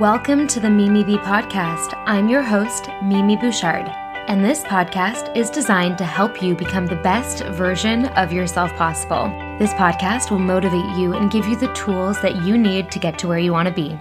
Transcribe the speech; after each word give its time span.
Welcome 0.00 0.46
to 0.46 0.60
the 0.60 0.70
Mimi 0.70 1.04
Bee 1.04 1.18
podcast. 1.18 1.92
I'm 2.06 2.26
your 2.26 2.40
host, 2.40 2.88
Mimi 3.02 3.36
Bouchard, 3.36 3.86
and 4.28 4.42
this 4.42 4.62
podcast 4.62 5.36
is 5.36 5.50
designed 5.50 5.98
to 5.98 6.04
help 6.04 6.42
you 6.42 6.54
become 6.54 6.86
the 6.86 6.96
best 6.96 7.44
version 7.48 8.06
of 8.06 8.32
yourself 8.32 8.72
possible. 8.76 9.24
This 9.58 9.74
podcast 9.74 10.30
will 10.30 10.38
motivate 10.38 10.96
you 10.96 11.12
and 11.12 11.30
give 11.30 11.46
you 11.46 11.54
the 11.54 11.70
tools 11.74 12.18
that 12.22 12.42
you 12.46 12.56
need 12.56 12.90
to 12.92 12.98
get 12.98 13.18
to 13.18 13.28
where 13.28 13.38
you 13.38 13.52
want 13.52 13.68
to 13.68 13.74
be. 13.74 14.00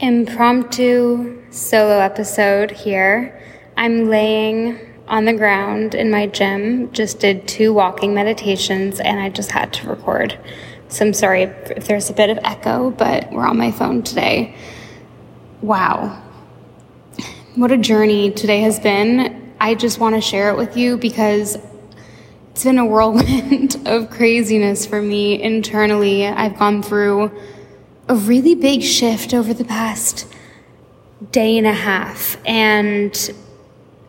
Impromptu 0.00 1.40
solo 1.52 2.00
episode 2.00 2.72
here. 2.72 3.40
I'm 3.76 4.08
laying 4.08 4.76
on 5.06 5.24
the 5.24 5.34
ground 5.34 5.94
in 5.94 6.10
my 6.10 6.26
gym, 6.26 6.90
just 6.90 7.20
did 7.20 7.46
two 7.46 7.72
walking 7.72 8.12
meditations, 8.12 8.98
and 8.98 9.20
I 9.20 9.28
just 9.28 9.52
had 9.52 9.72
to 9.74 9.88
record. 9.88 10.36
So 10.92 11.06
I'm 11.06 11.14
sorry 11.14 11.44
if 11.44 11.86
there's 11.86 12.10
a 12.10 12.12
bit 12.12 12.28
of 12.28 12.38
echo, 12.44 12.90
but 12.90 13.32
we're 13.32 13.46
on 13.46 13.56
my 13.56 13.70
phone 13.70 14.02
today. 14.02 14.54
Wow. 15.62 16.22
What 17.54 17.72
a 17.72 17.78
journey 17.78 18.30
today 18.30 18.60
has 18.60 18.78
been. 18.78 19.54
I 19.58 19.74
just 19.74 19.98
want 19.98 20.16
to 20.16 20.20
share 20.20 20.50
it 20.50 20.58
with 20.58 20.76
you 20.76 20.98
because 20.98 21.56
it's 22.50 22.64
been 22.64 22.76
a 22.76 22.84
whirlwind 22.84 23.80
of 23.86 24.10
craziness 24.10 24.84
for 24.84 25.00
me 25.00 25.42
internally. 25.42 26.26
I've 26.26 26.58
gone 26.58 26.82
through 26.82 27.32
a 28.10 28.14
really 28.14 28.54
big 28.54 28.82
shift 28.82 29.32
over 29.32 29.54
the 29.54 29.64
past 29.64 30.26
day 31.30 31.56
and 31.56 31.66
a 31.66 31.72
half, 31.72 32.36
and 32.44 33.34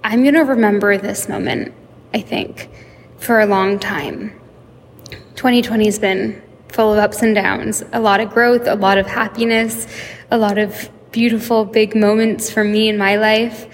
I'm 0.03 0.23
going 0.23 0.33
to 0.33 0.41
remember 0.41 0.97
this 0.97 1.29
moment, 1.29 1.73
I 2.13 2.19
think, 2.19 2.69
for 3.19 3.39
a 3.39 3.45
long 3.45 3.79
time. 3.79 4.37
2020 5.35 5.85
has 5.85 5.97
been 5.97 6.43
full 6.73 6.91
of 6.91 6.99
ups 6.99 7.21
and 7.21 7.35
downs, 7.35 7.83
a 7.93 7.99
lot 7.99 8.19
of 8.19 8.29
growth, 8.31 8.67
a 8.67 8.75
lot 8.75 8.97
of 8.97 9.05
happiness, 9.05 9.87
a 10.31 10.37
lot 10.37 10.57
of 10.57 10.89
beautiful 11.11 11.63
big 11.63 11.95
moments 11.95 12.49
for 12.49 12.63
me 12.63 12.89
in 12.89 12.97
my 12.97 13.15
life, 13.15 13.67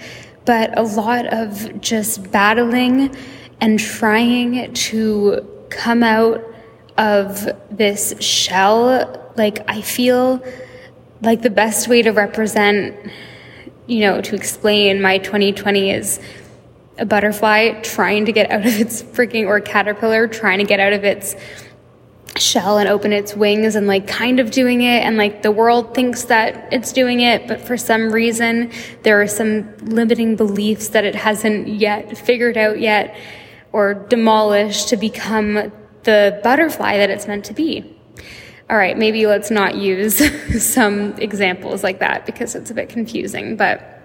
but 0.44 0.78
a 0.78 0.82
lot 0.82 1.26
of 1.26 1.80
just 1.80 2.30
battling 2.30 3.14
and 3.60 3.80
trying 3.80 4.72
to 4.74 5.66
come 5.70 6.02
out 6.02 6.44
of 6.98 7.48
this 7.70 8.14
shell. 8.20 9.32
Like, 9.36 9.64
I 9.68 9.80
feel 9.80 10.44
like 11.22 11.40
the 11.40 11.50
best 11.50 11.88
way 11.88 12.02
to 12.02 12.10
represent, 12.10 12.94
you 13.86 14.00
know, 14.00 14.20
to 14.20 14.34
explain 14.34 15.00
my 15.00 15.18
2020 15.18 15.90
is 15.90 16.20
a 16.98 17.06
butterfly 17.06 17.80
trying 17.80 18.26
to 18.26 18.32
get 18.32 18.50
out 18.50 18.66
of 18.66 18.78
its 18.78 19.02
freaking, 19.02 19.46
or 19.46 19.60
caterpillar 19.60 20.26
trying 20.26 20.58
to 20.58 20.64
get 20.64 20.80
out 20.80 20.92
of 20.92 21.04
its 21.04 21.34
shell 22.40 22.78
and 22.78 22.88
open 22.88 23.12
its 23.12 23.34
wings 23.34 23.74
and 23.74 23.86
like 23.86 24.06
kind 24.06 24.40
of 24.40 24.50
doing 24.50 24.82
it 24.82 25.04
and 25.04 25.16
like 25.16 25.42
the 25.42 25.50
world 25.50 25.94
thinks 25.94 26.24
that 26.24 26.72
it's 26.72 26.92
doing 26.92 27.20
it 27.20 27.46
but 27.46 27.60
for 27.60 27.76
some 27.76 28.10
reason 28.10 28.70
there 29.02 29.20
are 29.20 29.26
some 29.26 29.76
limiting 29.78 30.36
beliefs 30.36 30.88
that 30.88 31.04
it 31.04 31.14
hasn't 31.14 31.68
yet 31.68 32.16
figured 32.16 32.56
out 32.56 32.80
yet 32.80 33.16
or 33.72 33.94
demolished 33.94 34.88
to 34.88 34.96
become 34.96 35.72
the 36.02 36.40
butterfly 36.42 36.96
that 36.96 37.10
it's 37.10 37.26
meant 37.28 37.44
to 37.44 37.52
be. 37.52 37.96
All 38.68 38.76
right 38.76 38.96
maybe 38.96 39.26
let's 39.26 39.50
not 39.50 39.74
use 39.74 40.20
some 40.64 41.12
examples 41.18 41.82
like 41.82 42.00
that 42.00 42.26
because 42.26 42.54
it's 42.54 42.70
a 42.70 42.74
bit 42.74 42.88
confusing 42.88 43.56
but 43.56 44.00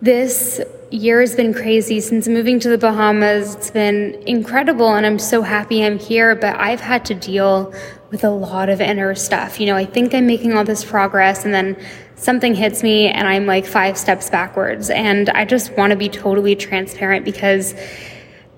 this 0.00 0.60
year 0.90 1.20
has 1.20 1.34
been 1.34 1.52
crazy 1.52 2.00
since 2.00 2.28
moving 2.28 2.60
to 2.60 2.68
the 2.68 2.78
Bahamas. 2.78 3.56
It's 3.56 3.70
been 3.70 4.14
incredible, 4.26 4.94
and 4.94 5.04
I'm 5.04 5.18
so 5.18 5.42
happy 5.42 5.84
I'm 5.84 5.98
here. 5.98 6.34
But 6.34 6.56
I've 6.56 6.80
had 6.80 7.04
to 7.06 7.14
deal 7.14 7.74
with 8.10 8.24
a 8.24 8.30
lot 8.30 8.68
of 8.68 8.80
inner 8.80 9.14
stuff. 9.14 9.60
You 9.60 9.66
know, 9.66 9.76
I 9.76 9.84
think 9.84 10.14
I'm 10.14 10.26
making 10.26 10.56
all 10.56 10.64
this 10.64 10.84
progress, 10.84 11.44
and 11.44 11.52
then 11.52 11.76
something 12.14 12.54
hits 12.54 12.82
me, 12.82 13.08
and 13.08 13.28
I'm 13.28 13.46
like 13.46 13.66
five 13.66 13.98
steps 13.98 14.30
backwards. 14.30 14.90
And 14.90 15.28
I 15.30 15.44
just 15.44 15.76
want 15.76 15.90
to 15.90 15.96
be 15.96 16.08
totally 16.08 16.56
transparent 16.56 17.24
because 17.24 17.74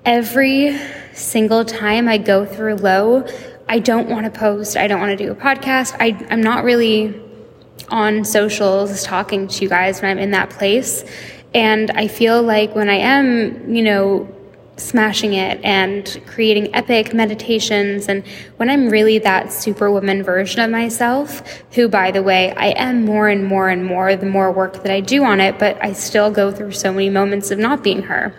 every 0.05 0.79
single 1.13 1.65
time 1.65 2.09
I 2.09 2.19
go 2.19 2.45
through 2.47 2.77
low, 2.77 3.27
I 3.69 3.79
don't 3.79 4.09
want 4.09 4.33
to 4.33 4.39
post. 4.39 4.77
I 4.77 4.87
don't 4.89 5.01
want 5.01 5.17
to 5.17 5.25
do 5.25 5.33
a 5.33 5.35
podcast. 5.35 5.97
I, 6.01 6.27
I'm 6.31 6.43
not 6.43 6.65
really 6.65 7.21
on 7.89 8.25
socials 8.25 9.03
talking 9.03 9.49
to 9.49 9.63
you 9.63 9.69
guys 9.69 10.01
when 10.01 10.11
I'm 10.11 10.19
in 10.19 10.31
that 10.33 10.51
place. 10.51 11.05
And 11.55 11.91
I 11.93 12.07
feel 12.09 12.43
like 12.43 12.75
when 12.75 12.89
I 12.89 12.97
am, 12.97 13.75
you 13.75 13.83
know, 13.83 14.29
smashing 14.77 15.35
it 15.35 15.61
and 15.63 16.21
creating 16.27 16.75
epic 16.75 17.13
meditations, 17.13 18.09
and 18.09 18.27
when 18.57 18.71
I'm 18.71 18.89
really 18.89 19.19
that 19.19 19.53
superwoman 19.53 20.23
version 20.23 20.61
of 20.61 20.71
myself, 20.71 21.43
who, 21.73 21.89
by 21.89 22.11
the 22.11 22.23
way, 22.23 22.53
I 22.53 22.69
am 22.69 23.05
more 23.05 23.29
and 23.29 23.45
more 23.45 23.69
and 23.69 23.85
more 23.85 24.17
the 24.17 24.27
more 24.27 24.51
work 24.51 24.83
that 24.83 24.91
I 24.91 25.01
do 25.01 25.25
on 25.25 25.41
it, 25.41 25.59
but 25.59 25.83
I 25.85 25.93
still 25.93 26.31
go 26.31 26.51
through 26.51 26.73
so 26.73 26.93
many 26.93 27.11
moments 27.11 27.51
of 27.51 27.59
not 27.59 27.83
being 27.83 28.03
her. 28.03 28.35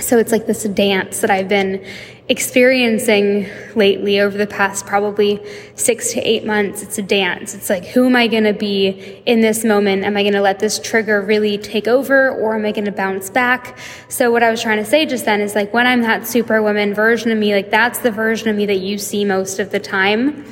So 0.00 0.18
it's 0.18 0.32
like 0.32 0.46
this 0.46 0.64
dance 0.64 1.20
that 1.20 1.30
I've 1.30 1.48
been 1.48 1.84
experiencing 2.30 3.44
lately 3.74 4.20
over 4.20 4.38
the 4.38 4.46
past 4.46 4.86
probably 4.86 5.40
six 5.74 6.12
to 6.12 6.20
eight 6.20 6.46
months. 6.46 6.80
It's 6.80 6.96
a 6.96 7.02
dance. 7.02 7.54
It's 7.54 7.68
like, 7.68 7.84
who 7.84 8.06
am 8.06 8.14
I 8.14 8.28
going 8.28 8.44
to 8.44 8.52
be 8.52 9.20
in 9.26 9.40
this 9.40 9.64
moment? 9.64 10.04
Am 10.04 10.16
I 10.16 10.22
going 10.22 10.34
to 10.34 10.40
let 10.40 10.60
this 10.60 10.78
trigger 10.78 11.20
really 11.20 11.58
take 11.58 11.88
over 11.88 12.30
or 12.30 12.54
am 12.54 12.64
I 12.64 12.70
going 12.70 12.84
to 12.84 12.92
bounce 12.92 13.30
back? 13.30 13.76
So 14.08 14.30
what 14.30 14.44
I 14.44 14.50
was 14.50 14.62
trying 14.62 14.78
to 14.78 14.84
say 14.84 15.06
just 15.06 15.24
then 15.24 15.40
is 15.40 15.56
like, 15.56 15.74
when 15.74 15.88
I'm 15.88 16.02
that 16.02 16.24
superwoman 16.24 16.94
version 16.94 17.32
of 17.32 17.38
me, 17.38 17.52
like 17.52 17.68
that's 17.68 17.98
the 17.98 18.12
version 18.12 18.48
of 18.48 18.54
me 18.54 18.64
that 18.66 18.78
you 18.78 18.96
see 18.96 19.24
most 19.24 19.58
of 19.58 19.72
the 19.72 19.80
time. 19.80 20.44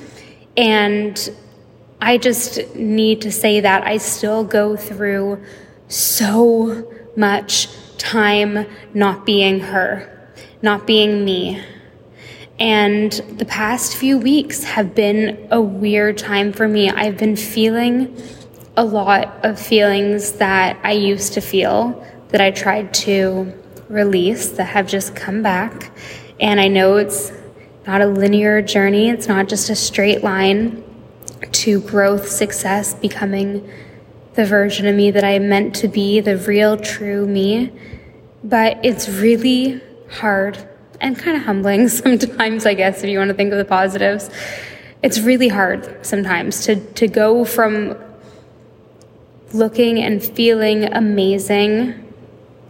And 0.56 1.30
I 2.00 2.18
just 2.18 2.74
need 2.74 3.22
to 3.22 3.30
say 3.30 3.60
that 3.60 3.86
I 3.86 3.98
still 3.98 4.42
go 4.42 4.76
through 4.76 5.44
so 5.86 6.92
much 7.14 7.68
time 7.98 8.66
not 8.94 9.24
being 9.24 9.60
her 9.60 10.17
not 10.62 10.86
being 10.86 11.24
me. 11.24 11.62
And 12.58 13.12
the 13.12 13.44
past 13.44 13.96
few 13.96 14.18
weeks 14.18 14.64
have 14.64 14.94
been 14.94 15.48
a 15.50 15.60
weird 15.60 16.18
time 16.18 16.52
for 16.52 16.66
me. 16.66 16.90
I've 16.90 17.16
been 17.16 17.36
feeling 17.36 18.20
a 18.76 18.84
lot 18.84 19.44
of 19.44 19.60
feelings 19.60 20.32
that 20.32 20.78
I 20.82 20.92
used 20.92 21.34
to 21.34 21.40
feel 21.40 22.04
that 22.28 22.40
I 22.40 22.50
tried 22.50 22.92
to 22.94 23.52
release 23.88 24.48
that 24.50 24.64
have 24.64 24.86
just 24.86 25.14
come 25.14 25.42
back. 25.42 25.92
And 26.40 26.60
I 26.60 26.68
know 26.68 26.96
it's 26.96 27.32
not 27.86 28.00
a 28.00 28.06
linear 28.06 28.60
journey, 28.60 29.08
it's 29.08 29.28
not 29.28 29.48
just 29.48 29.70
a 29.70 29.76
straight 29.76 30.22
line 30.22 30.84
to 31.52 31.80
growth, 31.80 32.28
success, 32.28 32.94
becoming 32.94 33.68
the 34.34 34.44
version 34.44 34.86
of 34.86 34.94
me 34.94 35.10
that 35.10 35.24
I 35.24 35.38
meant 35.38 35.74
to 35.76 35.88
be, 35.88 36.20
the 36.20 36.36
real, 36.36 36.76
true 36.76 37.26
me. 37.26 37.72
But 38.44 38.78
it's 38.84 39.08
really 39.08 39.80
hard 40.10 40.68
and 41.00 41.18
kind 41.18 41.36
of 41.36 41.44
humbling 41.44 41.88
sometimes, 41.88 42.66
I 42.66 42.74
guess, 42.74 43.02
if 43.02 43.10
you 43.10 43.18
want 43.18 43.28
to 43.28 43.34
think 43.34 43.52
of 43.52 43.58
the 43.58 43.64
positives. 43.64 44.30
It's 45.02 45.20
really 45.20 45.48
hard 45.48 46.04
sometimes 46.04 46.64
to, 46.66 46.76
to 46.94 47.06
go 47.06 47.44
from 47.44 47.96
looking 49.52 49.98
and 50.00 50.22
feeling 50.22 50.84
amazing. 50.92 52.04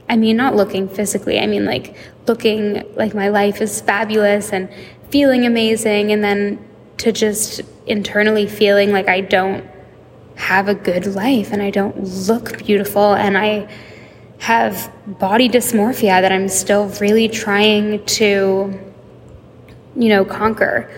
I 0.08 0.16
mean, 0.16 0.36
not 0.36 0.54
looking 0.54 0.88
physically, 0.88 1.38
I 1.38 1.46
mean, 1.46 1.64
like 1.64 1.96
looking 2.26 2.84
like 2.94 3.14
my 3.14 3.28
life 3.28 3.60
is 3.60 3.80
fabulous 3.80 4.52
and 4.52 4.68
feeling 5.10 5.46
amazing, 5.46 6.12
and 6.12 6.22
then 6.22 6.64
to 6.98 7.12
just 7.12 7.62
internally 7.86 8.46
feeling 8.46 8.92
like 8.92 9.08
I 9.08 9.22
don't 9.22 9.64
have 10.36 10.68
a 10.68 10.74
good 10.74 11.06
life 11.06 11.52
and 11.52 11.60
I 11.62 11.70
don't 11.70 11.96
look 12.28 12.58
beautiful 12.58 13.14
and 13.14 13.36
I 13.36 13.68
have 14.38 14.92
body 15.18 15.48
dysmorphia 15.48 16.20
that 16.20 16.32
I'm 16.32 16.48
still 16.48 16.88
really 17.00 17.28
trying 17.28 18.04
to, 18.04 18.78
you 19.96 20.08
know, 20.08 20.24
conquer. 20.24 20.90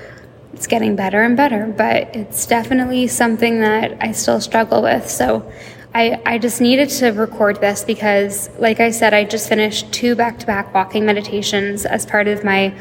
It's 0.52 0.66
getting 0.66 0.94
better 0.94 1.22
and 1.22 1.36
better, 1.36 1.66
but 1.66 2.14
it's 2.14 2.46
definitely 2.46 3.06
something 3.06 3.60
that 3.60 3.96
I 4.00 4.12
still 4.12 4.40
struggle 4.40 4.82
with. 4.82 5.08
So 5.08 5.50
I, 5.94 6.20
I 6.24 6.38
just 6.38 6.60
needed 6.60 6.88
to 6.90 7.10
record 7.10 7.60
this 7.60 7.82
because, 7.82 8.50
like 8.58 8.78
I 8.78 8.90
said, 8.90 9.14
I 9.14 9.24
just 9.24 9.48
finished 9.48 9.90
two 9.92 10.14
back 10.14 10.38
to 10.40 10.46
back 10.46 10.72
walking 10.74 11.06
meditations 11.06 11.84
as 11.86 12.06
part 12.06 12.28
of 12.28 12.44
my 12.44 12.74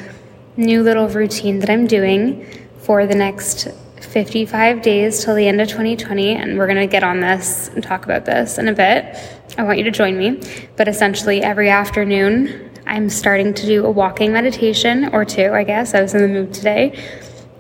new 0.58 0.84
little 0.84 1.08
routine 1.08 1.60
that 1.60 1.70
I'm 1.70 1.88
doing 1.88 2.46
for 2.80 3.08
the 3.08 3.16
next 3.16 3.70
55 4.10 4.82
days 4.82 5.24
till 5.24 5.36
the 5.36 5.48
end 5.48 5.62
of 5.62 5.68
2020, 5.68 6.34
and 6.34 6.58
we're 6.58 6.66
going 6.66 6.80
to 6.80 6.88
get 6.88 7.04
on 7.04 7.20
this 7.20 7.68
and 7.70 7.84
talk 7.84 8.06
about 8.06 8.26
this 8.26 8.58
in 8.58 8.68
a 8.68 8.74
bit. 8.74 9.16
I 9.56 9.64
want 9.64 9.78
you 9.78 9.84
to 9.84 9.92
join 9.92 10.18
me. 10.18 10.42
But 10.78 10.88
essentially, 10.88 11.44
every 11.44 11.70
afternoon, 11.70 12.72
I'm 12.88 13.08
starting 13.10 13.54
to 13.54 13.66
do 13.68 13.86
a 13.86 13.92
walking 13.92 14.34
meditation 14.34 15.14
or 15.14 15.26
two, 15.26 15.54
I 15.54 15.64
guess. 15.64 15.94
I 15.94 16.02
was 16.02 16.16
in 16.16 16.24
the 16.24 16.28
mood 16.28 16.54
today. 16.54 17.00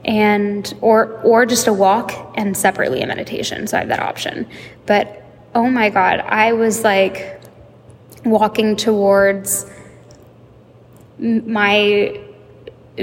And 0.05 0.73
or 0.81 1.19
or 1.21 1.45
just 1.45 1.67
a 1.67 1.73
walk 1.73 2.33
and 2.35 2.57
separately 2.57 3.01
a 3.01 3.07
meditation. 3.07 3.67
So 3.67 3.77
I 3.77 3.81
have 3.81 3.89
that 3.89 3.99
option. 3.99 4.47
But 4.87 5.23
oh 5.53 5.69
my 5.69 5.89
god, 5.89 6.21
I 6.21 6.53
was 6.53 6.83
like 6.83 7.41
walking 8.25 8.75
towards 8.75 9.69
my 11.19 12.19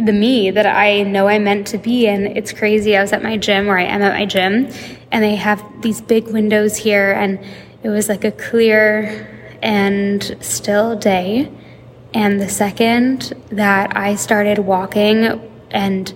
the 0.01 0.13
me 0.13 0.51
that 0.51 0.67
I 0.67 1.03
know 1.03 1.29
I'm 1.29 1.45
meant 1.45 1.67
to 1.69 1.79
be. 1.79 2.07
And 2.07 2.37
it's 2.37 2.53
crazy. 2.53 2.97
I 2.97 3.03
was 3.03 3.13
at 3.13 3.23
my 3.23 3.37
gym 3.37 3.67
where 3.67 3.79
I 3.79 3.85
am 3.85 4.03
at 4.03 4.13
my 4.13 4.27
gym 4.27 4.69
and 5.11 5.25
they 5.25 5.37
have 5.37 5.63
these 5.83 6.01
big 6.01 6.29
windows 6.29 6.77
here 6.77 7.13
and 7.13 7.39
it 7.83 7.89
was 7.89 8.09
like 8.09 8.25
a 8.25 8.33
clear 8.33 9.57
and 9.63 10.37
still 10.41 10.97
day. 10.97 11.51
And 12.13 12.41
the 12.41 12.49
second 12.49 13.33
that 13.51 13.97
I 13.97 14.17
started 14.17 14.59
walking 14.59 15.51
and 15.71 16.15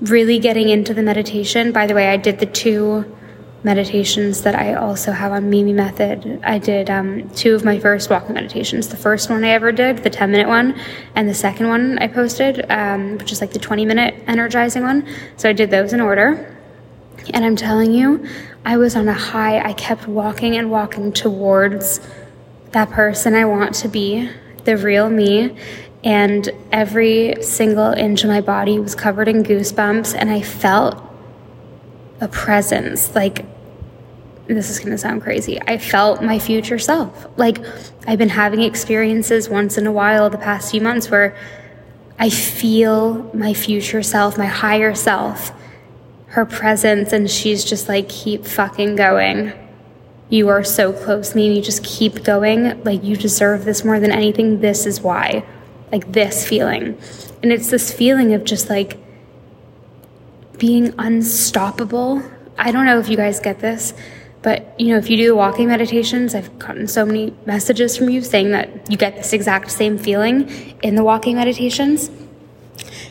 really 0.00 0.38
getting 0.38 0.68
into 0.68 0.94
the 0.94 1.02
meditation, 1.02 1.72
by 1.72 1.86
the 1.86 1.94
way, 1.94 2.08
I 2.08 2.16
did 2.16 2.38
the 2.38 2.46
two 2.46 3.16
meditations 3.64 4.42
that 4.42 4.54
I 4.54 4.74
also 4.74 5.10
have 5.10 5.32
on 5.32 5.50
Mimi 5.50 5.72
Method. 5.72 6.40
I 6.44 6.58
did 6.58 6.88
um, 6.90 7.28
two 7.30 7.54
of 7.54 7.64
my 7.64 7.78
first 7.78 8.08
walking 8.08 8.34
meditations. 8.34 8.88
The 8.88 8.96
first 8.96 9.30
one 9.30 9.42
I 9.44 9.50
ever 9.50 9.72
did, 9.72 9.98
the 9.98 10.10
10 10.10 10.30
minute 10.30 10.48
one, 10.48 10.78
and 11.14 11.28
the 11.28 11.34
second 11.34 11.68
one 11.68 11.98
I 11.98 12.06
posted, 12.06 12.64
um, 12.70 13.18
which 13.18 13.32
is 13.32 13.40
like 13.40 13.52
the 13.52 13.58
20 13.58 13.84
minute 13.84 14.14
energizing 14.26 14.82
one. 14.82 15.08
So 15.36 15.48
I 15.48 15.52
did 15.52 15.70
those 15.70 15.92
in 15.92 16.00
order. 16.00 16.54
And 17.34 17.44
I'm 17.44 17.56
telling 17.56 17.92
you, 17.92 18.26
I 18.64 18.76
was 18.76 18.94
on 18.96 19.08
a 19.08 19.12
high. 19.12 19.60
I 19.60 19.72
kept 19.72 20.06
walking 20.06 20.56
and 20.56 20.70
walking 20.70 21.12
towards 21.12 22.00
that 22.72 22.90
person 22.90 23.34
I 23.34 23.44
want 23.44 23.74
to 23.76 23.88
be, 23.88 24.30
the 24.64 24.76
real 24.76 25.10
me. 25.10 25.56
And 26.04 26.48
every 26.70 27.42
single 27.42 27.92
inch 27.92 28.22
of 28.22 28.30
my 28.30 28.40
body 28.40 28.78
was 28.78 28.94
covered 28.94 29.26
in 29.26 29.42
goosebumps, 29.42 30.14
and 30.16 30.30
I 30.30 30.42
felt 30.42 31.07
a 32.20 32.28
presence. 32.28 33.14
Like, 33.14 33.44
this 34.46 34.70
is 34.70 34.78
going 34.78 34.90
to 34.90 34.98
sound 34.98 35.22
crazy. 35.22 35.60
I 35.60 35.78
felt 35.78 36.22
my 36.22 36.38
future 36.38 36.78
self. 36.78 37.26
Like, 37.36 37.58
I've 38.06 38.18
been 38.18 38.30
having 38.30 38.62
experiences 38.62 39.48
once 39.48 39.76
in 39.76 39.86
a 39.86 39.92
while 39.92 40.30
the 40.30 40.38
past 40.38 40.70
few 40.70 40.80
months 40.80 41.10
where 41.10 41.36
I 42.18 42.30
feel 42.30 43.30
my 43.34 43.54
future 43.54 44.02
self, 44.02 44.38
my 44.38 44.46
higher 44.46 44.94
self, 44.94 45.52
her 46.28 46.44
presence, 46.44 47.12
and 47.12 47.30
she's 47.30 47.64
just 47.64 47.88
like, 47.88 48.08
keep 48.08 48.44
fucking 48.44 48.96
going. 48.96 49.52
You 50.30 50.48
are 50.48 50.64
so 50.64 50.92
close, 50.92 51.34
Mimi. 51.34 51.60
Just 51.60 51.84
keep 51.84 52.24
going. 52.24 52.82
Like, 52.84 53.02
you 53.04 53.16
deserve 53.16 53.64
this 53.64 53.84
more 53.84 54.00
than 54.00 54.10
anything. 54.10 54.60
This 54.60 54.84
is 54.84 55.00
why. 55.00 55.44
Like, 55.92 56.12
this 56.12 56.46
feeling. 56.46 56.98
And 57.42 57.52
it's 57.52 57.70
this 57.70 57.92
feeling 57.92 58.34
of 58.34 58.44
just 58.44 58.68
like, 58.68 58.98
being 60.58 60.94
unstoppable. 60.98 62.22
I 62.56 62.72
don't 62.72 62.84
know 62.84 62.98
if 62.98 63.08
you 63.08 63.16
guys 63.16 63.40
get 63.40 63.60
this, 63.60 63.94
but 64.42 64.78
you 64.80 64.88
know, 64.88 64.98
if 64.98 65.10
you 65.10 65.16
do 65.16 65.26
the 65.28 65.36
walking 65.36 65.68
meditations, 65.68 66.34
I've 66.34 66.58
gotten 66.58 66.86
so 66.86 67.04
many 67.04 67.34
messages 67.46 67.96
from 67.96 68.08
you 68.08 68.22
saying 68.22 68.50
that 68.50 68.90
you 68.90 68.96
get 68.96 69.16
this 69.16 69.32
exact 69.32 69.70
same 69.70 69.98
feeling 69.98 70.48
in 70.82 70.94
the 70.94 71.04
walking 71.04 71.36
meditations. 71.36 72.10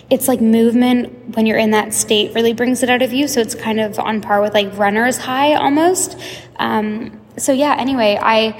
It's 0.09 0.27
like 0.27 0.39
movement 0.39 1.35
when 1.35 1.45
you're 1.45 1.57
in 1.57 1.71
that 1.71 1.93
state 1.93 2.33
really 2.33 2.53
brings 2.53 2.81
it 2.81 2.89
out 2.89 3.01
of 3.01 3.11
you. 3.11 3.27
So 3.27 3.41
it's 3.41 3.55
kind 3.55 3.79
of 3.79 3.99
on 3.99 4.21
par 4.21 4.41
with 4.41 4.53
like 4.53 4.77
runner's 4.77 5.17
high 5.17 5.55
almost. 5.55 6.17
Um, 6.57 7.19
so 7.37 7.51
yeah, 7.51 7.75
anyway, 7.77 8.17
I 8.21 8.59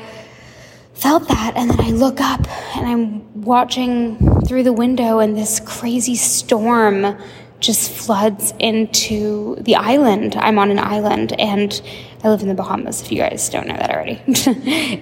felt 0.94 1.28
that 1.30 1.54
and 1.56 1.70
then 1.70 1.80
I 1.80 1.92
look 1.92 2.20
up 2.20 2.48
and 2.76 2.86
I'm 2.86 3.42
watching 3.44 4.42
through 4.42 4.64
the 4.64 4.74
window 4.74 5.20
and 5.20 5.38
this 5.38 5.60
crazy 5.62 6.16
storm 6.16 7.18
just 7.60 7.92
floods 7.92 8.54
into 8.60 9.56
the 9.62 9.76
island. 9.76 10.36
I'm 10.36 10.60
on 10.60 10.70
an 10.70 10.80
island 10.80 11.40
and 11.40 11.82
I 12.24 12.30
live 12.30 12.42
in 12.42 12.48
the 12.48 12.54
Bahamas, 12.54 13.02
if 13.02 13.12
you 13.12 13.20
guys 13.20 13.50
don't 13.50 13.68
know 13.68 13.76
that 13.76 13.90
already. 13.90 14.22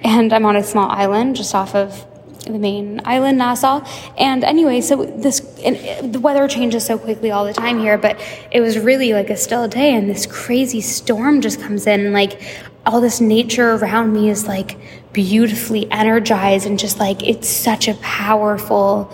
and 0.04 0.32
I'm 0.32 0.46
on 0.46 0.56
a 0.56 0.64
small 0.64 0.90
island 0.90 1.36
just 1.36 1.54
off 1.54 1.74
of 1.74 2.06
the 2.44 2.58
main 2.58 3.00
island, 3.04 3.38
Nassau. 3.38 3.84
And 4.16 4.44
anyway, 4.44 4.80
so 4.80 5.04
this, 5.04 5.40
uh, 5.64 6.02
the 6.02 6.20
weather 6.20 6.46
changes 6.48 6.86
so 6.86 6.96
quickly 6.96 7.30
all 7.30 7.44
the 7.44 7.52
time 7.52 7.78
here, 7.78 7.98
but 7.98 8.20
it 8.50 8.60
was 8.60 8.78
really 8.78 9.12
like 9.12 9.30
a 9.30 9.36
still 9.36 9.68
day 9.68 9.94
and 9.94 10.08
this 10.08 10.26
crazy 10.26 10.80
storm 10.80 11.40
just 11.40 11.60
comes 11.60 11.86
in 11.86 12.00
and 12.00 12.12
like 12.12 12.40
all 12.86 13.00
this 13.00 13.20
nature 13.20 13.72
around 13.74 14.12
me 14.12 14.30
is 14.30 14.46
like 14.46 14.78
beautifully 15.12 15.90
energized 15.90 16.66
and 16.66 16.78
just 16.78 17.00
like 17.00 17.26
it's 17.26 17.48
such 17.48 17.88
a 17.88 17.94
powerful 17.94 19.10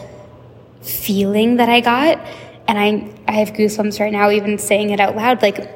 feeling 0.82 1.56
that 1.56 1.68
I 1.68 1.80
got 1.80 2.24
and 2.68 2.78
I 2.78 3.10
I 3.26 3.32
have 3.32 3.50
goosebumps 3.50 4.00
right 4.00 4.12
now 4.12 4.30
even 4.30 4.58
saying 4.58 4.90
it 4.90 5.00
out 5.00 5.16
loud 5.16 5.42
like 5.42 5.70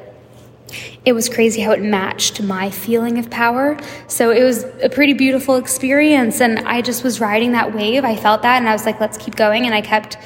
it 1.05 1.13
was 1.13 1.29
crazy 1.29 1.61
how 1.61 1.71
it 1.71 1.81
matched 1.81 2.41
my 2.41 2.69
feeling 2.69 3.17
of 3.17 3.29
power. 3.29 3.77
So 4.07 4.31
it 4.31 4.43
was 4.43 4.65
a 4.83 4.89
pretty 4.89 5.13
beautiful 5.13 5.55
experience 5.55 6.41
and 6.41 6.59
I 6.67 6.81
just 6.81 7.03
was 7.03 7.21
riding 7.21 7.53
that 7.53 7.73
wave. 7.73 8.03
I 8.03 8.17
felt 8.17 8.41
that 8.41 8.57
and 8.57 8.67
I 8.67 8.73
was 8.73 8.85
like 8.85 8.99
let's 8.99 9.17
keep 9.17 9.35
going 9.35 9.65
and 9.65 9.73
I 9.73 9.81
kept 9.81 10.17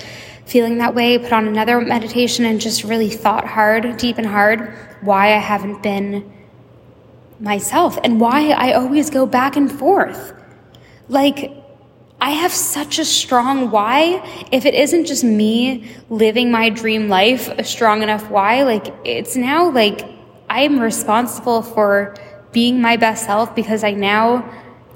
feeling 0.45 0.79
that 0.79 0.95
way, 0.95 1.17
put 1.17 1.31
on 1.31 1.47
another 1.47 1.79
meditation 1.79 2.45
and 2.45 2.59
just 2.59 2.83
really 2.83 3.09
thought 3.09 3.45
hard, 3.45 3.97
deep 3.97 4.17
and 4.17 4.25
hard 4.27 4.73
why 5.01 5.33
I 5.33 5.39
haven't 5.39 5.81
been 5.83 6.31
myself 7.39 7.97
and 8.03 8.19
why 8.19 8.49
I 8.49 8.73
always 8.73 9.09
go 9.09 9.25
back 9.25 9.55
and 9.55 9.71
forth. 9.71 10.33
Like 11.07 11.60
I 12.21 12.29
have 12.29 12.51
such 12.51 12.99
a 12.99 13.05
strong 13.05 13.71
why. 13.71 14.23
If 14.51 14.67
it 14.67 14.75
isn't 14.75 15.05
just 15.05 15.23
me 15.23 15.89
living 16.11 16.51
my 16.51 16.69
dream 16.69 17.09
life, 17.09 17.47
a 17.47 17.63
strong 17.63 18.03
enough 18.03 18.29
why, 18.29 18.61
like 18.61 18.93
it's 19.03 19.35
now 19.35 19.71
like 19.71 20.05
I 20.47 20.61
am 20.61 20.79
responsible 20.79 21.63
for 21.63 22.15
being 22.51 22.79
my 22.79 22.95
best 22.95 23.25
self 23.25 23.55
because 23.55 23.83
I 23.83 23.93
now 23.93 24.47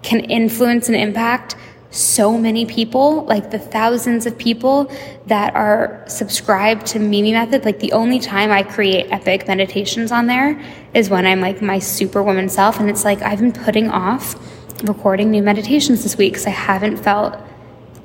can 0.04 0.20
influence 0.26 0.88
and 0.88 0.96
impact 0.96 1.56
so 1.90 2.38
many 2.38 2.66
people, 2.66 3.24
like 3.26 3.50
the 3.50 3.58
thousands 3.58 4.28
of 4.28 4.38
people 4.38 4.92
that 5.26 5.56
are 5.56 6.04
subscribed 6.08 6.86
to 6.88 7.00
Mimi 7.00 7.32
Method. 7.32 7.66
Like 7.66 7.80
the 7.80 7.94
only 7.94 8.20
time 8.20 8.52
I 8.52 8.62
create 8.62 9.10
epic 9.12 9.48
meditations 9.48 10.12
on 10.12 10.28
there 10.28 10.62
is 10.94 11.10
when 11.10 11.26
I'm 11.26 11.40
like 11.42 11.60
my 11.60 11.80
superwoman 11.80 12.50
self. 12.50 12.80
And 12.80 12.88
it's 12.88 13.04
like 13.04 13.24
I've 13.24 13.40
been 13.40 13.54
putting 13.54 13.90
off 13.90 14.36
recording 14.84 15.32
new 15.32 15.42
meditations 15.42 16.04
this 16.04 16.18
week 16.18 16.34
because 16.34 16.48
I 16.48 16.52
haven't 16.52 16.98
felt 16.98 17.38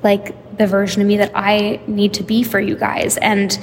like 0.03 0.57
the 0.57 0.67
version 0.67 1.01
of 1.01 1.07
me 1.07 1.17
that 1.17 1.31
I 1.35 1.79
need 1.87 2.13
to 2.15 2.23
be 2.23 2.43
for 2.43 2.59
you 2.59 2.75
guys. 2.75 3.17
And 3.17 3.57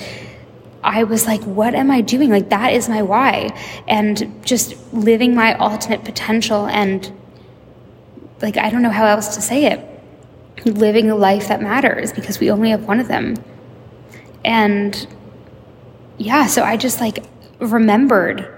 I 0.82 1.04
was 1.04 1.26
like, 1.26 1.42
what 1.42 1.74
am 1.74 1.90
I 1.90 2.00
doing? 2.00 2.30
Like, 2.30 2.50
that 2.50 2.72
is 2.72 2.88
my 2.88 3.02
why. 3.02 3.56
And 3.88 4.44
just 4.44 4.76
living 4.92 5.34
my 5.34 5.54
ultimate 5.54 6.04
potential. 6.04 6.66
And 6.66 7.12
like, 8.40 8.56
I 8.56 8.70
don't 8.70 8.82
know 8.82 8.90
how 8.90 9.06
else 9.06 9.34
to 9.34 9.42
say 9.42 9.66
it. 9.66 9.84
Living 10.64 11.10
a 11.10 11.16
life 11.16 11.48
that 11.48 11.60
matters 11.60 12.12
because 12.12 12.40
we 12.40 12.50
only 12.50 12.70
have 12.70 12.84
one 12.84 13.00
of 13.00 13.08
them. 13.08 13.36
And 14.44 15.06
yeah, 16.16 16.46
so 16.46 16.62
I 16.62 16.76
just 16.76 17.00
like 17.00 17.24
remembered 17.58 18.54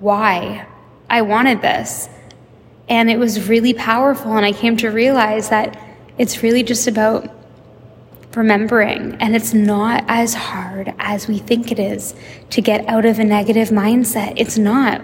why 0.00 0.66
I 1.08 1.22
wanted 1.22 1.62
this. 1.62 2.08
And 2.88 3.10
it 3.10 3.18
was 3.18 3.48
really 3.48 3.74
powerful. 3.74 4.36
And 4.36 4.44
I 4.44 4.52
came 4.52 4.76
to 4.78 4.88
realize 4.90 5.48
that 5.48 5.78
it's 6.18 6.42
really 6.42 6.62
just 6.62 6.86
about 6.86 7.30
remembering. 8.36 9.16
And 9.20 9.34
it's 9.34 9.54
not 9.54 10.04
as 10.08 10.34
hard 10.34 10.94
as 10.98 11.28
we 11.28 11.38
think 11.38 11.70
it 11.72 11.78
is 11.78 12.14
to 12.50 12.60
get 12.60 12.86
out 12.88 13.06
of 13.06 13.18
a 13.18 13.24
negative 13.24 13.68
mindset. 13.68 14.34
It's 14.36 14.58
not. 14.58 15.02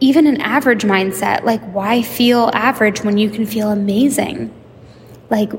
Even 0.00 0.26
an 0.28 0.40
average 0.40 0.84
mindset, 0.84 1.42
like 1.42 1.60
why 1.72 2.02
feel 2.02 2.50
average 2.54 3.02
when 3.02 3.18
you 3.18 3.28
can 3.28 3.44
feel 3.44 3.70
amazing? 3.70 4.54
Like 5.28 5.52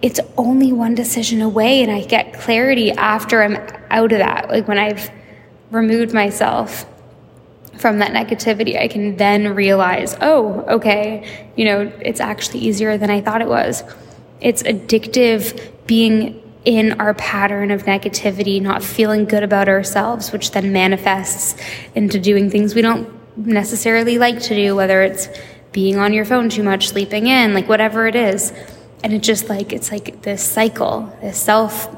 it's 0.00 0.20
only 0.36 0.72
one 0.72 0.94
decision 0.94 1.42
away, 1.42 1.82
and 1.82 1.92
I 1.92 2.02
get 2.04 2.32
clarity 2.32 2.90
after 2.92 3.42
I'm 3.42 3.56
out 3.90 4.10
of 4.12 4.18
that. 4.18 4.48
Like 4.48 4.66
when 4.66 4.78
I've 4.78 5.10
removed 5.70 6.12
myself 6.14 6.86
from 7.82 7.98
that 7.98 8.12
negativity, 8.12 8.80
I 8.80 8.86
can 8.86 9.16
then 9.16 9.54
realize, 9.54 10.16
oh, 10.20 10.64
okay, 10.76 11.50
you 11.56 11.64
know, 11.64 11.92
it's 12.00 12.20
actually 12.20 12.60
easier 12.60 12.96
than 12.96 13.10
I 13.10 13.20
thought 13.20 13.42
it 13.42 13.48
was. 13.48 13.82
It's 14.40 14.62
addictive 14.62 15.70
being 15.86 16.40
in 16.64 17.00
our 17.00 17.12
pattern 17.14 17.72
of 17.72 17.82
negativity, 17.82 18.62
not 18.62 18.84
feeling 18.84 19.24
good 19.24 19.42
about 19.42 19.68
ourselves, 19.68 20.30
which 20.30 20.52
then 20.52 20.72
manifests 20.72 21.60
into 21.96 22.20
doing 22.20 22.48
things 22.48 22.74
we 22.74 22.82
don't 22.82 23.08
necessarily 23.36 24.16
like 24.16 24.40
to 24.42 24.54
do, 24.54 24.76
whether 24.76 25.02
it's 25.02 25.28
being 25.72 25.98
on 25.98 26.12
your 26.12 26.24
phone 26.24 26.48
too 26.48 26.62
much, 26.62 26.88
sleeping 26.88 27.26
in, 27.26 27.52
like 27.52 27.68
whatever 27.68 28.06
it 28.06 28.14
is. 28.14 28.52
And 29.02 29.12
it 29.12 29.22
just 29.22 29.48
like, 29.48 29.72
it's 29.72 29.90
like 29.90 30.22
this 30.22 30.42
cycle, 30.42 31.12
this 31.20 31.36
self 31.36 31.88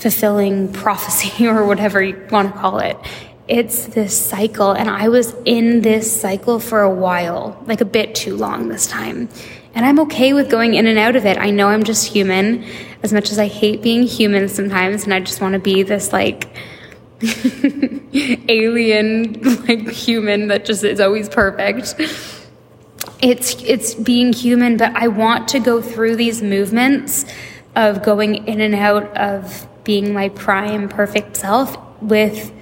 fulfilling 0.00 0.72
prophecy 0.72 1.46
or 1.46 1.64
whatever 1.64 2.02
you 2.02 2.26
want 2.32 2.52
to 2.52 2.58
call 2.58 2.80
it 2.80 2.96
it's 3.50 3.86
this 3.86 4.16
cycle. 4.16 4.72
And 4.72 4.88
I 4.88 5.08
was 5.08 5.34
in 5.44 5.82
this 5.82 6.20
cycle 6.20 6.60
for 6.60 6.80
a 6.82 6.90
while, 6.90 7.62
like 7.66 7.80
a 7.80 7.84
bit 7.84 8.14
too 8.14 8.36
long 8.36 8.68
this 8.68 8.86
time. 8.86 9.28
And 9.74 9.84
I'm 9.84 9.98
okay 10.00 10.32
with 10.32 10.50
going 10.50 10.74
in 10.74 10.86
and 10.86 10.98
out 10.98 11.16
of 11.16 11.26
it. 11.26 11.36
I 11.38 11.50
know 11.50 11.68
I'm 11.68 11.84
just 11.84 12.06
human, 12.06 12.64
as 13.02 13.12
much 13.12 13.30
as 13.30 13.38
I 13.38 13.46
hate 13.46 13.82
being 13.82 14.04
human 14.04 14.48
sometimes, 14.48 15.04
and 15.04 15.14
I 15.14 15.20
just 15.20 15.40
want 15.40 15.52
to 15.54 15.58
be 15.58 15.82
this 15.82 16.12
like 16.12 16.48
alien 18.48 19.40
like 19.66 19.88
human 19.90 20.48
that 20.48 20.64
just 20.64 20.82
is 20.82 21.00
always 21.00 21.28
perfect. 21.28 21.94
It's 23.20 23.62
it's 23.62 23.94
being 23.94 24.32
human, 24.32 24.76
but 24.76 24.96
I 24.96 25.08
want 25.08 25.48
to 25.48 25.60
go 25.60 25.82
through 25.82 26.16
these 26.16 26.42
movements 26.42 27.26
of 27.76 28.02
going 28.02 28.46
in 28.48 28.60
and 28.60 28.74
out 28.74 29.16
of 29.16 29.68
being 29.84 30.12
my 30.12 30.30
prime 30.30 30.88
perfect 30.88 31.36
self 31.36 31.76
with 32.02 32.52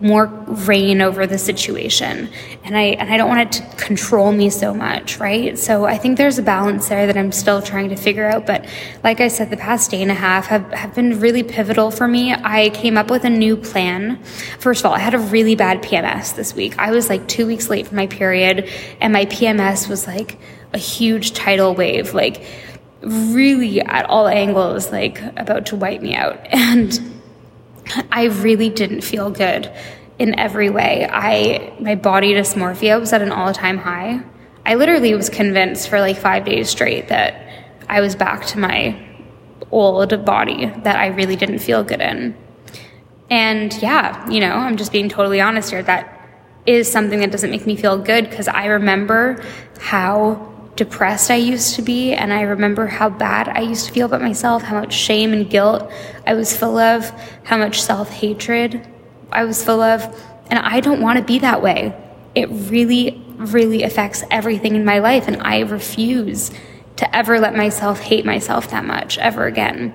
more 0.00 0.26
reign 0.26 1.02
over 1.02 1.26
the 1.26 1.38
situation. 1.38 2.28
And 2.64 2.76
i 2.76 2.82
and 2.82 3.10
i 3.10 3.16
don't 3.16 3.28
want 3.28 3.40
it 3.40 3.52
to 3.60 3.76
control 3.76 4.30
me 4.30 4.50
so 4.50 4.72
much 4.72 5.18
right? 5.18 5.58
So 5.58 5.84
i 5.84 5.98
think 5.98 6.18
there's 6.18 6.38
a 6.38 6.42
balance 6.42 6.88
there 6.88 7.06
that 7.06 7.16
i'm 7.16 7.32
still 7.32 7.60
trying 7.60 7.88
to 7.88 7.96
figure 7.96 8.26
out. 8.26 8.46
But 8.46 8.66
like 9.02 9.20
i 9.20 9.28
said 9.28 9.50
the 9.50 9.56
past 9.56 9.90
day 9.90 10.02
and 10.02 10.10
a 10.10 10.14
half 10.14 10.46
have, 10.46 10.70
have 10.72 10.94
been 10.94 11.18
really 11.20 11.42
pivotal 11.42 11.90
for 11.90 12.06
me. 12.06 12.32
I 12.32 12.70
came 12.70 12.96
up 12.96 13.10
with 13.10 13.24
a 13.24 13.30
new 13.30 13.56
plan. 13.56 14.22
First 14.58 14.80
of 14.80 14.86
all 14.86 14.94
i 14.94 15.00
had 15.00 15.14
a 15.14 15.18
really 15.18 15.56
bad 15.56 15.82
pms 15.82 16.36
this 16.36 16.54
week. 16.54 16.78
I 16.78 16.90
was 16.90 17.08
like 17.08 17.26
two 17.26 17.46
weeks 17.46 17.68
late 17.68 17.88
for 17.88 17.94
my 17.94 18.06
period 18.06 18.68
and 19.00 19.12
my 19.12 19.26
pms 19.26 19.88
was 19.88 20.06
like 20.06 20.38
a 20.72 20.78
huge 20.78 21.32
tidal 21.32 21.74
wave 21.74 22.12
like 22.12 22.44
really 23.00 23.80
at 23.80 24.04
all 24.06 24.28
angles 24.28 24.90
like 24.92 25.20
about 25.36 25.66
to 25.66 25.76
wipe 25.76 26.00
me 26.00 26.14
out. 26.14 26.38
And 26.52 27.17
I 28.10 28.24
really 28.24 28.68
didn't 28.68 29.02
feel 29.02 29.30
good 29.30 29.70
in 30.18 30.38
every 30.38 30.70
way. 30.70 31.08
I 31.10 31.72
my 31.80 31.94
body 31.94 32.34
dysmorphia 32.34 32.98
was 32.98 33.12
at 33.12 33.22
an 33.22 33.32
all-time 33.32 33.78
high. 33.78 34.20
I 34.66 34.74
literally 34.74 35.14
was 35.14 35.28
convinced 35.28 35.88
for 35.88 36.00
like 36.00 36.16
5 36.16 36.44
days 36.44 36.68
straight 36.68 37.08
that 37.08 37.48
I 37.88 38.00
was 38.00 38.14
back 38.14 38.44
to 38.46 38.58
my 38.58 39.00
old 39.70 40.24
body 40.24 40.66
that 40.82 40.96
I 40.96 41.06
really 41.08 41.36
didn't 41.36 41.60
feel 41.60 41.84
good 41.84 42.00
in. 42.00 42.36
And 43.30 43.72
yeah, 43.82 44.28
you 44.28 44.40
know, 44.40 44.52
I'm 44.52 44.76
just 44.76 44.92
being 44.92 45.08
totally 45.08 45.40
honest 45.40 45.70
here. 45.70 45.82
That 45.82 46.14
is 46.66 46.90
something 46.90 47.20
that 47.20 47.30
doesn't 47.30 47.50
make 47.50 47.66
me 47.66 47.76
feel 47.76 47.98
good 47.98 48.28
because 48.28 48.48
I 48.48 48.66
remember 48.66 49.42
how 49.80 50.54
depressed 50.78 51.28
I 51.28 51.34
used 51.34 51.74
to 51.74 51.82
be, 51.82 52.14
and 52.14 52.32
I 52.32 52.42
remember 52.42 52.86
how 52.86 53.10
bad 53.10 53.48
I 53.48 53.60
used 53.60 53.86
to 53.86 53.92
feel 53.92 54.06
about 54.06 54.22
myself, 54.22 54.62
how 54.62 54.80
much 54.80 54.94
shame 54.94 55.32
and 55.32 55.50
guilt 55.50 55.90
I 56.24 56.34
was 56.34 56.56
full 56.56 56.78
of, 56.78 57.10
how 57.42 57.58
much 57.58 57.82
self 57.82 58.08
hatred 58.08 58.86
I 59.32 59.44
was 59.44 59.62
full 59.62 59.82
of, 59.82 60.02
and 60.48 60.58
I 60.60 60.78
don't 60.78 61.02
want 61.02 61.18
to 61.18 61.24
be 61.24 61.40
that 61.40 61.60
way. 61.60 61.94
It 62.36 62.48
really, 62.48 63.20
really 63.36 63.82
affects 63.82 64.22
everything 64.30 64.76
in 64.76 64.84
my 64.84 65.00
life, 65.00 65.26
and 65.26 65.42
I 65.42 65.60
refuse 65.60 66.52
to 66.96 67.16
ever 67.16 67.40
let 67.40 67.56
myself 67.56 67.98
hate 67.98 68.24
myself 68.24 68.70
that 68.70 68.84
much 68.84 69.18
ever 69.18 69.46
again. 69.46 69.94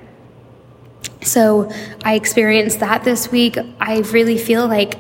So 1.22 1.72
I 2.04 2.16
experienced 2.16 2.82
that 2.82 3.06
this 3.06 3.32
week. 3.32 3.58
I 3.80 4.00
really 4.00 4.38
feel 4.38 4.68
like 4.68 5.00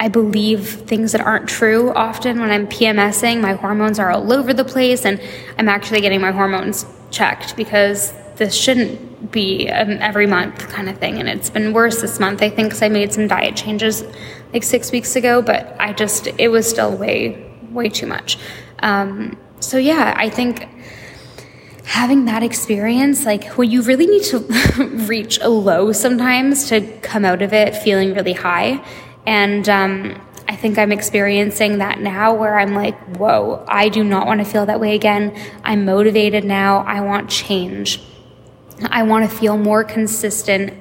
I 0.00 0.08
believe 0.08 0.68
things 0.68 1.12
that 1.12 1.20
aren't 1.20 1.48
true 1.48 1.92
often 1.92 2.40
when 2.40 2.50
I'm 2.50 2.68
PMSing. 2.68 3.40
My 3.40 3.54
hormones 3.54 3.98
are 3.98 4.10
all 4.10 4.32
over 4.32 4.54
the 4.54 4.64
place, 4.64 5.04
and 5.04 5.20
I'm 5.58 5.68
actually 5.68 6.00
getting 6.00 6.20
my 6.20 6.30
hormones 6.30 6.86
checked 7.10 7.56
because 7.56 8.12
this 8.36 8.54
shouldn't 8.54 9.32
be 9.32 9.66
an 9.68 9.98
every 9.98 10.26
month 10.26 10.68
kind 10.68 10.88
of 10.88 10.98
thing. 10.98 11.18
And 11.18 11.28
it's 11.28 11.50
been 11.50 11.72
worse 11.72 12.00
this 12.00 12.20
month, 12.20 12.42
I 12.42 12.48
think, 12.48 12.68
because 12.68 12.82
I 12.82 12.88
made 12.88 13.12
some 13.12 13.26
diet 13.26 13.56
changes 13.56 14.04
like 14.52 14.62
six 14.62 14.92
weeks 14.92 15.16
ago, 15.16 15.42
but 15.42 15.76
I 15.80 15.92
just, 15.92 16.28
it 16.38 16.48
was 16.48 16.68
still 16.68 16.96
way, 16.96 17.50
way 17.70 17.88
too 17.88 18.06
much. 18.06 18.38
Um, 18.78 19.36
so, 19.58 19.76
yeah, 19.76 20.14
I 20.16 20.30
think 20.30 20.68
having 21.84 22.26
that 22.26 22.44
experience, 22.44 23.24
like 23.24 23.44
when 23.58 23.70
you 23.70 23.82
really 23.82 24.06
need 24.06 24.22
to 24.22 24.38
reach 25.08 25.40
a 25.40 25.48
low 25.48 25.90
sometimes 25.90 26.68
to 26.68 26.80
come 26.98 27.24
out 27.24 27.42
of 27.42 27.52
it 27.52 27.74
feeling 27.74 28.14
really 28.14 28.34
high. 28.34 28.84
And 29.28 29.68
um, 29.68 30.26
I 30.48 30.56
think 30.56 30.78
I'm 30.78 30.90
experiencing 30.90 31.78
that 31.78 32.00
now 32.00 32.32
where 32.32 32.58
I'm 32.58 32.74
like, 32.74 32.98
whoa, 33.18 33.62
I 33.68 33.90
do 33.90 34.02
not 34.02 34.26
want 34.26 34.40
to 34.40 34.46
feel 34.46 34.64
that 34.64 34.80
way 34.80 34.94
again. 34.94 35.38
I'm 35.62 35.84
motivated 35.84 36.44
now. 36.44 36.78
I 36.78 37.02
want 37.02 37.28
change. 37.28 38.00
I 38.86 39.02
want 39.02 39.30
to 39.30 39.36
feel 39.36 39.58
more 39.58 39.84
consistent 39.84 40.72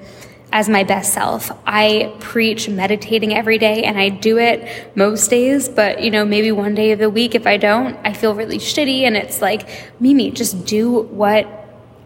as 0.53 0.69
my 0.69 0.85
best 0.85 1.13
self. 1.13 1.51
I 1.65 2.15
preach 2.21 2.69
meditating 2.69 3.33
every 3.33 3.57
day 3.57 3.83
and 3.83 3.97
I 3.97 4.07
do 4.07 4.37
it 4.37 4.95
most 4.95 5.27
days, 5.29 5.67
but 5.67 6.01
you 6.01 6.09
know, 6.09 6.23
maybe 6.23 6.53
one 6.53 6.73
day 6.73 6.93
of 6.93 6.99
the 6.99 7.09
week 7.09 7.35
if 7.35 7.45
I 7.45 7.57
don't, 7.57 7.97
I 8.05 8.13
feel 8.13 8.33
really 8.33 8.59
shitty 8.59 9.01
and 9.01 9.17
it's 9.17 9.41
like, 9.41 9.67
Mimi, 9.99 10.31
just 10.31 10.65
do 10.65 11.01
what 11.01 11.45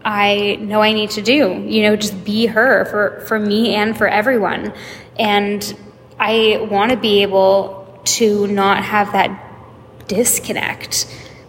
I 0.04 0.56
know 0.60 0.82
I 0.82 0.92
need 0.92 1.10
to 1.10 1.22
do. 1.22 1.64
You 1.68 1.82
know, 1.84 1.94
just 1.94 2.24
be 2.24 2.46
her 2.46 2.84
for 2.86 3.24
for 3.28 3.38
me 3.38 3.76
and 3.76 3.96
for 3.96 4.08
everyone. 4.08 4.74
And 5.16 5.76
I 6.18 6.66
want 6.70 6.90
to 6.90 6.96
be 6.96 7.22
able 7.22 8.00
to 8.04 8.46
not 8.46 8.84
have 8.84 9.12
that 9.12 9.30
disconnect 10.08 11.04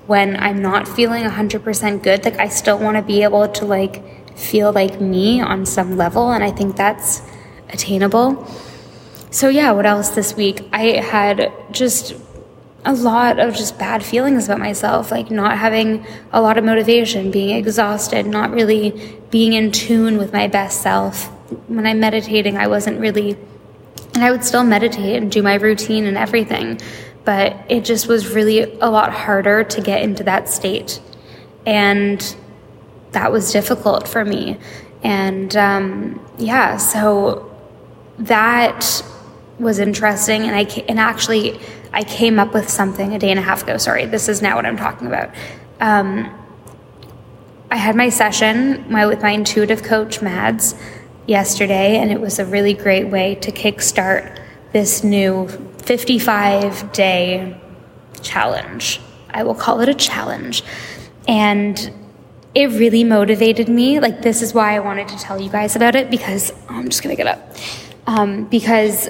when 0.08 0.36
I'm 0.36 0.62
not 0.62 0.88
feeling 0.88 1.24
100% 1.24 2.04
good. 2.04 2.26
Like, 2.26 2.38
I 2.38 2.50
still 2.50 2.78
want 2.78 2.98
to 2.98 3.04
be 3.04 3.24
able 3.24 3.48
to, 3.48 3.66
like, 3.66 4.38
feel 4.38 4.72
like 4.72 5.00
me 5.00 5.42
on 5.42 5.66
some 5.66 5.98
level. 5.98 6.32
And 6.32 6.44
I 6.44 6.52
think 6.52 6.76
that's 6.76 7.22
attainable. 7.70 8.48
So, 9.32 9.50
yeah, 9.50 9.72
what 9.72 9.86
else 9.86 10.10
this 10.10 10.36
week? 10.36 10.68
I 10.72 11.02
had 11.02 11.52
just 11.72 12.16
a 12.86 12.94
lot 12.94 13.40
of 13.40 13.56
just 13.56 13.80
bad 13.80 14.04
feelings 14.04 14.46
about 14.46 14.60
myself, 14.60 15.10
like 15.10 15.32
not 15.32 15.58
having 15.58 16.06
a 16.32 16.42
lot 16.42 16.58
of 16.58 16.66
motivation, 16.66 17.32
being 17.32 17.56
exhausted, 17.56 18.26
not 18.26 18.52
really 18.52 19.18
being 19.32 19.54
in 19.54 19.72
tune 19.72 20.18
with 20.18 20.34
my 20.34 20.48
best 20.48 20.82
self. 20.82 21.28
When 21.68 21.88
I'm 21.88 22.00
meditating, 22.00 22.58
I 22.58 22.68
wasn't 22.68 23.00
really 23.00 23.38
and 24.14 24.24
I 24.24 24.32
would 24.32 24.44
still 24.44 24.64
meditate 24.64 25.16
and 25.16 25.32
do 25.32 25.42
my 25.42 25.56
routine 25.56 26.06
and 26.06 26.18
everything, 26.18 26.80
but 27.26 27.58
it 27.70 27.84
just 27.86 28.08
was 28.08 28.30
really 28.30 28.62
a 28.80 28.90
lot 28.90 29.12
harder 29.12 29.64
to 29.64 29.82
get 29.82 30.02
into 30.02 30.24
that 30.26 30.50
state. 30.50 31.02
And 31.66 32.36
that 33.12 33.32
was 33.32 33.52
difficult 33.52 34.08
for 34.08 34.24
me. 34.24 34.58
And 35.04 35.56
um, 35.56 36.26
yeah, 36.38 36.78
so 36.78 37.50
that 38.20 39.04
was 39.60 39.80
interesting. 39.80 40.44
And 40.44 40.56
I 40.56 40.64
and 40.88 41.00
actually, 41.00 41.60
I 41.92 42.04
came 42.04 42.40
up 42.40 42.54
with 42.54 42.70
something 42.70 43.14
a 43.14 43.20
day 43.20 43.30
and 43.30 43.40
a 43.40 43.44
half 43.44 43.64
ago. 43.64 43.78
Sorry, 43.78 44.06
this 44.06 44.30
is 44.30 44.42
now 44.42 44.56
what 44.56 44.66
I'm 44.66 44.78
talking 44.78 45.08
about. 45.08 45.34
Um, 45.80 46.40
I 47.70 47.78
had 47.78 47.96
my 47.96 48.10
session 48.10 48.86
my, 48.92 49.06
with 49.08 49.22
my 49.22 49.32
intuitive 49.32 49.84
coach, 49.84 50.22
Mads, 50.22 50.76
yesterday, 51.28 51.98
and 51.98 52.12
it 52.12 52.20
was 52.20 52.40
a 52.40 52.46
really 52.46 52.74
great 52.74 53.08
way 53.08 53.36
to 53.36 53.52
kickstart 53.52 54.40
this 54.72 55.04
new 55.04 55.48
55 55.84 56.92
day 56.92 57.60
challenge. 58.22 59.00
I 59.30 59.44
will 59.44 59.56
call 59.56 59.82
it 59.82 59.90
a 59.90 59.94
challenge. 59.94 60.64
And 61.28 61.92
it 62.54 62.68
really 62.68 63.04
motivated 63.04 63.68
me. 63.68 64.00
Like, 64.00 64.22
this 64.22 64.42
is 64.42 64.54
why 64.54 64.76
I 64.76 64.80
wanted 64.80 65.08
to 65.10 65.18
tell 65.18 65.42
you 65.42 65.50
guys 65.50 65.76
about 65.76 65.96
it 65.96 66.12
because 66.12 66.52
oh, 66.52 66.66
I'm 66.70 66.90
just 66.90 67.02
gonna 67.02 67.16
get 67.16 67.28
up. 67.28 67.56
Um, 68.06 68.46
because 68.46 69.10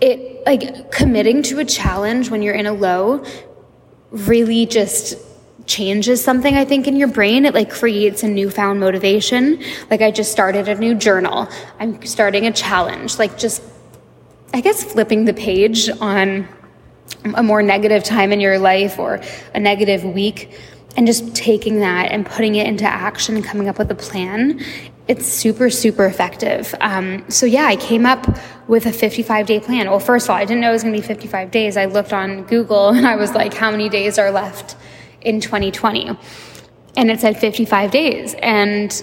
it, 0.00 0.44
like, 0.44 0.90
committing 0.90 1.42
to 1.44 1.60
a 1.60 1.64
challenge 1.64 2.30
when 2.30 2.42
you're 2.42 2.54
in 2.54 2.66
a 2.66 2.72
low 2.72 3.24
really 4.10 4.66
just 4.66 5.16
changes 5.66 6.22
something 6.22 6.56
I 6.56 6.64
think 6.64 6.86
in 6.86 6.96
your 6.96 7.08
brain. 7.08 7.46
It 7.46 7.54
like 7.54 7.70
creates 7.70 8.22
a 8.22 8.28
newfound 8.28 8.80
motivation. 8.80 9.62
Like 9.90 10.02
I 10.02 10.10
just 10.10 10.32
started 10.32 10.68
a 10.68 10.74
new 10.74 10.94
journal. 10.94 11.48
I'm 11.78 12.04
starting 12.04 12.46
a 12.46 12.52
challenge. 12.52 13.18
Like 13.18 13.38
just 13.38 13.62
I 14.52 14.60
guess 14.60 14.84
flipping 14.84 15.24
the 15.24 15.34
page 15.34 15.90
on 16.00 16.48
a 17.34 17.42
more 17.42 17.62
negative 17.62 18.04
time 18.04 18.32
in 18.32 18.40
your 18.40 18.58
life 18.58 18.98
or 18.98 19.20
a 19.54 19.60
negative 19.60 20.04
week 20.04 20.50
and 20.96 21.06
just 21.06 21.34
taking 21.34 21.80
that 21.80 22.10
and 22.12 22.24
putting 22.24 22.54
it 22.54 22.66
into 22.66 22.84
action 22.84 23.36
and 23.36 23.44
coming 23.44 23.68
up 23.68 23.78
with 23.78 23.90
a 23.90 23.94
plan 23.94 24.62
it's 25.08 25.26
super 25.26 25.68
super 25.68 26.06
effective 26.06 26.74
um, 26.80 27.24
so 27.28 27.46
yeah 27.46 27.66
i 27.66 27.76
came 27.76 28.06
up 28.06 28.26
with 28.68 28.86
a 28.86 28.92
55 28.92 29.46
day 29.46 29.60
plan 29.60 29.88
well 29.88 29.98
first 29.98 30.26
of 30.26 30.30
all 30.30 30.36
i 30.36 30.44
didn't 30.44 30.60
know 30.60 30.70
it 30.70 30.72
was 30.72 30.82
going 30.82 30.94
to 30.94 31.00
be 31.00 31.06
55 31.06 31.50
days 31.50 31.76
i 31.76 31.84
looked 31.84 32.12
on 32.12 32.44
google 32.44 32.88
and 32.96 33.06
i 33.06 33.16
was 33.16 33.32
like 33.34 33.54
how 33.54 33.70
many 33.70 33.88
days 33.88 34.18
are 34.18 34.30
left 34.30 34.76
in 35.24 35.40
2020. 35.40 36.16
And 36.96 37.10
it 37.10 37.20
said 37.20 37.38
55 37.38 37.90
days. 37.90 38.34
And 38.34 39.02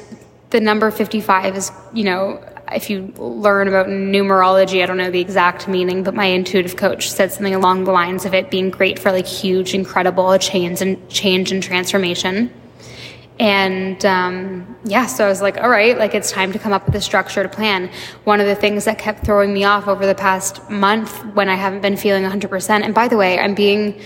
the 0.52 0.60
number 0.60 0.92
55 0.92 1.58
is, 1.58 1.72
you 1.94 2.04
know, 2.04 2.44
if 2.74 2.90
you 2.90 3.14
learn 3.18 3.68
about 3.68 3.88
numerology, 3.88 4.82
I 4.82 4.86
don't 4.86 4.98
know 4.98 5.12
the 5.12 5.20
exact 5.20 5.68
meaning, 5.68 6.04
but 6.04 6.14
my 6.14 6.26
intuitive 6.26 6.78
coach 6.78 7.10
said 7.10 7.32
something 7.32 7.54
along 7.54 7.84
the 7.84 7.92
lines 7.92 8.26
of 8.26 8.34
it 8.34 8.50
being 8.50 8.70
great 8.70 8.98
for 8.98 9.12
like 9.12 9.28
huge, 9.28 9.74
incredible 9.74 10.38
change 10.38 10.82
and 10.82 11.10
change 11.10 11.52
and 11.52 11.62
transformation. 11.62 12.52
And 13.40 14.06
um, 14.06 14.78
yeah, 14.86 15.08
so 15.08 15.26
I 15.26 15.28
was 15.28 15.42
like, 15.42 15.58
all 15.58 15.70
right, 15.70 15.98
like 15.98 16.14
it's 16.14 16.32
time 16.32 16.52
to 16.54 16.60
come 16.60 16.74
up 16.74 16.86
with 16.86 16.96
a 16.96 17.02
structured 17.02 17.52
plan. 17.52 17.90
One 18.24 18.40
of 18.40 18.46
the 18.46 18.56
things 18.56 18.86
that 18.86 19.00
kept 19.00 19.26
throwing 19.26 19.54
me 19.54 19.64
off 19.64 19.88
over 19.88 20.06
the 20.06 20.16
past 20.16 20.70
month 20.70 21.26
when 21.34 21.50
I 21.50 21.56
haven't 21.56 21.82
been 21.82 21.98
feeling 21.98 22.24
100%, 22.24 22.84
and 22.84 22.94
by 22.94 23.08
the 23.08 23.18
way, 23.18 23.40
I'm 23.40 23.56
being 23.56 24.00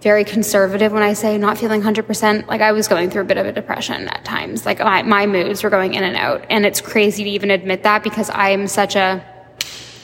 very 0.00 0.24
conservative 0.24 0.92
when 0.92 1.02
I 1.02 1.14
say 1.14 1.38
not 1.38 1.58
feeling 1.58 1.82
100%. 1.82 2.46
Like 2.46 2.60
I 2.60 2.72
was 2.72 2.86
going 2.88 3.10
through 3.10 3.22
a 3.22 3.24
bit 3.24 3.38
of 3.38 3.46
a 3.46 3.52
depression 3.52 4.08
at 4.08 4.24
times. 4.24 4.66
Like 4.66 4.78
my, 4.78 5.02
my 5.02 5.26
moods 5.26 5.62
were 5.62 5.70
going 5.70 5.94
in 5.94 6.04
and 6.04 6.16
out. 6.16 6.44
And 6.50 6.66
it's 6.66 6.80
crazy 6.80 7.24
to 7.24 7.30
even 7.30 7.50
admit 7.50 7.82
that 7.84 8.02
because 8.02 8.30
I'm 8.30 8.68
such 8.68 8.94
a, 8.94 9.24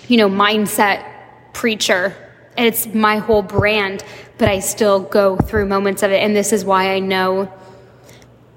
you 0.08 0.16
know, 0.16 0.28
mindset 0.28 1.04
preacher. 1.52 2.14
And 2.56 2.66
it's 2.66 2.86
my 2.94 3.18
whole 3.18 3.42
brand, 3.42 4.02
but 4.38 4.48
I 4.48 4.60
still 4.60 5.00
go 5.00 5.36
through 5.36 5.66
moments 5.66 6.02
of 6.02 6.10
it. 6.10 6.22
And 6.22 6.34
this 6.34 6.52
is 6.52 6.64
why 6.64 6.94
I 6.94 6.98
know 6.98 7.52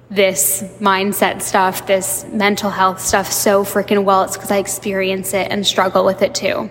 this 0.09 0.63
mindset 0.79 1.41
stuff, 1.41 1.87
this 1.87 2.25
mental 2.31 2.69
health 2.69 3.01
stuff 3.01 3.31
so 3.31 3.63
freaking 3.63 4.03
well, 4.03 4.23
it's 4.23 4.37
because 4.37 4.51
I 4.51 4.57
experience 4.57 5.33
it 5.33 5.51
and 5.51 5.65
struggle 5.65 6.05
with 6.05 6.21
it 6.21 6.33
too. 6.35 6.69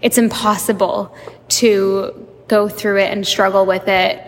It's 0.00 0.18
impossible 0.18 1.14
to 1.48 2.28
go 2.50 2.68
through 2.68 2.98
it 2.98 3.10
and 3.12 3.26
struggle 3.26 3.64
with 3.64 3.86
it. 3.88 4.26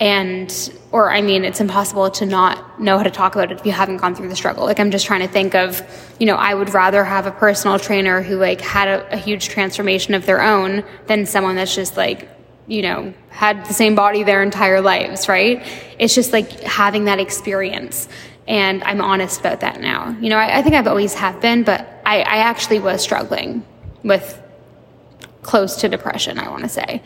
And 0.00 0.50
or 0.94 1.10
i 1.10 1.20
mean 1.20 1.44
it's 1.44 1.60
impossible 1.60 2.08
to 2.08 2.24
not 2.24 2.80
know 2.80 2.96
how 2.96 3.02
to 3.02 3.10
talk 3.10 3.34
about 3.34 3.50
it 3.50 3.58
if 3.58 3.66
you 3.66 3.72
haven't 3.72 3.96
gone 3.96 4.14
through 4.14 4.28
the 4.28 4.36
struggle. 4.36 4.64
Like 4.64 4.78
i'm 4.78 4.92
just 4.92 5.06
trying 5.06 5.20
to 5.20 5.28
think 5.28 5.54
of 5.54 5.82
you 6.20 6.26
know 6.26 6.36
i 6.36 6.54
would 6.54 6.72
rather 6.72 7.02
have 7.04 7.26
a 7.26 7.32
personal 7.32 7.78
trainer 7.80 8.22
who 8.22 8.36
like 8.36 8.60
had 8.60 8.86
a, 8.88 9.12
a 9.12 9.16
huge 9.16 9.48
transformation 9.48 10.14
of 10.14 10.24
their 10.24 10.40
own 10.40 10.84
than 11.08 11.26
someone 11.26 11.56
that's 11.56 11.74
just 11.74 11.96
like 11.96 12.28
you 12.68 12.80
know 12.82 13.12
had 13.28 13.66
the 13.66 13.74
same 13.74 13.96
body 13.96 14.22
their 14.22 14.42
entire 14.42 14.80
lives 14.80 15.28
right? 15.28 15.66
It's 15.98 16.14
just 16.14 16.32
like 16.32 16.48
having 16.62 17.04
that 17.06 17.18
experience. 17.18 18.08
And 18.46 18.84
i'm 18.84 19.00
honest 19.00 19.40
about 19.40 19.60
that 19.60 19.80
now. 19.80 20.16
You 20.20 20.28
know 20.30 20.38
i, 20.38 20.58
I 20.58 20.62
think 20.62 20.74
i've 20.76 20.86
always 20.86 21.14
have 21.14 21.40
been 21.40 21.64
but 21.64 21.80
I, 22.06 22.16
I 22.20 22.38
actually 22.50 22.78
was 22.78 23.02
struggling 23.02 23.64
with 24.04 24.40
close 25.42 25.76
to 25.76 25.88
depression 25.88 26.38
i 26.38 26.48
want 26.48 26.62
to 26.62 26.68
say 26.68 27.02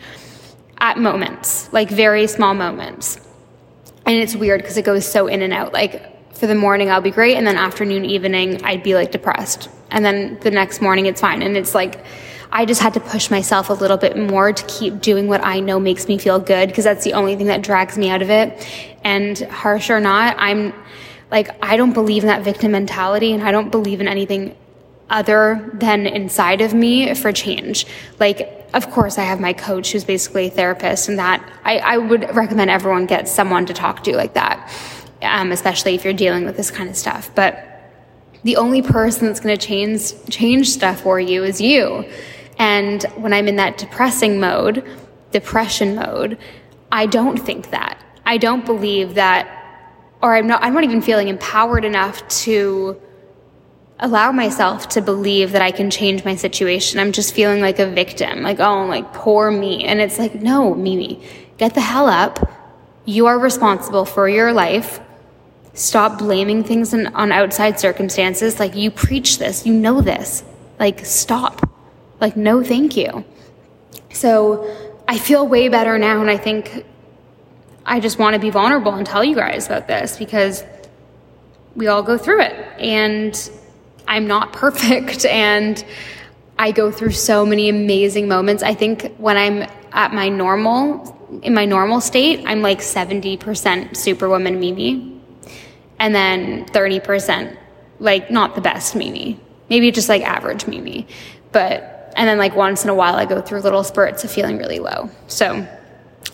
at 0.81 0.97
moments, 0.97 1.71
like 1.73 1.89
very 1.89 2.27
small 2.27 2.53
moments. 2.53 3.19
And 4.05 4.17
it's 4.17 4.35
weird 4.35 4.61
because 4.61 4.77
it 4.77 4.85
goes 4.85 5.05
so 5.05 5.27
in 5.27 5.41
and 5.41 5.53
out. 5.53 5.73
Like 5.73 6.33
for 6.35 6.47
the 6.47 6.55
morning, 6.55 6.89
I'll 6.89 7.01
be 7.01 7.11
great. 7.11 7.35
And 7.35 7.45
then 7.45 7.57
afternoon, 7.57 8.05
evening, 8.05 8.63
I'd 8.63 8.83
be 8.83 8.95
like 8.95 9.11
depressed. 9.11 9.69
And 9.91 10.05
then 10.05 10.39
the 10.41 10.51
next 10.51 10.81
morning, 10.81 11.05
it's 11.05 11.21
fine. 11.21 11.41
And 11.41 11.57
it's 11.57 11.75
like, 11.75 12.03
I 12.51 12.65
just 12.65 12.81
had 12.81 12.95
to 12.95 12.99
push 12.99 13.29
myself 13.29 13.69
a 13.69 13.73
little 13.73 13.97
bit 13.97 14.17
more 14.17 14.51
to 14.51 14.65
keep 14.65 15.01
doing 15.01 15.27
what 15.27 15.43
I 15.43 15.59
know 15.59 15.79
makes 15.79 16.07
me 16.07 16.17
feel 16.17 16.39
good 16.39 16.69
because 16.69 16.83
that's 16.83 17.03
the 17.03 17.13
only 17.13 17.35
thing 17.35 17.47
that 17.47 17.61
drags 17.61 17.97
me 17.97 18.09
out 18.09 18.21
of 18.21 18.29
it. 18.29 18.67
And 19.03 19.37
harsh 19.37 19.89
or 19.89 19.99
not, 19.99 20.35
I'm 20.39 20.73
like, 21.29 21.49
I 21.63 21.77
don't 21.77 21.93
believe 21.93 22.23
in 22.23 22.27
that 22.27 22.43
victim 22.43 22.71
mentality 22.71 23.33
and 23.33 23.43
I 23.43 23.51
don't 23.51 23.69
believe 23.69 24.01
in 24.01 24.07
anything 24.07 24.55
other 25.09 25.69
than 25.73 26.07
inside 26.07 26.61
of 26.61 26.73
me 26.73 27.13
for 27.13 27.31
change. 27.31 27.85
Like, 28.19 28.58
of 28.73 28.89
course, 28.91 29.17
I 29.17 29.23
have 29.23 29.39
my 29.39 29.53
coach 29.53 29.91
who's 29.91 30.03
basically 30.03 30.47
a 30.47 30.49
therapist, 30.49 31.09
and 31.09 31.17
that 31.19 31.43
I, 31.63 31.77
I 31.79 31.97
would 31.97 32.35
recommend 32.35 32.69
everyone 32.69 33.05
get 33.05 33.27
someone 33.27 33.65
to 33.65 33.73
talk 33.73 34.03
to 34.03 34.15
like 34.15 34.33
that, 34.33 34.71
um, 35.21 35.51
especially 35.51 35.95
if 35.95 36.03
you're 36.03 36.13
dealing 36.13 36.45
with 36.45 36.55
this 36.55 36.69
kind 36.69 36.89
of 36.89 36.95
stuff. 36.95 37.31
But 37.33 37.65
the 38.43 38.57
only 38.57 38.81
person 38.81 39.27
that's 39.27 39.39
going 39.39 39.57
to 39.57 39.65
change 39.65 40.13
change 40.29 40.69
stuff 40.69 41.01
for 41.01 41.19
you 41.19 41.43
is 41.43 41.59
you. 41.59 42.05
And 42.57 43.03
when 43.15 43.33
I'm 43.33 43.47
in 43.47 43.55
that 43.55 43.77
depressing 43.77 44.39
mode, 44.39 44.83
depression 45.31 45.95
mode, 45.95 46.37
I 46.91 47.05
don't 47.05 47.37
think 47.37 47.71
that. 47.71 48.01
I 48.25 48.37
don't 48.37 48.65
believe 48.65 49.15
that, 49.15 49.47
or 50.21 50.35
I'm 50.35 50.47
not. 50.47 50.61
I'm 50.63 50.73
not 50.73 50.83
even 50.83 51.01
feeling 51.01 51.27
empowered 51.27 51.85
enough 51.85 52.27
to 52.43 53.01
allow 53.99 54.31
myself 54.31 54.87
to 54.89 55.01
believe 55.01 55.51
that 55.51 55.61
I 55.61 55.71
can 55.71 55.89
change 55.89 56.23
my 56.23 56.35
situation. 56.35 56.99
I'm 56.99 57.11
just 57.11 57.33
feeling 57.33 57.61
like 57.61 57.79
a 57.79 57.89
victim, 57.89 58.41
like, 58.41 58.59
oh, 58.59 58.85
like 58.85 59.13
poor 59.13 59.51
me. 59.51 59.83
And 59.83 59.99
it's 59.99 60.17
like, 60.17 60.35
no, 60.35 60.73
Mimi, 60.73 61.21
get 61.57 61.73
the 61.73 61.81
hell 61.81 62.07
up. 62.07 62.51
You 63.05 63.27
are 63.27 63.37
responsible 63.37 64.05
for 64.05 64.29
your 64.29 64.53
life. 64.53 64.99
Stop 65.73 66.19
blaming 66.19 66.63
things 66.63 66.93
in, 66.93 67.07
on 67.07 67.31
outside 67.31 67.79
circumstances. 67.79 68.59
Like, 68.59 68.75
you 68.75 68.89
preach 68.89 69.37
this, 69.37 69.65
you 69.65 69.73
know 69.73 70.01
this. 70.01 70.43
Like, 70.79 71.05
stop. 71.05 71.69
Like, 72.21 72.37
no, 72.37 72.63
thank 72.63 72.95
you. 72.95 73.25
So, 74.11 74.75
I 75.07 75.17
feel 75.17 75.47
way 75.47 75.69
better 75.69 75.97
now, 75.97 76.21
and 76.21 76.29
I 76.29 76.37
think 76.37 76.85
I 77.85 77.99
just 77.99 78.19
want 78.19 78.35
to 78.35 78.39
be 78.39 78.51
vulnerable 78.51 78.93
and 78.93 79.05
tell 79.05 79.23
you 79.23 79.35
guys 79.35 79.65
about 79.65 79.87
this 79.87 80.17
because 80.17 80.63
we 81.75 81.87
all 81.87 82.03
go 82.03 82.17
through 82.17 82.41
it. 82.41 82.53
And 82.79 83.51
I'm 84.09 84.27
not 84.27 84.51
perfect 84.51 85.23
and 85.25 85.83
I 86.57 86.71
go 86.71 86.91
through 86.91 87.11
so 87.11 87.45
many 87.45 87.69
amazing 87.69 88.27
moments. 88.27 88.63
I 88.63 88.73
think 88.73 89.15
when 89.17 89.37
I'm 89.37 89.69
at 89.93 90.13
my 90.13 90.27
normal, 90.27 91.15
in 91.41 91.53
my 91.53 91.63
normal 91.63 92.01
state, 92.01 92.43
I'm 92.45 92.61
like 92.61 92.79
70% 92.79 93.95
superwoman 93.95 94.59
Mimi. 94.59 95.21
And 95.99 96.13
then 96.13 96.65
30% 96.65 97.57
like 97.99 98.29
not 98.29 98.55
the 98.55 98.61
best 98.61 98.95
Mimi. 98.95 99.39
Maybe 99.69 99.89
just 99.91 100.09
like 100.09 100.21
average 100.23 100.67
Mimi. 100.67 101.07
But, 101.53 102.13
and 102.17 102.27
then 102.27 102.37
like 102.37 102.55
once 102.55 102.83
in 102.83 102.89
a 102.89 102.95
while 102.95 103.15
I 103.15 103.25
go 103.25 103.41
through 103.41 103.61
little 103.61 103.83
spurts 103.83 104.25
of 104.25 104.31
feeling 104.31 104.57
really 104.57 104.79
low. 104.79 105.09
So, 105.27 105.65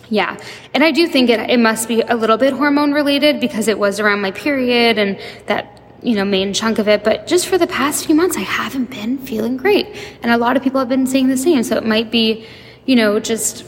yeah. 0.08 0.36
And 0.74 0.82
I 0.82 0.90
do 0.90 1.06
think 1.06 1.30
it, 1.30 1.38
it 1.50 1.60
must 1.60 1.86
be 1.86 2.00
a 2.00 2.16
little 2.16 2.36
bit 2.36 2.52
hormone 2.52 2.92
related 2.92 3.38
because 3.38 3.68
it 3.68 3.78
was 3.78 4.00
around 4.00 4.22
my 4.22 4.32
period 4.32 4.98
and 4.98 5.18
that 5.46 5.75
you 6.02 6.14
know, 6.14 6.24
main 6.24 6.52
chunk 6.52 6.78
of 6.78 6.88
it. 6.88 7.04
But 7.04 7.26
just 7.26 7.48
for 7.48 7.58
the 7.58 7.66
past 7.66 8.06
few 8.06 8.14
months, 8.14 8.36
I 8.36 8.40
haven't 8.40 8.90
been 8.90 9.18
feeling 9.18 9.56
great. 9.56 9.86
And 10.22 10.32
a 10.32 10.36
lot 10.36 10.56
of 10.56 10.62
people 10.62 10.78
have 10.78 10.88
been 10.88 11.06
saying 11.06 11.28
the 11.28 11.36
same. 11.36 11.62
So 11.62 11.76
it 11.76 11.84
might 11.84 12.10
be, 12.10 12.46
you 12.84 12.96
know, 12.96 13.18
just 13.20 13.64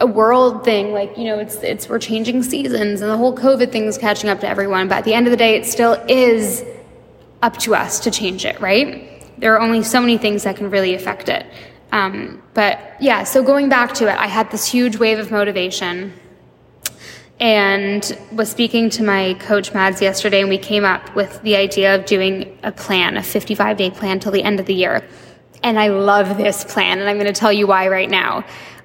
a 0.00 0.06
world 0.06 0.64
thing. 0.64 0.92
Like, 0.92 1.16
you 1.16 1.24
know, 1.24 1.38
it's, 1.38 1.56
it's, 1.56 1.88
we're 1.88 1.98
changing 1.98 2.42
seasons 2.42 3.00
and 3.00 3.10
the 3.10 3.16
whole 3.16 3.36
COVID 3.36 3.72
thing 3.72 3.84
is 3.84 3.98
catching 3.98 4.30
up 4.30 4.40
to 4.40 4.48
everyone. 4.48 4.88
But 4.88 4.98
at 4.98 5.04
the 5.04 5.14
end 5.14 5.26
of 5.26 5.30
the 5.30 5.36
day, 5.36 5.56
it 5.56 5.66
still 5.66 5.94
is 6.08 6.64
up 7.42 7.56
to 7.58 7.74
us 7.74 8.00
to 8.00 8.10
change 8.10 8.44
it, 8.44 8.60
right? 8.60 9.12
There 9.38 9.54
are 9.54 9.60
only 9.60 9.82
so 9.82 10.00
many 10.00 10.18
things 10.18 10.42
that 10.44 10.56
can 10.56 10.70
really 10.70 10.94
affect 10.94 11.28
it. 11.28 11.46
Um, 11.92 12.42
but 12.54 12.80
yeah, 13.00 13.24
so 13.24 13.42
going 13.42 13.68
back 13.68 13.94
to 13.94 14.08
it, 14.08 14.16
I 14.18 14.26
had 14.26 14.50
this 14.50 14.66
huge 14.66 14.96
wave 14.96 15.18
of 15.18 15.30
motivation 15.30 16.12
and 17.38 18.16
was 18.32 18.50
speaking 18.50 18.88
to 18.90 19.02
my 19.02 19.34
coach 19.34 19.74
Mads 19.74 20.00
yesterday, 20.00 20.40
and 20.40 20.48
we 20.48 20.58
came 20.58 20.84
up 20.84 21.14
with 21.14 21.42
the 21.42 21.56
idea 21.56 21.94
of 21.94 22.06
doing 22.06 22.58
a 22.62 22.72
plan, 22.72 23.16
a 23.16 23.22
55 23.22 23.76
day 23.76 23.90
plan 23.90 24.20
till 24.20 24.32
the 24.32 24.42
end 24.42 24.58
of 24.60 24.66
the 24.66 24.74
year. 24.74 25.06
And 25.62 25.78
I 25.78 25.88
love 25.88 26.36
this 26.36 26.64
plan, 26.64 27.00
and 27.00 27.08
I'm 27.08 27.16
going 27.16 27.32
to 27.32 27.38
tell 27.38 27.52
you 27.52 27.66
why 27.66 27.88
right 27.88 28.08
now. 28.08 28.44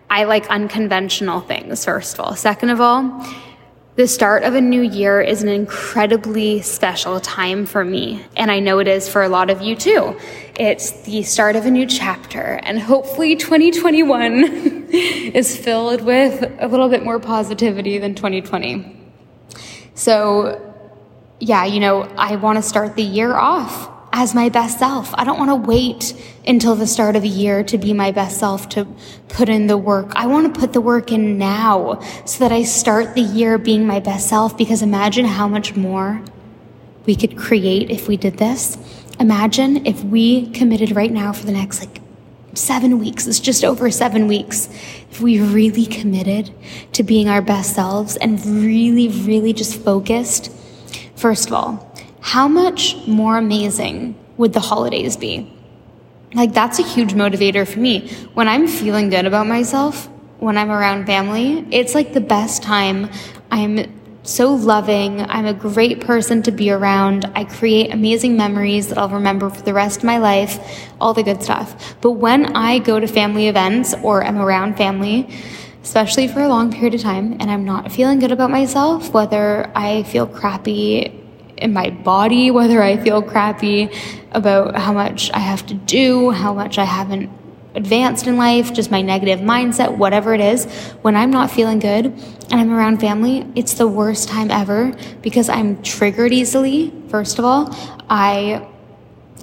I 0.09 0.25
like 0.25 0.49
unconventional 0.49 1.39
things, 1.39 1.85
first 1.85 2.15
of 2.15 2.19
all. 2.19 2.35
Second 2.35 2.69
of 2.69 2.81
all, 2.81 3.25
the 3.95 4.07
start 4.07 4.43
of 4.43 4.55
a 4.55 4.61
new 4.61 4.81
year 4.81 5.21
is 5.21 5.43
an 5.43 5.49
incredibly 5.49 6.61
special 6.61 7.19
time 7.19 7.65
for 7.65 7.85
me, 7.85 8.25
and 8.35 8.49
I 8.51 8.59
know 8.59 8.79
it 8.79 8.87
is 8.87 9.07
for 9.07 9.21
a 9.21 9.29
lot 9.29 9.49
of 9.49 9.61
you 9.61 9.75
too. 9.75 10.19
It's 10.61 10.91
the 10.91 11.23
start 11.23 11.55
of 11.55 11.65
a 11.65 11.71
new 11.71 11.87
chapter, 11.87 12.59
and 12.61 12.79
hopefully 12.79 13.35
2021 13.35 14.43
is 14.93 15.57
filled 15.57 16.01
with 16.01 16.43
a 16.59 16.67
little 16.67 16.87
bit 16.87 17.03
more 17.03 17.19
positivity 17.19 17.97
than 17.97 18.13
2020. 18.13 18.95
So, 19.95 20.61
yeah, 21.39 21.65
you 21.65 21.79
know, 21.79 22.03
I 22.15 22.35
want 22.35 22.59
to 22.59 22.61
start 22.61 22.95
the 22.95 23.01
year 23.01 23.33
off 23.33 23.89
as 24.13 24.35
my 24.35 24.49
best 24.49 24.77
self. 24.77 25.11
I 25.15 25.23
don't 25.23 25.39
want 25.39 25.49
to 25.49 25.55
wait 25.55 26.13
until 26.45 26.75
the 26.75 26.85
start 26.85 27.15
of 27.15 27.23
the 27.23 27.27
year 27.27 27.63
to 27.63 27.79
be 27.79 27.91
my 27.93 28.11
best 28.11 28.37
self, 28.37 28.69
to 28.69 28.85
put 29.29 29.49
in 29.49 29.65
the 29.65 29.79
work. 29.79 30.11
I 30.15 30.27
want 30.27 30.53
to 30.53 30.59
put 30.59 30.73
the 30.73 30.81
work 30.81 31.11
in 31.11 31.39
now 31.39 32.01
so 32.25 32.37
that 32.37 32.51
I 32.51 32.61
start 32.65 33.15
the 33.15 33.21
year 33.21 33.57
being 33.57 33.87
my 33.87 33.99
best 33.99 34.29
self 34.29 34.55
because 34.59 34.83
imagine 34.83 35.25
how 35.25 35.47
much 35.47 35.75
more 35.75 36.21
we 37.07 37.15
could 37.15 37.35
create 37.35 37.89
if 37.89 38.07
we 38.07 38.15
did 38.15 38.37
this. 38.37 38.77
Imagine 39.21 39.85
if 39.85 40.03
we 40.03 40.49
committed 40.49 40.95
right 40.95 41.11
now 41.11 41.31
for 41.31 41.45
the 41.45 41.51
next 41.51 41.79
like 41.79 42.01
seven 42.55 42.97
weeks, 42.97 43.27
it's 43.27 43.39
just 43.39 43.63
over 43.63 43.91
seven 43.91 44.25
weeks. 44.25 44.67
If 45.11 45.21
we 45.21 45.39
really 45.39 45.85
committed 45.85 46.51
to 46.93 47.03
being 47.03 47.29
our 47.29 47.43
best 47.43 47.75
selves 47.75 48.17
and 48.17 48.43
really, 48.43 49.09
really 49.09 49.53
just 49.53 49.79
focused, 49.79 50.51
first 51.15 51.49
of 51.49 51.53
all, 51.53 51.95
how 52.21 52.47
much 52.47 52.95
more 53.05 53.37
amazing 53.37 54.15
would 54.37 54.53
the 54.53 54.59
holidays 54.59 55.17
be? 55.17 55.55
Like, 56.33 56.53
that's 56.53 56.79
a 56.79 56.83
huge 56.83 57.13
motivator 57.13 57.67
for 57.67 57.77
me. 57.77 58.09
When 58.33 58.47
I'm 58.47 58.65
feeling 58.65 59.11
good 59.11 59.27
about 59.27 59.45
myself, 59.45 60.07
when 60.39 60.57
I'm 60.57 60.71
around 60.71 61.05
family, 61.05 61.63
it's 61.69 61.93
like 61.93 62.13
the 62.13 62.21
best 62.21 62.63
time. 62.63 63.07
I'm 63.51 64.00
so 64.31 64.53
loving. 64.53 65.21
I'm 65.21 65.45
a 65.45 65.53
great 65.53 65.99
person 65.99 66.41
to 66.43 66.51
be 66.51 66.71
around. 66.71 67.29
I 67.35 67.43
create 67.43 67.93
amazing 67.93 68.37
memories 68.37 68.87
that 68.87 68.97
I'll 68.97 69.09
remember 69.09 69.49
for 69.49 69.61
the 69.61 69.73
rest 69.73 69.99
of 69.99 70.03
my 70.05 70.19
life, 70.19 70.57
all 71.01 71.13
the 71.13 71.23
good 71.23 71.43
stuff. 71.43 71.95
But 72.01 72.11
when 72.11 72.55
I 72.55 72.79
go 72.79 72.99
to 72.99 73.07
family 73.07 73.47
events 73.47 73.93
or 74.01 74.23
am 74.23 74.37
around 74.37 74.77
family, 74.77 75.29
especially 75.83 76.27
for 76.27 76.41
a 76.41 76.47
long 76.47 76.71
period 76.71 76.93
of 76.93 77.01
time, 77.01 77.37
and 77.39 77.51
I'm 77.51 77.65
not 77.65 77.91
feeling 77.91 78.19
good 78.19 78.31
about 78.31 78.51
myself, 78.51 79.11
whether 79.13 79.69
I 79.75 80.03
feel 80.03 80.27
crappy 80.27 81.17
in 81.57 81.73
my 81.73 81.89
body, 81.89 82.51
whether 82.51 82.81
I 82.81 82.97
feel 82.97 83.21
crappy 83.21 83.89
about 84.31 84.75
how 84.75 84.93
much 84.93 85.29
I 85.33 85.39
have 85.39 85.65
to 85.67 85.73
do, 85.73 86.31
how 86.31 86.53
much 86.53 86.77
I 86.77 86.85
haven't 86.85 87.29
advanced 87.75 88.27
in 88.27 88.37
life, 88.37 88.73
just 88.73 88.91
my 88.91 89.01
negative 89.01 89.39
mindset, 89.39 89.97
whatever 89.97 90.33
it 90.33 90.41
is, 90.41 90.65
when 91.01 91.15
I'm 91.15 91.31
not 91.31 91.51
feeling 91.51 91.79
good 91.79 92.05
and 92.05 92.53
I'm 92.53 92.71
around 92.71 92.99
family, 92.99 93.45
it's 93.55 93.75
the 93.75 93.87
worst 93.87 94.27
time 94.27 94.51
ever 94.51 94.93
because 95.21 95.49
I'm 95.49 95.81
triggered 95.81 96.33
easily. 96.33 96.91
First 97.09 97.39
of 97.39 97.45
all, 97.45 97.75
I 98.09 98.67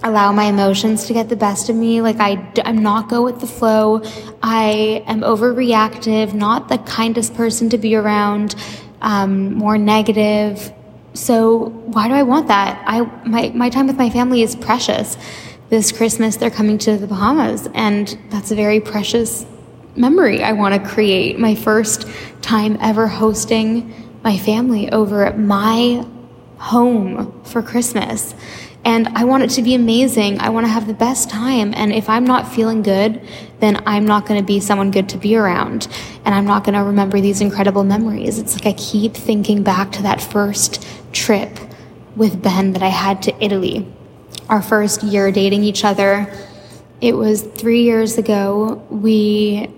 allow 0.05 0.31
my 0.31 0.45
emotions 0.45 1.07
to 1.07 1.13
get 1.13 1.29
the 1.29 1.37
best 1.37 1.69
of 1.69 1.77
me. 1.77 2.01
Like 2.03 2.21
I, 2.21 2.53
I'm 2.65 2.83
not 2.83 3.09
go 3.09 3.23
with 3.25 3.41
the 3.41 3.47
flow. 3.47 4.03
I 4.43 5.03
am 5.07 5.23
overreactive, 5.23 6.35
not 6.35 6.69
the 6.69 6.79
kindest 6.79 7.35
person 7.35 7.69
to 7.71 7.79
be 7.79 7.97
around, 7.97 8.55
um, 9.01 9.55
more 9.55 9.79
negative, 9.79 10.73
So 11.15 11.71
why 11.95 12.07
do 12.09 12.15
I 12.15 12.23
want 12.23 12.49
that? 12.49 12.83
I 12.87 13.01
my 13.27 13.51
my 13.55 13.71
time 13.71 13.87
with 13.87 13.97
my 13.97 14.11
family 14.11 14.43
is 14.43 14.55
precious. 14.55 15.17
This 15.71 15.93
Christmas 15.93 16.37
they're 16.37 16.51
coming 16.51 16.79
to 16.79 16.97
the 16.97 17.07
Bahamas 17.07 17.69
and 17.75 18.19
that's 18.31 18.51
a 18.51 18.55
very 18.55 18.81
precious 18.81 19.45
memory 19.97 20.43
I 20.43 20.53
want 20.53 20.75
to 20.75 20.91
create. 20.91 21.39
My 21.39 21.55
first 21.55 22.09
time 22.41 22.79
ever 22.81 23.07
hosting 23.07 23.93
my 24.23 24.39
family 24.39 24.91
over 24.91 25.27
at 25.27 25.39
my 25.39 26.07
home 26.57 27.43
for 27.45 27.63
Christmas. 27.63 28.35
And 28.85 29.09
I 29.09 29.25
want 29.25 29.43
it 29.43 29.51
to 29.51 29.63
be 29.63 29.75
amazing. 29.75 30.41
I 30.41 30.49
want 30.49 30.65
to 30.65 30.73
have 30.73 30.87
the 30.87 30.95
best 30.95 31.29
time. 31.29 31.75
And 31.75 31.93
if 31.93 32.09
I'm 32.09 32.25
not 32.25 32.51
feeling 32.51 32.83
good, 32.83 33.21
then 33.61 33.83
I'm 33.87 34.07
not 34.07 34.25
going 34.25 34.41
to 34.41 34.47
be 34.47 34.61
someone 34.61 34.91
good 34.91 35.11
to 35.11 35.19
be 35.19 35.37
around. 35.37 35.89
And 36.25 36.35
I'm 36.35 36.47
not 36.47 36.65
going 36.65 36.75
to 36.75 36.85
remember 36.85 37.21
these 37.21 37.41
incredible 37.41 37.85
memories. 37.85 38.39
It's 38.39 38.55
like 38.55 38.67
I 38.67 38.73
keep 38.79 39.15
thinking 39.15 39.63
back 39.63 39.93
to 39.93 40.03
that 40.03 40.23
first 40.23 40.87
trip 41.13 41.59
with 42.17 42.43
Ben 42.43 42.73
that 42.73 42.83
I 42.83 42.89
had 42.89 43.23
to 43.25 43.45
Italy. 43.45 43.87
Our 44.49 44.63
first 44.63 45.03
year 45.03 45.31
dating 45.31 45.65
each 45.65 45.85
other. 45.85 46.33
It 47.01 47.15
was 47.17 47.43
three 47.43 47.83
years 47.83 48.19
ago. 48.19 48.87
We, 48.91 49.71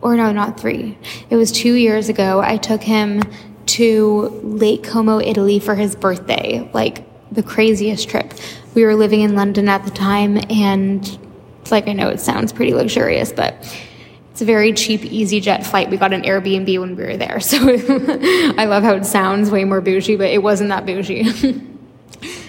or 0.00 0.16
no, 0.16 0.32
not 0.32 0.58
three. 0.58 0.96
It 1.30 1.36
was 1.36 1.52
two 1.52 1.74
years 1.74 2.08
ago. 2.08 2.40
I 2.40 2.56
took 2.56 2.82
him 2.82 3.22
to 3.66 4.40
Lake 4.42 4.84
Como, 4.84 5.20
Italy 5.20 5.58
for 5.58 5.74
his 5.74 5.96
birthday. 5.96 6.70
Like, 6.72 7.04
the 7.34 7.42
craziest 7.42 8.08
trip. 8.08 8.32
We 8.74 8.84
were 8.84 8.94
living 8.94 9.20
in 9.20 9.34
London 9.34 9.68
at 9.68 9.84
the 9.84 9.90
time, 9.90 10.38
and 10.48 11.18
it's 11.60 11.70
like 11.70 11.88
I 11.88 11.92
know 11.92 12.08
it 12.08 12.20
sounds 12.20 12.52
pretty 12.52 12.74
luxurious, 12.74 13.32
but 13.32 13.54
it's 14.30 14.42
a 14.42 14.44
very 14.44 14.72
cheap 14.72 15.02
EasyJet 15.02 15.66
flight. 15.66 15.90
We 15.90 15.96
got 15.96 16.12
an 16.12 16.22
Airbnb 16.22 16.78
when 16.80 16.96
we 16.96 17.02
were 17.02 17.16
there, 17.16 17.40
so 17.40 17.58
I 17.60 18.64
love 18.66 18.82
how 18.82 18.94
it 18.94 19.04
sounds 19.04 19.50
way 19.50 19.64
more 19.64 19.80
bougie, 19.80 20.16
but 20.16 20.28
it 20.28 20.42
wasn't 20.42 20.70
that 20.70 20.86
bougie. 20.86 21.24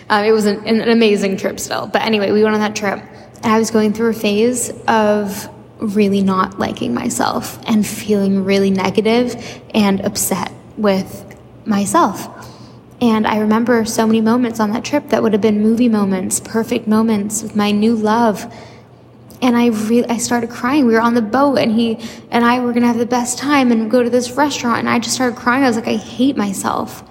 um, 0.10 0.24
it 0.24 0.32
was 0.32 0.46
an, 0.46 0.66
an 0.68 0.90
amazing 0.90 1.38
trip 1.38 1.60
still. 1.60 1.88
But 1.88 2.04
anyway, 2.04 2.32
we 2.32 2.44
went 2.44 2.56
on 2.56 2.62
that 2.62 2.76
trip, 2.76 3.00
and 3.00 3.46
I 3.46 3.60
was 3.60 3.72
going 3.72 3.94
through 3.94 4.10
a 4.10 4.14
phase 4.14 4.72
of 4.88 5.50
really 5.80 6.22
not 6.22 6.60
liking 6.60 6.94
myself 6.94 7.60
and 7.68 7.86
feeling 7.86 8.44
really 8.44 8.72
negative 8.72 9.62
and 9.74 10.02
upset 10.02 10.52
with 10.78 11.36
myself. 11.66 12.30
And 13.02 13.28
I 13.28 13.40
remember 13.40 13.84
so 13.86 14.08
many 14.08 14.22
moments 14.22 14.60
on 14.60 14.72
that 14.72 14.86
trip 14.86 15.10
that 15.10 15.22
would 15.22 15.34
have 15.34 15.42
been 15.42 15.62
movie 15.62 15.90
moments, 15.90 16.40
perfect 16.40 16.88
moments 16.88 17.44
with 17.44 17.56
my 17.56 17.72
new 17.72 17.96
love. 17.96 18.52
And 19.42 19.58
I 19.58 19.68
really, 19.68 20.08
I 20.08 20.18
started 20.18 20.50
crying. 20.50 20.86
We 20.86 20.94
were 20.94 21.02
on 21.02 21.14
the 21.14 21.22
boat 21.22 21.58
and 21.58 21.72
he 21.72 22.00
and 22.32 22.46
I 22.46 22.60
were 22.60 22.72
going 22.72 22.82
to 22.82 22.88
have 22.88 22.98
the 22.98 23.06
best 23.06 23.38
time 23.38 23.72
and 23.72 23.92
go 23.92 24.02
to 24.02 24.10
this 24.10 24.32
restaurant. 24.32 24.80
And 24.80 24.90
I 24.90 25.00
just 25.00 25.16
started 25.16 25.38
crying. 25.38 25.64
I 25.64 25.68
was 25.68 25.76
like, 25.76 25.88
I 25.88 25.98
hate 25.98 26.38
myself. 26.38 27.04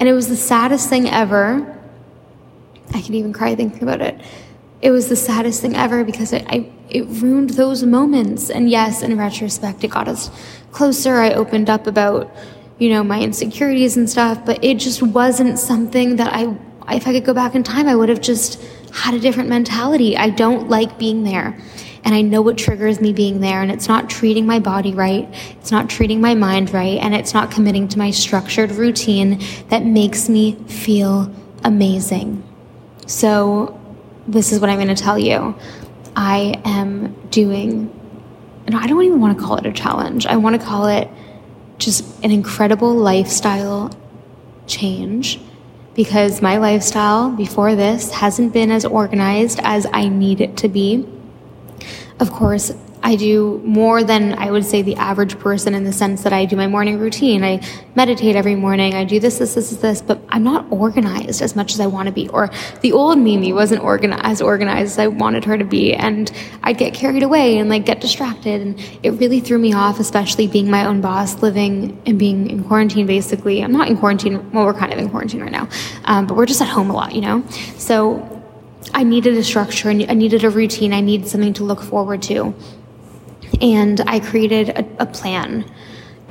And 0.00 0.08
it 0.08 0.12
was 0.12 0.28
the 0.28 0.36
saddest 0.36 0.88
thing 0.88 1.08
ever. 1.08 1.77
I 2.94 3.00
can 3.00 3.14
even 3.14 3.32
cry 3.32 3.54
thinking 3.54 3.82
about 3.82 4.00
it. 4.00 4.20
It 4.80 4.90
was 4.90 5.08
the 5.08 5.16
saddest 5.16 5.60
thing 5.60 5.74
ever 5.74 6.04
because 6.04 6.32
it, 6.32 6.44
I, 6.48 6.70
it 6.88 7.04
ruined 7.08 7.50
those 7.50 7.82
moments. 7.82 8.50
And 8.50 8.70
yes, 8.70 9.02
in 9.02 9.16
retrospect, 9.18 9.84
it 9.84 9.88
got 9.88 10.08
us 10.08 10.30
closer. 10.72 11.16
I 11.16 11.32
opened 11.32 11.68
up 11.68 11.86
about, 11.86 12.32
you 12.78 12.88
know, 12.90 13.02
my 13.02 13.20
insecurities 13.20 13.96
and 13.96 14.08
stuff, 14.08 14.44
but 14.44 14.62
it 14.62 14.78
just 14.78 15.02
wasn't 15.02 15.58
something 15.58 16.16
that 16.16 16.32
I, 16.32 16.56
if 16.94 17.06
I 17.06 17.12
could 17.12 17.24
go 17.24 17.34
back 17.34 17.54
in 17.54 17.62
time, 17.62 17.88
I 17.88 17.96
would 17.96 18.08
have 18.08 18.20
just 18.20 18.62
had 18.92 19.14
a 19.14 19.20
different 19.20 19.48
mentality. 19.48 20.16
I 20.16 20.30
don't 20.30 20.68
like 20.68 20.98
being 20.98 21.24
there. 21.24 21.58
And 22.04 22.14
I 22.14 22.22
know 22.22 22.40
what 22.40 22.56
triggers 22.56 23.00
me 23.00 23.12
being 23.12 23.40
there, 23.40 23.60
and 23.60 23.70
it's 23.70 23.88
not 23.88 24.08
treating 24.08 24.46
my 24.46 24.60
body 24.60 24.94
right, 24.94 25.28
it's 25.60 25.70
not 25.70 25.90
treating 25.90 26.20
my 26.20 26.34
mind 26.34 26.72
right, 26.72 26.96
and 27.02 27.14
it's 27.14 27.34
not 27.34 27.50
committing 27.50 27.88
to 27.88 27.98
my 27.98 28.12
structured 28.12 28.70
routine 28.70 29.42
that 29.68 29.84
makes 29.84 30.28
me 30.28 30.54
feel 30.68 31.30
amazing. 31.64 32.47
So, 33.08 33.80
this 34.26 34.52
is 34.52 34.60
what 34.60 34.68
I'm 34.68 34.76
going 34.76 34.94
to 34.94 35.02
tell 35.02 35.18
you. 35.18 35.56
I 36.14 36.60
am 36.66 37.14
doing, 37.30 37.90
and 38.66 38.76
I 38.76 38.86
don't 38.86 39.02
even 39.02 39.18
want 39.18 39.38
to 39.38 39.42
call 39.42 39.56
it 39.56 39.64
a 39.64 39.72
challenge, 39.72 40.26
I 40.26 40.36
want 40.36 40.60
to 40.60 40.64
call 40.64 40.88
it 40.88 41.08
just 41.78 42.04
an 42.22 42.30
incredible 42.30 42.94
lifestyle 42.94 43.90
change 44.66 45.40
because 45.94 46.42
my 46.42 46.58
lifestyle 46.58 47.30
before 47.30 47.74
this 47.74 48.12
hasn't 48.12 48.52
been 48.52 48.70
as 48.70 48.84
organized 48.84 49.58
as 49.62 49.86
I 49.92 50.08
need 50.08 50.42
it 50.42 50.58
to 50.58 50.68
be. 50.68 51.08
Of 52.20 52.30
course, 52.30 52.72
I 53.02 53.16
do 53.16 53.60
more 53.64 54.02
than 54.02 54.34
I 54.34 54.50
would 54.50 54.64
say 54.64 54.82
the 54.82 54.96
average 54.96 55.38
person 55.38 55.74
in 55.74 55.84
the 55.84 55.92
sense 55.92 56.22
that 56.24 56.32
I 56.32 56.44
do 56.44 56.56
my 56.56 56.66
morning 56.66 56.98
routine. 56.98 57.44
I 57.44 57.60
meditate 57.94 58.36
every 58.36 58.54
morning. 58.54 58.94
I 58.94 59.04
do 59.04 59.20
this, 59.20 59.38
this, 59.38 59.54
this, 59.54 59.70
this, 59.70 60.02
but 60.02 60.20
I'm 60.28 60.42
not 60.42 60.66
organized 60.70 61.40
as 61.40 61.54
much 61.54 61.72
as 61.72 61.80
I 61.80 61.86
want 61.86 62.06
to 62.06 62.12
be. 62.12 62.28
Or 62.28 62.50
the 62.80 62.92
old 62.92 63.18
Mimi 63.18 63.52
wasn't 63.52 63.82
organized, 63.82 64.24
as 64.24 64.42
organized 64.42 64.92
as 64.92 64.98
I 64.98 65.06
wanted 65.06 65.44
her 65.44 65.56
to 65.56 65.64
be. 65.64 65.94
And 65.94 66.30
I'd 66.62 66.78
get 66.78 66.92
carried 66.92 67.22
away 67.22 67.58
and 67.58 67.68
like 67.68 67.86
get 67.86 68.00
distracted. 68.00 68.60
And 68.60 68.80
it 69.02 69.10
really 69.12 69.40
threw 69.40 69.58
me 69.58 69.72
off, 69.72 70.00
especially 70.00 70.46
being 70.46 70.70
my 70.70 70.84
own 70.84 71.00
boss, 71.00 71.40
living 71.40 72.00
and 72.04 72.18
being 72.18 72.50
in 72.50 72.64
quarantine 72.64 73.06
basically. 73.06 73.62
I'm 73.62 73.72
not 73.72 73.88
in 73.88 73.96
quarantine. 73.96 74.50
Well, 74.50 74.64
we're 74.64 74.74
kind 74.74 74.92
of 74.92 74.98
in 74.98 75.08
quarantine 75.08 75.40
right 75.40 75.52
now. 75.52 75.68
Um, 76.04 76.26
but 76.26 76.36
we're 76.36 76.46
just 76.46 76.60
at 76.60 76.68
home 76.68 76.90
a 76.90 76.94
lot, 76.94 77.14
you 77.14 77.20
know? 77.20 77.44
So 77.76 78.34
I 78.94 79.04
needed 79.04 79.36
a 79.36 79.44
structure. 79.44 79.90
I 79.90 79.92
needed 79.92 80.44
a 80.44 80.50
routine. 80.50 80.92
I 80.92 81.00
needed 81.00 81.28
something 81.28 81.52
to 81.54 81.64
look 81.64 81.80
forward 81.80 82.22
to 82.22 82.54
and 83.60 84.00
I 84.06 84.20
created 84.20 84.70
a, 84.70 85.02
a, 85.02 85.06
plan 85.06 85.64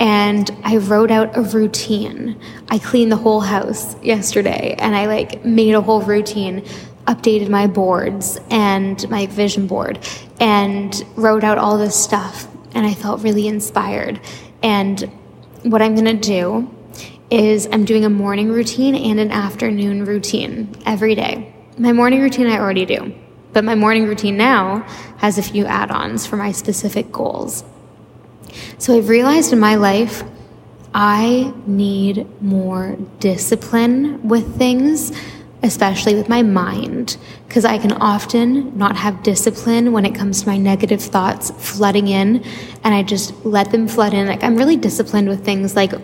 and 0.00 0.50
I 0.64 0.76
wrote 0.78 1.10
out 1.10 1.36
a 1.36 1.42
routine. 1.42 2.40
I 2.68 2.78
cleaned 2.78 3.12
the 3.12 3.16
whole 3.16 3.40
house 3.40 4.00
yesterday 4.02 4.76
and 4.78 4.94
I 4.94 5.06
like 5.06 5.44
made 5.44 5.74
a 5.74 5.80
whole 5.80 6.02
routine, 6.02 6.62
updated 7.06 7.48
my 7.48 7.66
boards 7.66 8.38
and 8.50 9.08
my 9.10 9.26
vision 9.26 9.66
board 9.66 9.98
and 10.40 11.04
wrote 11.16 11.44
out 11.44 11.58
all 11.58 11.78
this 11.78 11.96
stuff 11.96 12.48
and 12.74 12.86
I 12.86 12.94
felt 12.94 13.22
really 13.22 13.48
inspired. 13.48 14.20
And 14.62 15.00
what 15.62 15.82
I'm 15.82 15.94
going 15.94 16.20
to 16.20 16.28
do 16.28 16.74
is 17.30 17.68
I'm 17.72 17.84
doing 17.84 18.04
a 18.04 18.10
morning 18.10 18.50
routine 18.50 18.94
and 18.94 19.20
an 19.20 19.30
afternoon 19.30 20.04
routine 20.04 20.74
every 20.86 21.14
day. 21.14 21.54
My 21.76 21.92
morning 21.92 22.20
routine 22.20 22.46
I 22.46 22.58
already 22.58 22.86
do. 22.86 23.14
But 23.58 23.64
my 23.64 23.74
morning 23.74 24.06
routine 24.06 24.36
now 24.36 24.86
has 25.16 25.36
a 25.36 25.42
few 25.42 25.66
add 25.66 25.90
ons 25.90 26.24
for 26.24 26.36
my 26.36 26.52
specific 26.52 27.10
goals. 27.10 27.64
So 28.78 28.96
I've 28.96 29.08
realized 29.08 29.52
in 29.52 29.58
my 29.58 29.74
life, 29.74 30.22
I 30.94 31.52
need 31.66 32.24
more 32.40 32.96
discipline 33.18 34.28
with 34.28 34.56
things, 34.56 35.10
especially 35.64 36.14
with 36.14 36.28
my 36.28 36.40
mind, 36.40 37.16
because 37.48 37.64
I 37.64 37.78
can 37.78 37.90
often 37.94 38.78
not 38.78 38.94
have 38.94 39.24
discipline 39.24 39.90
when 39.90 40.06
it 40.06 40.14
comes 40.14 40.42
to 40.42 40.46
my 40.46 40.56
negative 40.56 41.02
thoughts 41.02 41.50
flooding 41.58 42.06
in, 42.06 42.44
and 42.84 42.94
I 42.94 43.02
just 43.02 43.44
let 43.44 43.72
them 43.72 43.88
flood 43.88 44.14
in. 44.14 44.28
Like, 44.28 44.44
I'm 44.44 44.54
really 44.54 44.76
disciplined 44.76 45.28
with 45.28 45.44
things 45.44 45.74
like 45.74 45.94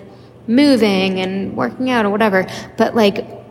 moving 0.49 1.21
and 1.21 1.57
working 1.57 1.89
out 1.89 2.05
or 2.05 2.11
whatever, 2.11 2.49
but 2.77 2.97
like 2.97 3.44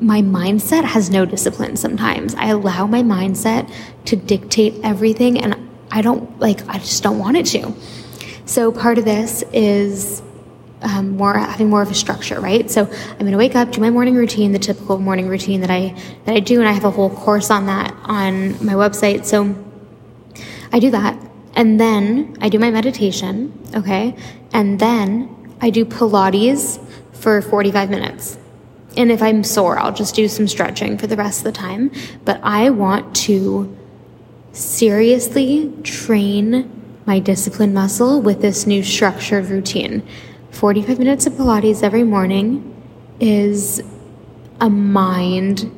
my 0.00 0.22
mindset 0.22 0.84
has 0.84 1.10
no 1.10 1.24
discipline 1.24 1.76
sometimes. 1.76 2.34
I 2.34 2.48
allow 2.48 2.86
my 2.86 3.02
mindset 3.02 3.70
to 4.06 4.16
dictate 4.16 4.74
everything 4.82 5.40
and 5.40 5.68
I 5.90 6.02
don't 6.02 6.38
like, 6.38 6.66
I 6.68 6.78
just 6.78 7.02
don't 7.02 7.18
want 7.18 7.36
it 7.36 7.46
to. 7.46 7.74
So 8.44 8.70
part 8.72 8.98
of 8.98 9.04
this 9.04 9.42
is 9.52 10.22
um, 10.82 11.16
more 11.16 11.36
having 11.36 11.68
more 11.68 11.82
of 11.82 11.90
a 11.90 11.94
structure, 11.94 12.40
right? 12.40 12.70
So 12.70 12.84
I'm 12.84 13.18
going 13.18 13.32
to 13.32 13.38
wake 13.38 13.56
up, 13.56 13.72
do 13.72 13.80
my 13.80 13.90
morning 13.90 14.14
routine, 14.14 14.52
the 14.52 14.58
typical 14.58 14.98
morning 14.98 15.28
routine 15.28 15.60
that 15.62 15.70
I 15.70 15.94
that 16.24 16.34
I 16.34 16.40
do, 16.40 16.60
and 16.60 16.68
I 16.68 16.72
have 16.72 16.84
a 16.84 16.90
whole 16.90 17.10
course 17.10 17.50
on 17.50 17.66
that 17.66 17.94
on 18.04 18.64
my 18.64 18.74
website. 18.74 19.24
So 19.24 19.54
I 20.72 20.78
do 20.78 20.90
that, 20.92 21.18
and 21.54 21.80
then 21.80 22.36
I 22.40 22.48
do 22.48 22.58
my 22.58 22.70
meditation, 22.70 23.52
okay, 23.74 24.14
and 24.52 24.78
then 24.78 25.56
I 25.60 25.70
do 25.70 25.84
Pilates 25.84 26.78
for 27.12 27.42
45 27.42 27.90
minutes. 27.90 28.38
And 28.96 29.12
if 29.12 29.22
I'm 29.22 29.44
sore, 29.44 29.78
I'll 29.78 29.92
just 29.92 30.14
do 30.14 30.28
some 30.28 30.48
stretching 30.48 30.98
for 30.98 31.06
the 31.06 31.16
rest 31.16 31.40
of 31.40 31.44
the 31.44 31.52
time. 31.52 31.90
But 32.24 32.40
I 32.42 32.70
want 32.70 33.14
to 33.16 33.76
seriously 34.52 35.72
train 35.82 36.70
my 37.06 37.18
discipline 37.18 37.72
muscle 37.72 38.20
with 38.20 38.42
this 38.42 38.66
new 38.66 38.82
structured 38.82 39.46
routine. 39.46 40.06
45 40.50 40.98
minutes 40.98 41.26
of 41.26 41.34
Pilates 41.34 41.82
every 41.82 42.02
morning 42.02 42.74
is 43.20 43.82
a 44.60 44.68
mind 44.68 45.70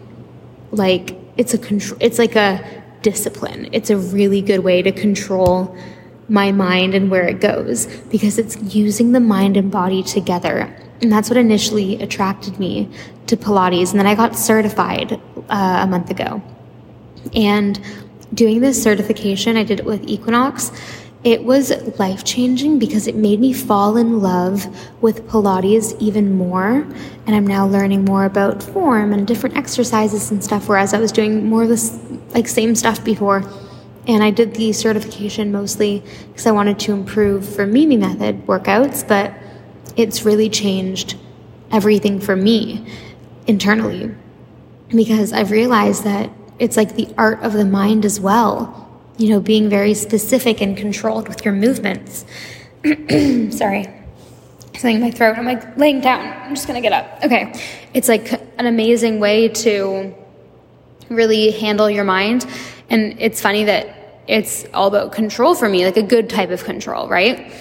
like 0.72 1.16
it's 1.36 1.52
a 1.52 1.58
control 1.58 1.98
it's 2.00 2.18
like 2.18 2.36
a 2.36 2.82
discipline. 3.02 3.68
It's 3.72 3.90
a 3.90 3.96
really 3.96 4.42
good 4.42 4.60
way 4.60 4.82
to 4.82 4.92
control 4.92 5.76
my 6.28 6.52
mind 6.52 6.94
and 6.94 7.10
where 7.10 7.26
it 7.26 7.40
goes 7.40 7.86
because 7.86 8.38
it's 8.38 8.56
using 8.74 9.12
the 9.12 9.20
mind 9.20 9.56
and 9.56 9.70
body 9.70 10.02
together 10.02 10.76
and 11.02 11.10
that's 11.10 11.30
what 11.30 11.36
initially 11.36 12.00
attracted 12.02 12.58
me 12.58 12.88
to 13.26 13.36
Pilates. 13.36 13.90
And 13.90 13.98
then 13.98 14.06
I 14.06 14.14
got 14.14 14.36
certified 14.36 15.12
uh, 15.48 15.80
a 15.82 15.86
month 15.86 16.10
ago. 16.10 16.42
And 17.34 17.80
doing 18.34 18.60
this 18.60 18.82
certification, 18.82 19.56
I 19.56 19.64
did 19.64 19.80
it 19.80 19.86
with 19.86 20.06
Equinox. 20.06 20.72
it 21.22 21.44
was 21.44 21.70
life 21.98 22.24
changing 22.24 22.78
because 22.78 23.06
it 23.06 23.14
made 23.14 23.40
me 23.40 23.52
fall 23.52 23.98
in 23.98 24.20
love 24.20 24.66
with 25.02 25.26
Pilates 25.28 25.94
even 26.00 26.34
more. 26.34 26.86
And 27.26 27.36
I'm 27.36 27.46
now 27.46 27.66
learning 27.66 28.04
more 28.04 28.24
about 28.24 28.62
form 28.62 29.12
and 29.12 29.26
different 29.26 29.56
exercises 29.56 30.30
and 30.30 30.42
stuff, 30.42 30.68
whereas 30.68 30.94
I 30.94 30.98
was 30.98 31.12
doing 31.12 31.46
more 31.46 31.64
of 31.64 31.68
this 31.68 31.98
like 32.34 32.48
same 32.48 32.74
stuff 32.74 33.04
before. 33.04 33.42
And 34.06 34.24
I 34.24 34.30
did 34.30 34.54
the 34.54 34.72
certification 34.72 35.52
mostly 35.52 36.02
because 36.28 36.46
I 36.46 36.52
wanted 36.52 36.78
to 36.80 36.92
improve 36.92 37.46
for 37.46 37.66
Mimi 37.66 37.98
Method 37.98 38.46
workouts, 38.46 39.06
but 39.06 39.34
it's 39.96 40.24
really 40.24 40.48
changed 40.48 41.16
everything 41.70 42.20
for 42.20 42.36
me 42.36 42.86
internally 43.46 44.14
because 44.88 45.32
I've 45.32 45.50
realized 45.50 46.04
that 46.04 46.30
it's 46.58 46.76
like 46.76 46.96
the 46.96 47.08
art 47.16 47.42
of 47.42 47.52
the 47.52 47.64
mind 47.64 48.04
as 48.04 48.20
well 48.20 48.80
you 49.20 49.28
know, 49.28 49.38
being 49.38 49.68
very 49.68 49.92
specific 49.92 50.62
and 50.62 50.74
controlled 50.76 51.28
with 51.28 51.44
your 51.44 51.52
movements. 51.52 52.24
Sorry. 53.50 53.86
Something 54.72 54.96
in 54.96 55.00
my 55.02 55.10
throat. 55.10 55.36
I'm 55.36 55.44
like 55.44 55.76
laying 55.76 56.00
down. 56.00 56.26
I'm 56.42 56.54
just 56.54 56.66
gonna 56.66 56.80
get 56.80 56.94
up. 56.94 57.22
Okay. 57.22 57.52
It's 57.92 58.08
like 58.08 58.32
an 58.58 58.66
amazing 58.66 59.20
way 59.20 59.48
to 59.48 60.14
really 61.10 61.50
handle 61.50 61.90
your 61.90 62.04
mind. 62.04 62.46
And 62.88 63.20
it's 63.20 63.42
funny 63.42 63.64
that 63.64 64.22
it's 64.26 64.64
all 64.72 64.88
about 64.88 65.12
control 65.12 65.54
for 65.54 65.68
me, 65.68 65.84
like 65.84 65.98
a 65.98 66.02
good 66.02 66.30
type 66.30 66.48
of 66.48 66.64
control, 66.64 67.06
right? 67.06 67.52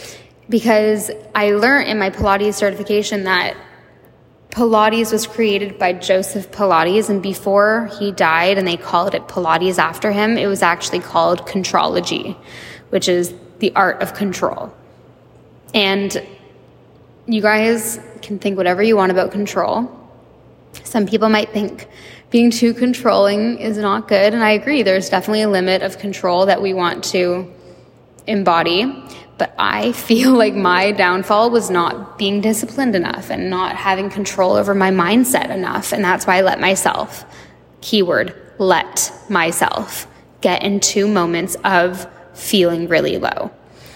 Because 0.49 1.12
I 1.35 1.51
learned 1.51 1.88
in 1.88 1.99
my 1.99 2.09
Pilates 2.09 2.55
certification 2.55 3.25
that 3.25 3.55
Pilates 4.49 5.12
was 5.12 5.27
created 5.27 5.77
by 5.77 5.93
Joseph 5.93 6.49
Pilates, 6.51 7.09
and 7.09 7.21
before 7.21 7.89
he 7.99 8.12
died, 8.12 8.57
and 8.57 8.67
they 8.67 8.77
called 8.77 9.13
it 9.13 9.27
Pilates 9.27 9.77
after 9.77 10.12
him, 10.12 10.38
it 10.38 10.47
was 10.47 10.63
actually 10.63 10.99
called 10.99 11.45
Contrology, 11.45 12.35
which 12.89 13.07
is 13.07 13.33
the 13.59 13.71
art 13.75 14.01
of 14.01 14.15
control. 14.15 14.73
And 15.75 16.25
you 17.27 17.43
guys 17.43 17.99
can 18.23 18.39
think 18.39 18.57
whatever 18.57 18.81
you 18.81 18.95
want 18.95 19.12
about 19.12 19.31
control. 19.31 19.95
Some 20.83 21.05
people 21.05 21.29
might 21.29 21.49
think 21.49 21.88
being 22.31 22.49
too 22.49 22.73
controlling 22.73 23.59
is 23.59 23.77
not 23.77 24.07
good, 24.07 24.33
and 24.33 24.43
I 24.43 24.51
agree, 24.51 24.81
there's 24.81 25.09
definitely 25.09 25.43
a 25.43 25.49
limit 25.49 25.83
of 25.83 25.99
control 25.99 26.47
that 26.47 26.59
we 26.59 26.73
want 26.73 27.03
to 27.05 27.53
embody. 28.25 29.05
But 29.39 29.56
I 29.58 29.91
feel 30.10 30.34
like 30.34 30.54
my 30.54 30.91
downfall 30.91 31.49
was 31.49 31.71
not 31.71 32.19
being 32.19 32.41
disciplined 32.41 32.95
enough 32.95 33.32
and 33.32 33.49
not 33.49 33.75
having 33.75 34.12
control 34.12 34.54
over 34.54 34.75
my 34.75 34.91
mindset 34.91 35.49
enough. 35.49 35.91
And 35.91 36.04
that's 36.04 36.28
why 36.28 36.38
I 36.38 36.41
let 36.41 36.60
myself, 36.60 37.25
keyword, 37.82 38.36
let 38.60 39.12
myself 39.30 40.06
get 40.41 40.62
into 40.62 41.08
moments 41.08 41.58
of 41.63 42.08
feeling 42.34 42.88
really 42.88 43.17
low 43.17 43.52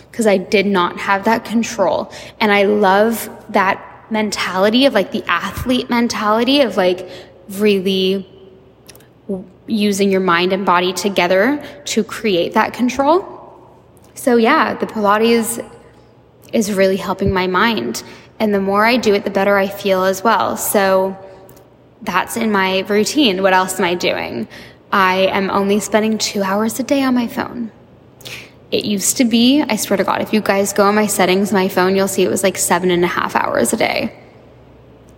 because 0.09 0.27
I 0.27 0.37
did 0.37 0.65
not 0.65 0.99
have 0.99 1.25
that 1.25 1.45
control. 1.45 2.11
And 2.39 2.51
I 2.51 2.63
love 2.63 3.29
that 3.49 3.89
mentality 4.11 4.85
of 4.85 4.93
like 4.93 5.11
the 5.11 5.23
athlete 5.27 5.89
mentality 5.89 6.61
of 6.61 6.77
like 6.77 7.09
really 7.49 8.29
using 9.65 10.11
your 10.11 10.21
mind 10.21 10.53
and 10.53 10.65
body 10.65 10.93
together 10.93 11.63
to 11.85 12.03
create 12.03 12.53
that 12.53 12.73
control. 12.73 13.42
So, 14.15 14.37
yeah, 14.37 14.73
the 14.75 14.85
Pilates 14.85 15.65
is 16.51 16.73
really 16.73 16.97
helping 16.97 17.31
my 17.31 17.47
mind. 17.47 18.03
And 18.39 18.53
the 18.53 18.61
more 18.61 18.85
I 18.85 18.97
do 18.97 19.13
it, 19.13 19.23
the 19.23 19.29
better 19.29 19.57
I 19.57 19.67
feel 19.67 20.03
as 20.03 20.23
well. 20.23 20.57
So, 20.57 21.17
that's 22.01 22.37
in 22.37 22.51
my 22.51 22.81
routine. 22.81 23.41
What 23.41 23.53
else 23.53 23.79
am 23.79 23.85
I 23.85 23.95
doing? 23.95 24.47
I 24.91 25.27
am 25.31 25.49
only 25.49 25.79
spending 25.79 26.17
two 26.17 26.43
hours 26.43 26.79
a 26.79 26.83
day 26.83 27.01
on 27.01 27.15
my 27.15 27.27
phone. 27.27 27.71
It 28.71 28.85
used 28.85 29.17
to 29.17 29.25
be, 29.25 29.61
I 29.61 29.75
swear 29.75 29.97
to 29.97 30.03
God, 30.03 30.21
if 30.21 30.33
you 30.33 30.41
guys 30.41 30.73
go 30.73 30.83
on 30.83 30.95
my 30.95 31.07
settings, 31.07 31.53
my 31.53 31.67
phone, 31.69 31.95
you'll 31.95 32.07
see 32.07 32.23
it 32.23 32.29
was 32.29 32.43
like 32.43 32.57
seven 32.57 32.91
and 32.91 33.03
a 33.03 33.07
half 33.07 33.35
hours 33.35 33.71
a 33.71 33.77
day. 33.77 34.19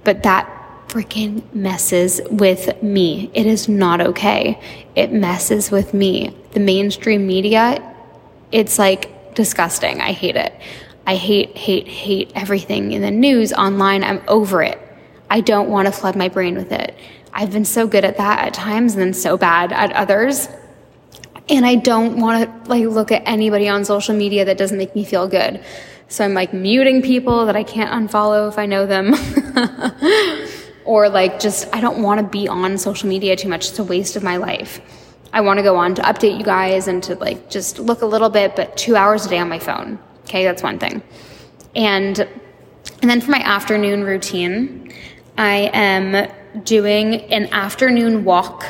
But 0.03 0.23
that 0.23 0.49
freaking 0.87 1.43
messes 1.53 2.21
with 2.29 2.81
me. 2.83 3.31
It 3.33 3.45
is 3.45 3.67
not 3.67 4.01
okay. 4.01 4.59
It 4.95 5.11
messes 5.11 5.71
with 5.71 5.93
me. 5.93 6.35
The 6.51 6.59
mainstream 6.59 7.25
media 7.25 7.94
it's 8.51 8.79
like 8.79 9.35
disgusting. 9.35 10.01
I 10.01 10.11
hate 10.11 10.35
it. 10.35 10.53
I 11.07 11.15
hate, 11.15 11.55
hate, 11.55 11.87
hate 11.87 12.31
everything 12.35 12.91
in 12.91 13.01
the 13.01 13.11
news, 13.11 13.53
online. 13.53 14.03
I'm 14.03 14.21
over 14.27 14.63
it. 14.63 14.79
I 15.29 15.41
don't 15.41 15.69
want 15.69 15.87
to 15.87 15.91
flood 15.91 16.15
my 16.15 16.29
brain 16.29 16.55
with 16.55 16.71
it. 16.71 16.95
I've 17.33 17.51
been 17.51 17.65
so 17.65 17.85
good 17.87 18.05
at 18.05 18.17
that 18.17 18.47
at 18.47 18.53
times 18.53 18.93
and 18.93 19.01
then 19.01 19.13
so 19.13 19.37
bad 19.37 19.71
at 19.71 19.91
others. 19.91 20.47
And 21.49 21.65
I 21.65 21.75
don't 21.75 22.19
want 22.19 22.63
to 22.63 22.69
like 22.69 22.85
look 22.85 23.11
at 23.11 23.21
anybody 23.25 23.67
on 23.67 23.85
social 23.85 24.15
media 24.15 24.45
that 24.45 24.57
doesn't 24.57 24.77
make 24.77 24.95
me 24.95 25.03
feel 25.03 25.27
good. 25.27 25.63
So 26.07 26.23
I'm 26.23 26.33
like 26.33 26.53
muting 26.53 27.01
people 27.01 27.45
that 27.47 27.55
I 27.55 27.63
can't 27.63 27.91
unfollow 27.91 28.47
if 28.47 28.57
I 28.57 28.65
know 28.65 28.85
them. 28.85 29.13
or 30.85 31.09
like 31.09 31.39
just 31.39 31.67
I 31.73 31.81
don't 31.81 32.01
want 32.01 32.21
to 32.21 32.27
be 32.27 32.47
on 32.47 32.77
social 32.77 33.09
media 33.09 33.35
too 33.35 33.49
much. 33.49 33.69
It's 33.69 33.79
a 33.79 33.83
waste 33.83 34.15
of 34.15 34.23
my 34.23 34.37
life. 34.37 34.79
I 35.35 35.41
want 35.41 35.59
to 35.59 35.63
go 35.63 35.75
on 35.75 35.93
to 35.95 36.01
update 36.03 36.37
you 36.37 36.45
guys 36.45 36.87
and 36.87 37.03
to 37.03 37.15
like 37.15 37.49
just 37.49 37.77
look 37.77 38.03
a 38.03 38.05
little 38.05 38.29
bit, 38.29 38.55
but 38.55 38.77
two 38.77 38.95
hours 38.95 39.25
a 39.25 39.29
day 39.29 39.37
on 39.37 39.49
my 39.49 39.59
phone. 39.59 39.99
Okay, 40.23 40.45
that's 40.45 40.63
one 40.63 40.79
thing. 40.79 41.03
And 41.75 42.17
and 43.01 43.09
then 43.09 43.19
for 43.19 43.31
my 43.31 43.41
afternoon 43.41 44.05
routine, 44.05 44.93
I 45.37 45.69
am 45.73 46.31
doing 46.63 47.15
an 47.33 47.51
afternoon 47.51 48.23
walk 48.23 48.63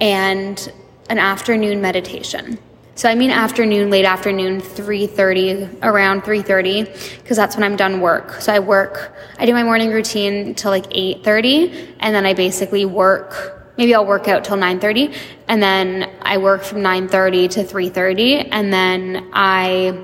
and 0.00 0.72
an 1.08 1.18
afternoon 1.18 1.80
meditation. 1.80 2.58
So 2.96 3.08
I 3.08 3.14
mean 3.14 3.30
afternoon, 3.30 3.88
late 3.88 4.04
afternoon, 4.04 4.60
3:30, 4.60 5.78
around 5.84 6.22
3:30 6.24 7.18
because 7.20 7.36
that's 7.36 7.54
when 7.54 7.62
I'm 7.62 7.76
done 7.76 8.00
work. 8.00 8.32
So 8.40 8.52
I 8.52 8.58
work, 8.58 9.16
I 9.38 9.46
do 9.46 9.52
my 9.52 9.62
morning 9.62 9.92
routine 9.92 10.56
till 10.56 10.72
like 10.72 10.90
8:30 10.90 11.94
and 12.00 12.12
then 12.12 12.26
I 12.26 12.34
basically 12.34 12.84
work 12.84 13.59
maybe 13.80 13.94
I'll 13.94 14.04
work 14.04 14.28
out 14.28 14.44
till 14.44 14.58
9:30 14.58 15.14
and 15.48 15.62
then 15.62 16.08
I 16.20 16.36
work 16.36 16.62
from 16.62 16.82
9:30 16.82 17.48
to 17.48 17.64
3:30 17.64 18.48
and 18.52 18.70
then 18.70 19.30
I 19.32 19.98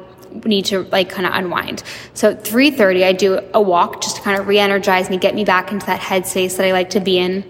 need 0.45 0.65
to 0.67 0.85
like 0.85 1.11
kind 1.11 1.27
of 1.27 1.35
unwind. 1.35 1.83
So 2.15 2.31
at 2.31 2.43
3:30 2.43 3.05
I 3.05 3.13
do 3.13 3.39
a 3.53 3.61
walk 3.61 4.01
just 4.01 4.17
to 4.17 4.23
kind 4.23 4.41
of 4.41 4.49
re-energize 4.49 5.11
me, 5.11 5.19
get 5.19 5.35
me 5.35 5.45
back 5.45 5.73
into 5.73 5.85
that 5.87 6.01
headspace 6.01 6.57
that 6.57 6.67
I 6.67 6.73
like 6.73 6.91
to 6.91 7.01
be 7.01 7.19
in 7.19 7.45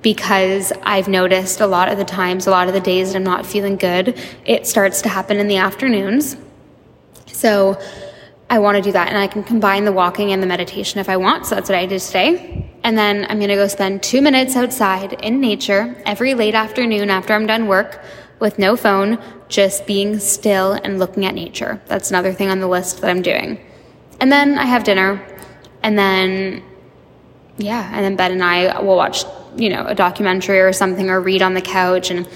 because 0.00 0.72
I've 0.82 1.08
noticed 1.08 1.60
a 1.60 1.66
lot 1.66 1.90
of 1.90 1.98
the 1.98 2.04
times, 2.04 2.46
a 2.46 2.50
lot 2.50 2.68
of 2.68 2.74
the 2.74 2.80
days 2.80 3.12
that 3.12 3.16
I'm 3.16 3.24
not 3.24 3.44
feeling 3.44 3.76
good, 3.76 4.18
it 4.46 4.66
starts 4.66 5.02
to 5.02 5.10
happen 5.10 5.36
in 5.36 5.46
the 5.46 5.58
afternoons. 5.58 6.36
So 7.26 7.78
I 8.48 8.60
want 8.60 8.76
to 8.76 8.82
do 8.82 8.92
that 8.92 9.08
and 9.08 9.18
I 9.18 9.26
can 9.26 9.42
combine 9.42 9.84
the 9.84 9.92
walking 9.92 10.32
and 10.32 10.42
the 10.42 10.46
meditation 10.46 11.00
if 11.00 11.10
I 11.10 11.18
want. 11.18 11.44
So 11.44 11.54
that's 11.54 11.68
what 11.68 11.78
I 11.78 11.84
did 11.84 12.00
today. 12.00 12.65
And 12.86 12.96
then 12.96 13.26
I'm 13.28 13.38
going 13.38 13.48
to 13.48 13.56
go 13.56 13.66
spend 13.66 14.00
two 14.00 14.22
minutes 14.22 14.54
outside 14.54 15.14
in 15.14 15.40
nature 15.40 16.00
every 16.06 16.34
late 16.34 16.54
afternoon 16.54 17.10
after 17.10 17.32
I'm 17.32 17.44
done 17.44 17.66
work 17.66 18.00
with 18.38 18.60
no 18.60 18.76
phone, 18.76 19.20
just 19.48 19.88
being 19.88 20.20
still 20.20 20.74
and 20.74 21.00
looking 21.00 21.24
at 21.24 21.34
nature. 21.34 21.82
That's 21.86 22.10
another 22.10 22.32
thing 22.32 22.48
on 22.48 22.60
the 22.60 22.68
list 22.68 23.00
that 23.00 23.10
I'm 23.10 23.22
doing. 23.22 23.58
And 24.20 24.30
then 24.30 24.56
I 24.56 24.66
have 24.66 24.84
dinner. 24.84 25.20
And 25.82 25.98
then, 25.98 26.62
yeah, 27.56 27.90
and 27.92 28.04
then 28.04 28.14
Ben 28.14 28.30
and 28.30 28.44
I 28.44 28.80
will 28.80 28.96
watch, 28.96 29.24
you 29.56 29.68
know, 29.68 29.84
a 29.84 29.94
documentary 29.96 30.60
or 30.60 30.72
something 30.72 31.10
or 31.10 31.20
read 31.20 31.42
on 31.42 31.54
the 31.54 31.62
couch 31.62 32.12
and 32.12 32.28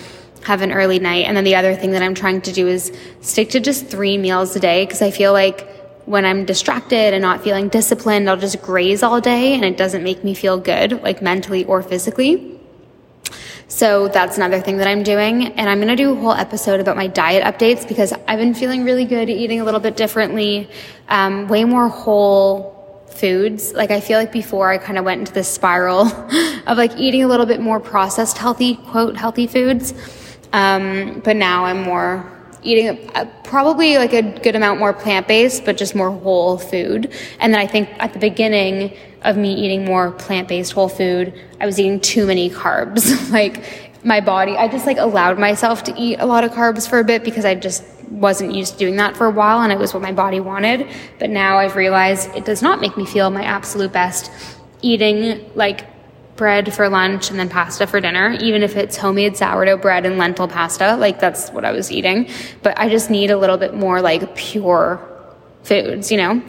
have 0.42 0.62
an 0.62 0.72
early 0.72 0.98
night. 0.98 1.26
And 1.26 1.36
then 1.36 1.44
the 1.44 1.54
other 1.54 1.76
thing 1.76 1.92
that 1.92 2.02
I'm 2.02 2.16
trying 2.16 2.40
to 2.40 2.52
do 2.52 2.66
is 2.66 2.92
stick 3.20 3.50
to 3.50 3.60
just 3.60 3.86
three 3.86 4.18
meals 4.18 4.56
a 4.56 4.60
day 4.60 4.84
because 4.84 5.00
I 5.00 5.12
feel 5.12 5.32
like 5.32 5.79
when 6.10 6.24
I'm 6.24 6.44
distracted 6.44 7.14
and 7.14 7.22
not 7.22 7.40
feeling 7.40 7.68
disciplined, 7.68 8.28
I'll 8.28 8.36
just 8.36 8.60
graze 8.60 9.04
all 9.04 9.20
day 9.20 9.54
and 9.54 9.64
it 9.64 9.76
doesn't 9.76 10.02
make 10.02 10.24
me 10.24 10.34
feel 10.34 10.58
good, 10.58 11.00
like 11.04 11.22
mentally 11.22 11.64
or 11.64 11.82
physically. 11.82 12.58
So 13.68 14.08
that's 14.08 14.36
another 14.36 14.60
thing 14.60 14.78
that 14.78 14.88
I'm 14.88 15.04
doing. 15.04 15.46
And 15.46 15.70
I'm 15.70 15.78
going 15.78 15.88
to 15.88 15.94
do 15.94 16.10
a 16.10 16.16
whole 16.16 16.32
episode 16.32 16.80
about 16.80 16.96
my 16.96 17.06
diet 17.06 17.44
updates 17.44 17.86
because 17.86 18.12
I've 18.26 18.40
been 18.40 18.54
feeling 18.54 18.82
really 18.82 19.04
good, 19.04 19.30
eating 19.30 19.60
a 19.60 19.64
little 19.64 19.78
bit 19.78 19.96
differently, 19.96 20.68
um, 21.08 21.46
way 21.46 21.62
more 21.64 21.86
whole 21.88 23.06
foods. 23.08 23.72
Like 23.72 23.92
I 23.92 24.00
feel 24.00 24.18
like 24.18 24.32
before 24.32 24.68
I 24.68 24.78
kind 24.78 24.98
of 24.98 25.04
went 25.04 25.20
into 25.20 25.32
this 25.32 25.48
spiral 25.48 26.08
of 26.66 26.76
like 26.76 26.96
eating 26.96 27.22
a 27.22 27.28
little 27.28 27.46
bit 27.46 27.60
more 27.60 27.78
processed 27.78 28.36
healthy, 28.36 28.74
quote, 28.74 29.16
healthy 29.16 29.46
foods. 29.46 29.94
Um, 30.52 31.20
but 31.24 31.36
now 31.36 31.66
I'm 31.66 31.82
more 31.82 32.39
eating 32.62 33.10
a, 33.14 33.26
probably 33.44 33.96
like 33.96 34.12
a 34.12 34.22
good 34.22 34.56
amount 34.56 34.78
more 34.78 34.92
plant 34.92 35.26
based, 35.26 35.64
but 35.64 35.76
just 35.76 35.94
more 35.94 36.10
whole 36.10 36.58
food. 36.58 37.12
And 37.38 37.52
then 37.52 37.60
I 37.60 37.66
think 37.66 37.88
at 37.98 38.12
the 38.12 38.18
beginning 38.18 38.96
of 39.22 39.36
me 39.36 39.54
eating 39.54 39.84
more 39.84 40.12
plant 40.12 40.48
based 40.48 40.72
whole 40.72 40.88
food, 40.88 41.32
I 41.60 41.66
was 41.66 41.78
eating 41.78 42.00
too 42.00 42.26
many 42.26 42.50
carbs. 42.50 43.30
like 43.32 43.64
my 44.04 44.20
body, 44.20 44.56
I 44.56 44.68
just 44.68 44.86
like 44.86 44.98
allowed 44.98 45.38
myself 45.38 45.84
to 45.84 45.94
eat 45.96 46.18
a 46.20 46.26
lot 46.26 46.44
of 46.44 46.52
carbs 46.52 46.88
for 46.88 46.98
a 46.98 47.04
bit 47.04 47.24
because 47.24 47.44
I 47.44 47.54
just 47.54 47.84
wasn't 48.10 48.54
used 48.54 48.72
to 48.74 48.78
doing 48.78 48.96
that 48.96 49.16
for 49.16 49.26
a 49.26 49.30
while 49.30 49.60
and 49.60 49.72
it 49.72 49.78
was 49.78 49.94
what 49.94 50.02
my 50.02 50.12
body 50.12 50.40
wanted. 50.40 50.88
But 51.18 51.30
now 51.30 51.58
I've 51.58 51.76
realized 51.76 52.34
it 52.34 52.44
does 52.44 52.62
not 52.62 52.80
make 52.80 52.96
me 52.96 53.06
feel 53.06 53.30
my 53.30 53.44
absolute 53.44 53.92
best 53.92 54.30
eating 54.82 55.50
like 55.54 55.86
bread 56.40 56.72
for 56.72 56.88
lunch 56.88 57.28
and 57.28 57.38
then 57.38 57.50
pasta 57.50 57.86
for 57.86 58.00
dinner, 58.00 58.34
even 58.40 58.62
if 58.62 58.74
it's 58.74 58.96
homemade 58.96 59.36
sourdough 59.36 59.76
bread 59.76 60.06
and 60.06 60.16
lentil 60.16 60.48
pasta. 60.48 60.96
Like 60.96 61.20
that's 61.20 61.50
what 61.50 61.66
I 61.66 61.70
was 61.70 61.92
eating. 61.92 62.30
But 62.62 62.78
I 62.78 62.88
just 62.88 63.10
need 63.10 63.30
a 63.30 63.36
little 63.36 63.58
bit 63.58 63.74
more 63.74 64.00
like 64.00 64.34
pure 64.34 65.06
foods, 65.64 66.10
you 66.10 66.16
know? 66.16 66.42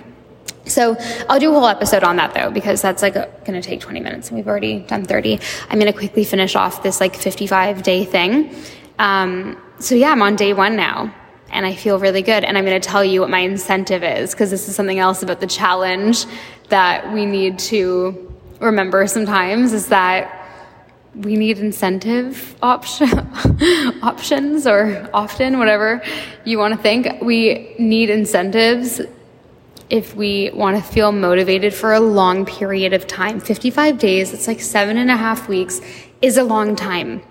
So 0.66 0.96
I'll 1.28 1.42
do 1.42 1.50
a 1.50 1.54
whole 1.54 1.68
episode 1.68 2.06
on 2.06 2.16
that 2.16 2.34
though, 2.34 2.50
because 2.50 2.82
that's 2.82 3.02
like 3.02 3.16
going 3.16 3.52
to 3.52 3.62
take 3.62 3.82
20 3.82 4.00
minutes 4.00 4.30
and 4.30 4.38
we've 4.38 4.48
already 4.48 4.80
done 4.80 5.04
30. 5.04 5.42
I'm 5.70 5.78
going 5.78 5.92
to 5.92 5.98
quickly 5.98 6.24
finish 6.24 6.56
off 6.56 6.84
this 6.84 7.02
like 7.02 7.18
55 7.18 7.84
day 7.84 8.06
thing. 8.06 8.56
Um, 8.98 9.62
so 9.80 9.94
yeah, 9.94 10.12
I'm 10.12 10.22
on 10.22 10.38
day 10.38 10.54
one 10.54 10.78
now 10.78 11.14
and 11.50 11.66
I 11.66 11.76
feel 11.76 12.00
really 12.00 12.22
good. 12.22 12.46
And 12.46 12.58
I'm 12.58 12.64
going 12.64 12.80
to 12.80 12.90
tell 12.90 13.04
you 13.04 13.20
what 13.20 13.30
my 13.30 13.40
incentive 13.40 14.06
is 14.06 14.32
because 14.32 14.52
this 14.52 14.70
is 14.70 14.76
something 14.76 15.00
else 15.00 15.22
about 15.22 15.42
the 15.42 15.48
challenge 15.48 16.26
that 16.70 17.12
we 17.12 17.26
need 17.26 17.60
to 17.60 18.31
remember 18.62 19.08
sometimes 19.08 19.74
is 19.74 19.88
that 19.88 20.38
we 21.16 21.36
need 21.36 21.60
incentive 21.60 22.56
option, 22.62 23.10
options 24.02 24.66
or 24.66 25.10
often, 25.14 25.60
whatever 25.60 26.02
you 26.46 26.58
want 26.58 26.74
to 26.74 26.82
think. 26.82 27.22
We 27.22 27.76
need 27.78 28.10
incentives 28.10 29.02
if 29.90 30.16
we 30.16 30.52
want 30.54 30.78
to 30.78 30.92
feel 30.92 31.12
motivated 31.12 31.74
for 31.74 31.94
a 31.94 32.00
long 32.00 32.46
period 32.46 32.94
of 32.94 33.08
time. 33.08 33.42
55 33.42 33.98
days, 33.98 34.34
it's 34.34 34.48
like 34.48 34.62
seven 34.62 34.98
and 34.98 35.12
a 35.12 35.18
half 35.18 35.50
weeks, 35.50 35.82
is 36.22 36.38
a 36.38 36.44
long 36.44 36.78
time. 36.78 37.22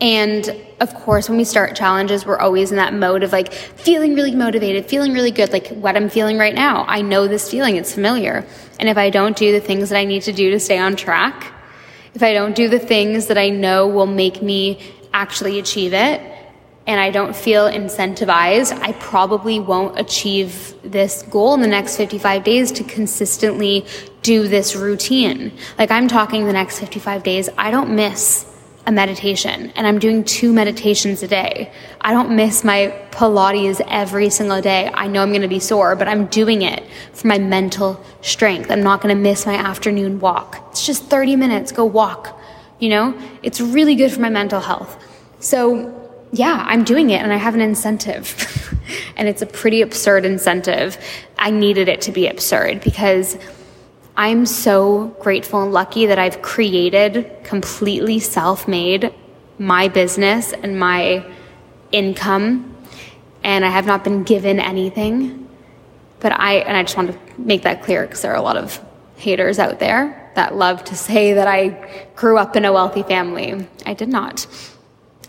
And 0.00 0.56
of 0.80 0.94
course, 0.94 1.28
when 1.28 1.36
we 1.36 1.44
start 1.44 1.76
challenges, 1.76 2.24
we're 2.24 2.38
always 2.38 2.70
in 2.70 2.78
that 2.78 2.94
mode 2.94 3.22
of 3.22 3.32
like 3.32 3.52
feeling 3.52 4.14
really 4.14 4.34
motivated, 4.34 4.86
feeling 4.86 5.12
really 5.12 5.30
good, 5.30 5.52
like 5.52 5.68
what 5.68 5.94
I'm 5.94 6.08
feeling 6.08 6.38
right 6.38 6.54
now. 6.54 6.84
I 6.88 7.02
know 7.02 7.28
this 7.28 7.50
feeling, 7.50 7.76
it's 7.76 7.92
familiar. 7.92 8.46
And 8.78 8.88
if 8.88 8.96
I 8.96 9.10
don't 9.10 9.36
do 9.36 9.52
the 9.52 9.60
things 9.60 9.90
that 9.90 9.98
I 9.98 10.04
need 10.04 10.22
to 10.22 10.32
do 10.32 10.50
to 10.52 10.60
stay 10.60 10.78
on 10.78 10.96
track, 10.96 11.52
if 12.14 12.22
I 12.22 12.32
don't 12.32 12.56
do 12.56 12.68
the 12.68 12.78
things 12.78 13.26
that 13.26 13.36
I 13.36 13.50
know 13.50 13.86
will 13.86 14.06
make 14.06 14.42
me 14.42 14.80
actually 15.12 15.58
achieve 15.58 15.92
it, 15.92 16.22
and 16.86 16.98
I 16.98 17.10
don't 17.10 17.36
feel 17.36 17.66
incentivized, 17.66 18.76
I 18.80 18.92
probably 18.94 19.60
won't 19.60 20.00
achieve 20.00 20.74
this 20.82 21.22
goal 21.22 21.54
in 21.54 21.60
the 21.60 21.68
next 21.68 21.96
55 21.96 22.42
days 22.42 22.72
to 22.72 22.84
consistently 22.84 23.86
do 24.22 24.48
this 24.48 24.74
routine. 24.74 25.52
Like 25.78 25.90
I'm 25.90 26.08
talking 26.08 26.46
the 26.46 26.52
next 26.52 26.80
55 26.80 27.22
days, 27.22 27.48
I 27.56 27.70
don't 27.70 27.94
miss 27.94 28.49
a 28.90 28.92
meditation 28.92 29.72
and 29.76 29.86
I'm 29.86 29.98
doing 29.98 30.24
two 30.24 30.52
meditations 30.52 31.22
a 31.22 31.28
day. 31.28 31.72
I 32.00 32.12
don't 32.12 32.34
miss 32.34 32.64
my 32.64 32.92
Pilates 33.12 33.80
every 33.88 34.30
single 34.30 34.60
day. 34.60 34.90
I 34.92 35.06
know 35.06 35.22
I'm 35.22 35.30
going 35.30 35.42
to 35.42 35.48
be 35.48 35.60
sore, 35.60 35.94
but 35.94 36.08
I'm 36.08 36.26
doing 36.26 36.62
it 36.62 36.82
for 37.12 37.28
my 37.28 37.38
mental 37.38 38.04
strength. 38.20 38.70
I'm 38.70 38.82
not 38.82 39.00
going 39.00 39.14
to 39.14 39.20
miss 39.20 39.46
my 39.46 39.54
afternoon 39.54 40.18
walk. 40.18 40.66
It's 40.70 40.84
just 40.84 41.04
30 41.04 41.36
minutes, 41.36 41.70
go 41.72 41.84
walk. 41.84 42.38
You 42.80 42.88
know, 42.88 43.22
it's 43.42 43.60
really 43.60 43.94
good 43.94 44.10
for 44.10 44.20
my 44.20 44.30
mental 44.30 44.60
health. 44.60 45.02
So 45.38 45.96
yeah, 46.32 46.64
I'm 46.66 46.82
doing 46.82 47.10
it 47.10 47.22
and 47.22 47.32
I 47.32 47.36
have 47.36 47.54
an 47.54 47.60
incentive. 47.60 48.26
and 49.16 49.28
it's 49.28 49.42
a 49.42 49.46
pretty 49.46 49.82
absurd 49.82 50.24
incentive. 50.24 50.98
I 51.38 51.50
needed 51.50 51.86
it 51.88 52.00
to 52.02 52.12
be 52.12 52.26
absurd 52.26 52.80
because 52.80 53.38
I'm 54.16 54.46
so 54.46 55.08
grateful 55.20 55.62
and 55.62 55.72
lucky 55.72 56.06
that 56.06 56.18
I've 56.18 56.42
created 56.42 57.30
completely 57.44 58.18
self 58.18 58.66
made 58.68 59.14
my 59.58 59.88
business 59.88 60.52
and 60.52 60.78
my 60.78 61.24
income. 61.92 62.76
And 63.42 63.64
I 63.64 63.68
have 63.68 63.86
not 63.86 64.04
been 64.04 64.22
given 64.22 64.60
anything. 64.60 65.48
But 66.18 66.32
I, 66.32 66.56
and 66.56 66.76
I 66.76 66.82
just 66.82 66.96
want 66.96 67.12
to 67.12 67.40
make 67.40 67.62
that 67.62 67.82
clear 67.82 68.02
because 68.02 68.22
there 68.22 68.32
are 68.32 68.36
a 68.36 68.42
lot 68.42 68.56
of 68.56 68.78
haters 69.16 69.58
out 69.58 69.78
there 69.78 70.30
that 70.34 70.54
love 70.54 70.84
to 70.84 70.96
say 70.96 71.34
that 71.34 71.48
I 71.48 72.08
grew 72.14 72.36
up 72.36 72.56
in 72.56 72.64
a 72.64 72.72
wealthy 72.72 73.02
family. 73.02 73.66
I 73.86 73.94
did 73.94 74.08
not. 74.08 74.46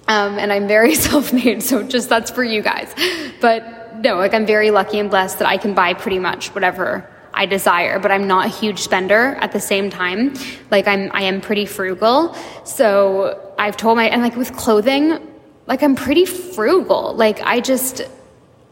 Um, 0.08 0.38
and 0.38 0.52
I'm 0.52 0.68
very 0.68 0.96
self 1.08 1.32
made, 1.32 1.64
so 1.64 1.84
just 1.84 2.10
that's 2.10 2.32
for 2.32 2.44
you 2.44 2.62
guys. 2.62 2.94
But 3.40 4.02
no, 4.02 4.18
like 4.18 4.34
I'm 4.34 4.46
very 4.46 4.72
lucky 4.72 5.00
and 5.00 5.10
blessed 5.10 5.40
that 5.40 5.48
I 5.48 5.58
can 5.58 5.74
buy 5.74 5.94
pretty 5.94 6.20
much 6.20 6.54
whatever 6.54 7.10
I 7.42 7.48
desire, 7.48 7.98
but 7.98 8.12
I'm 8.12 8.28
not 8.28 8.46
a 8.46 8.50
huge 8.50 8.78
spender 8.78 9.36
at 9.42 9.52
the 9.52 9.60
same 9.60 9.90
time. 9.90 10.36
Like 10.70 10.88
I'm, 10.88 11.10
I 11.12 11.24
am 11.24 11.42
pretty 11.42 11.66
frugal. 11.66 12.36
So 12.66 13.56
I've 13.58 13.76
told 13.76 13.98
my, 13.98 14.08
and 14.10 14.22
like 14.22 14.36
with 14.36 14.56
clothing, 14.56 15.18
like 15.66 15.82
I'm 15.82 15.96
pretty 15.96 16.26
frugal. 16.26 17.16
Like 17.16 17.42
I 17.42 17.60
just, 17.60 18.04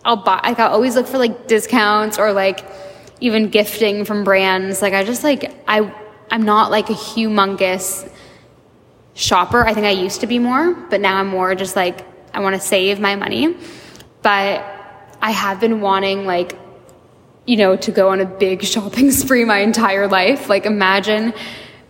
I'll 0.06 0.18
buy, 0.18 0.42
like 0.44 0.60
I 0.60 0.68
always 0.68 0.94
look 0.96 1.08
for 1.08 1.18
like 1.18 1.48
discounts 1.48 2.20
or 2.20 2.32
like 2.32 2.64
even 3.20 3.50
gifting 3.50 4.06
from 4.06 4.24
brands. 4.24 4.84
Like 4.84 4.94
I 4.94 5.04
just 5.04 5.24
like, 5.24 5.52
I, 5.68 5.92
I'm 6.30 6.44
not 6.44 6.70
like 6.70 6.92
a 6.92 6.94
humongous 6.94 8.08
shopper. 9.16 9.66
I 9.66 9.74
think 9.74 9.88
I 9.88 9.96
used 10.06 10.22
to 10.22 10.28
be 10.28 10.38
more, 10.38 10.76
but 10.76 11.02
now 11.02 11.18
I'm 11.18 11.28
more 11.28 11.56
just 11.56 11.76
like, 11.76 12.06
I 12.36 12.42
want 12.42 12.54
to 12.54 12.62
save 12.62 13.00
my 13.00 13.16
money. 13.16 13.58
But 14.22 14.64
I 15.24 15.32
have 15.32 15.60
been 15.60 15.82
wanting 15.82 16.28
like 16.28 16.56
you 17.50 17.58
know, 17.58 17.76
to 17.76 17.92
go 17.92 18.10
on 18.10 18.20
a 18.20 18.26
big 18.26 18.64
shopping 18.64 19.10
spree 19.22 19.44
my 19.44 19.58
entire 19.58 20.08
life. 20.08 20.50
Like 20.50 20.68
imagine 20.68 21.34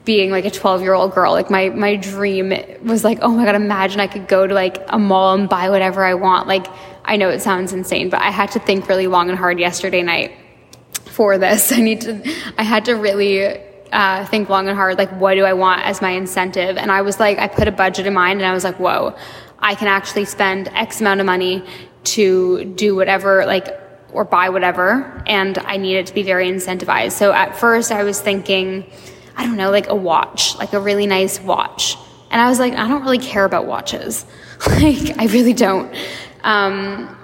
being 0.05 0.31
like 0.31 0.45
a 0.45 0.49
12 0.49 0.81
year 0.81 0.93
old 0.93 1.13
girl. 1.13 1.33
Like 1.33 1.49
my, 1.49 1.67
my 1.67 1.97
dream 1.97 2.53
was 2.81 3.03
like, 3.03 3.19
oh 3.21 3.27
my 3.27 3.43
God, 3.43 3.55
imagine 3.55 3.99
I 3.99 4.07
could 4.07 4.29
go 4.29 4.47
to 4.47 4.53
like 4.53 4.77
a 4.87 4.97
mall 4.97 5.35
and 5.35 5.49
buy 5.49 5.69
whatever 5.69 6.05
I 6.05 6.13
want. 6.13 6.47
Like 6.47 6.65
I 7.03 7.17
know 7.17 7.27
it 7.27 7.41
sounds 7.41 7.73
insane, 7.73 8.09
but 8.09 8.21
I 8.21 8.31
had 8.31 8.51
to 8.51 8.59
think 8.59 8.87
really 8.87 9.07
long 9.07 9.27
and 9.27 9.37
hard 9.37 9.59
yesterday 9.59 10.01
night 10.01 10.31
for 11.07 11.37
this. 11.37 11.71
I 11.73 11.81
need 11.81 12.01
to, 12.01 12.33
I 12.57 12.63
had 12.63 12.85
to 12.85 12.93
really 12.93 13.59
uh, 13.91 14.25
think 14.27 14.47
long 14.47 14.69
and 14.69 14.77
hard, 14.77 14.97
like, 14.97 15.11
what 15.19 15.33
do 15.33 15.43
I 15.43 15.51
want 15.51 15.81
as 15.81 16.01
my 16.01 16.11
incentive? 16.11 16.77
And 16.77 16.89
I 16.89 17.01
was 17.01 17.19
like, 17.19 17.37
I 17.37 17.49
put 17.49 17.67
a 17.67 17.71
budget 17.73 18.07
in 18.07 18.13
mind 18.13 18.39
and 18.39 18.49
I 18.49 18.53
was 18.53 18.63
like, 18.63 18.79
whoa, 18.79 19.13
I 19.57 19.75
can 19.75 19.89
actually 19.89 20.23
spend 20.23 20.69
X 20.69 21.01
amount 21.01 21.19
of 21.19 21.25
money 21.25 21.65
to 22.15 22.63
do 22.63 22.95
whatever, 22.95 23.45
like, 23.45 23.88
or 24.11 24.25
buy 24.25 24.49
whatever, 24.49 25.23
and 25.27 25.57
I 25.59 25.77
needed 25.77 26.07
to 26.07 26.13
be 26.13 26.23
very 26.23 26.49
incentivized. 26.49 27.13
So 27.13 27.31
at 27.31 27.57
first, 27.57 27.91
I 27.91 28.03
was 28.03 28.19
thinking, 28.19 28.89
I 29.35 29.45
don't 29.45 29.57
know, 29.57 29.71
like 29.71 29.87
a 29.89 29.95
watch, 29.95 30.57
like 30.57 30.73
a 30.73 30.79
really 30.79 31.07
nice 31.07 31.39
watch. 31.39 31.95
And 32.31 32.41
I 32.41 32.49
was 32.49 32.59
like, 32.59 32.73
I 32.73 32.87
don't 32.87 33.01
really 33.03 33.19
care 33.19 33.45
about 33.45 33.65
watches. 33.65 34.25
like, 34.67 35.17
I 35.17 35.25
really 35.27 35.53
don't. 35.53 35.93
Um, 36.43 37.15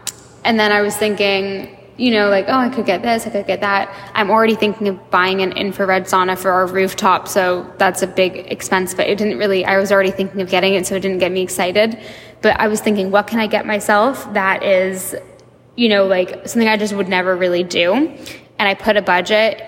and 0.43 0.59
then 0.59 0.71
I 0.71 0.81
was 0.81 0.95
thinking, 0.95 1.75
you 1.97 2.11
know, 2.11 2.29
like, 2.29 2.45
oh, 2.47 2.57
I 2.57 2.69
could 2.69 2.85
get 2.85 3.01
this, 3.01 3.25
I 3.25 3.29
could 3.29 3.47
get 3.47 3.61
that. 3.61 4.11
I'm 4.13 4.29
already 4.29 4.55
thinking 4.55 4.87
of 4.89 5.09
buying 5.09 5.41
an 5.41 5.53
infrared 5.53 6.05
sauna 6.05 6.37
for 6.37 6.51
our 6.51 6.67
rooftop, 6.67 7.27
so 7.27 7.71
that's 7.77 8.01
a 8.01 8.07
big 8.07 8.51
expense, 8.51 8.93
but 8.93 9.07
it 9.07 9.17
didn't 9.17 9.37
really, 9.37 9.63
I 9.65 9.77
was 9.77 9.91
already 9.91 10.11
thinking 10.11 10.41
of 10.41 10.49
getting 10.49 10.73
it, 10.73 10.85
so 10.85 10.95
it 10.95 10.99
didn't 10.99 11.19
get 11.19 11.31
me 11.31 11.41
excited. 11.41 11.97
But 12.41 12.59
I 12.59 12.67
was 12.67 12.81
thinking, 12.81 13.11
what 13.11 13.27
can 13.27 13.39
I 13.39 13.47
get 13.47 13.65
myself 13.65 14.31
that 14.33 14.61
is 14.61 15.15
you 15.75 15.89
know, 15.89 16.05
like 16.05 16.47
something 16.47 16.67
I 16.67 16.77
just 16.77 16.93
would 16.93 17.09
never 17.09 17.35
really 17.35 17.63
do. 17.63 17.93
And 17.93 18.69
I 18.69 18.73
put 18.73 18.97
a 18.97 19.01
budget 19.01 19.61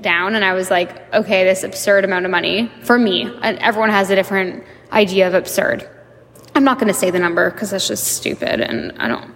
down 0.00 0.34
and 0.34 0.44
I 0.44 0.52
was 0.52 0.70
like, 0.70 1.12
okay, 1.14 1.44
this 1.44 1.62
absurd 1.62 2.04
amount 2.04 2.24
of 2.24 2.30
money 2.30 2.70
for 2.82 2.98
me. 2.98 3.22
And 3.42 3.58
everyone 3.58 3.90
has 3.90 4.10
a 4.10 4.14
different 4.14 4.64
idea 4.92 5.26
of 5.26 5.34
absurd. 5.34 5.88
I'm 6.54 6.64
not 6.64 6.78
going 6.78 6.88
to 6.88 6.98
say 6.98 7.10
the 7.10 7.18
number 7.18 7.50
because 7.50 7.70
that's 7.70 7.88
just 7.88 8.04
stupid 8.04 8.60
and 8.60 8.92
I 8.98 9.08
don't 9.08 9.34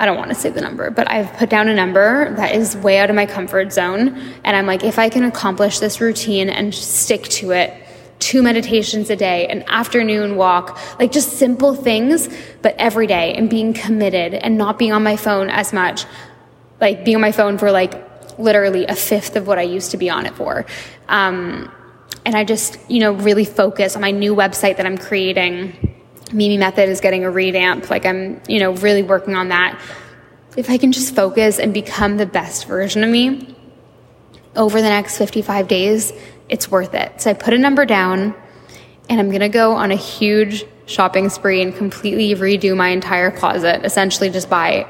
I 0.00 0.06
don't 0.06 0.16
want 0.16 0.28
to 0.28 0.36
say 0.36 0.50
the 0.50 0.60
number, 0.60 0.90
but 0.90 1.10
I've 1.10 1.32
put 1.38 1.50
down 1.50 1.66
a 1.66 1.74
number 1.74 2.32
that 2.36 2.54
is 2.54 2.76
way 2.76 2.98
out 2.98 3.10
of 3.10 3.16
my 3.16 3.26
comfort 3.26 3.72
zone 3.72 4.16
and 4.44 4.56
I'm 4.56 4.66
like 4.66 4.84
if 4.84 4.98
I 4.98 5.08
can 5.08 5.24
accomplish 5.24 5.80
this 5.80 6.00
routine 6.00 6.48
and 6.48 6.74
stick 6.74 7.24
to 7.24 7.50
it, 7.52 7.74
two 8.18 8.42
meditations 8.42 9.10
a 9.10 9.16
day, 9.16 9.46
an 9.46 9.62
afternoon 9.68 10.36
walk, 10.36 10.78
like 10.98 11.12
just 11.12 11.38
simple 11.38 11.74
things, 11.74 12.28
but 12.62 12.74
every 12.78 13.06
day 13.06 13.34
and 13.34 13.48
being 13.48 13.72
committed 13.72 14.34
and 14.34 14.58
not 14.58 14.78
being 14.78 14.92
on 14.92 15.02
my 15.02 15.16
phone 15.16 15.50
as 15.50 15.72
much, 15.72 16.04
like 16.80 17.04
being 17.04 17.16
on 17.16 17.20
my 17.20 17.32
phone 17.32 17.58
for 17.58 17.70
like 17.70 17.94
literally 18.38 18.86
a 18.86 18.94
fifth 18.94 19.36
of 19.36 19.46
what 19.46 19.58
I 19.58 19.62
used 19.62 19.92
to 19.92 19.96
be 19.96 20.10
on 20.10 20.26
it 20.26 20.34
for. 20.34 20.66
Um, 21.08 21.72
and 22.24 22.36
I 22.36 22.44
just, 22.44 22.78
you 22.90 23.00
know, 23.00 23.12
really 23.12 23.44
focus 23.44 23.96
on 23.96 24.02
my 24.02 24.10
new 24.10 24.34
website 24.34 24.76
that 24.76 24.86
I'm 24.86 24.98
creating. 24.98 25.94
Mimi 26.32 26.58
Method 26.58 26.88
is 26.88 27.00
getting 27.00 27.24
a 27.24 27.30
revamp. 27.30 27.90
Like 27.90 28.04
I'm, 28.04 28.40
you 28.48 28.60
know, 28.60 28.72
really 28.72 29.02
working 29.02 29.34
on 29.34 29.48
that. 29.48 29.80
If 30.56 30.68
I 30.70 30.76
can 30.76 30.92
just 30.92 31.14
focus 31.14 31.58
and 31.58 31.72
become 31.72 32.16
the 32.16 32.26
best 32.26 32.66
version 32.66 33.02
of 33.04 33.10
me 33.10 33.56
over 34.56 34.82
the 34.82 34.88
next 34.88 35.16
55 35.18 35.68
days, 35.68 36.12
it's 36.48 36.70
worth 36.70 36.94
it. 36.94 37.20
So 37.20 37.30
I 37.30 37.34
put 37.34 37.54
a 37.54 37.58
number 37.58 37.84
down 37.84 38.34
and 39.08 39.20
I'm 39.20 39.28
going 39.28 39.40
to 39.40 39.48
go 39.48 39.72
on 39.72 39.90
a 39.90 39.96
huge 39.96 40.64
shopping 40.86 41.28
spree 41.28 41.62
and 41.62 41.74
completely 41.74 42.34
redo 42.34 42.76
my 42.76 42.88
entire 42.88 43.30
closet, 43.30 43.84
essentially 43.84 44.30
just 44.30 44.48
buy 44.48 44.86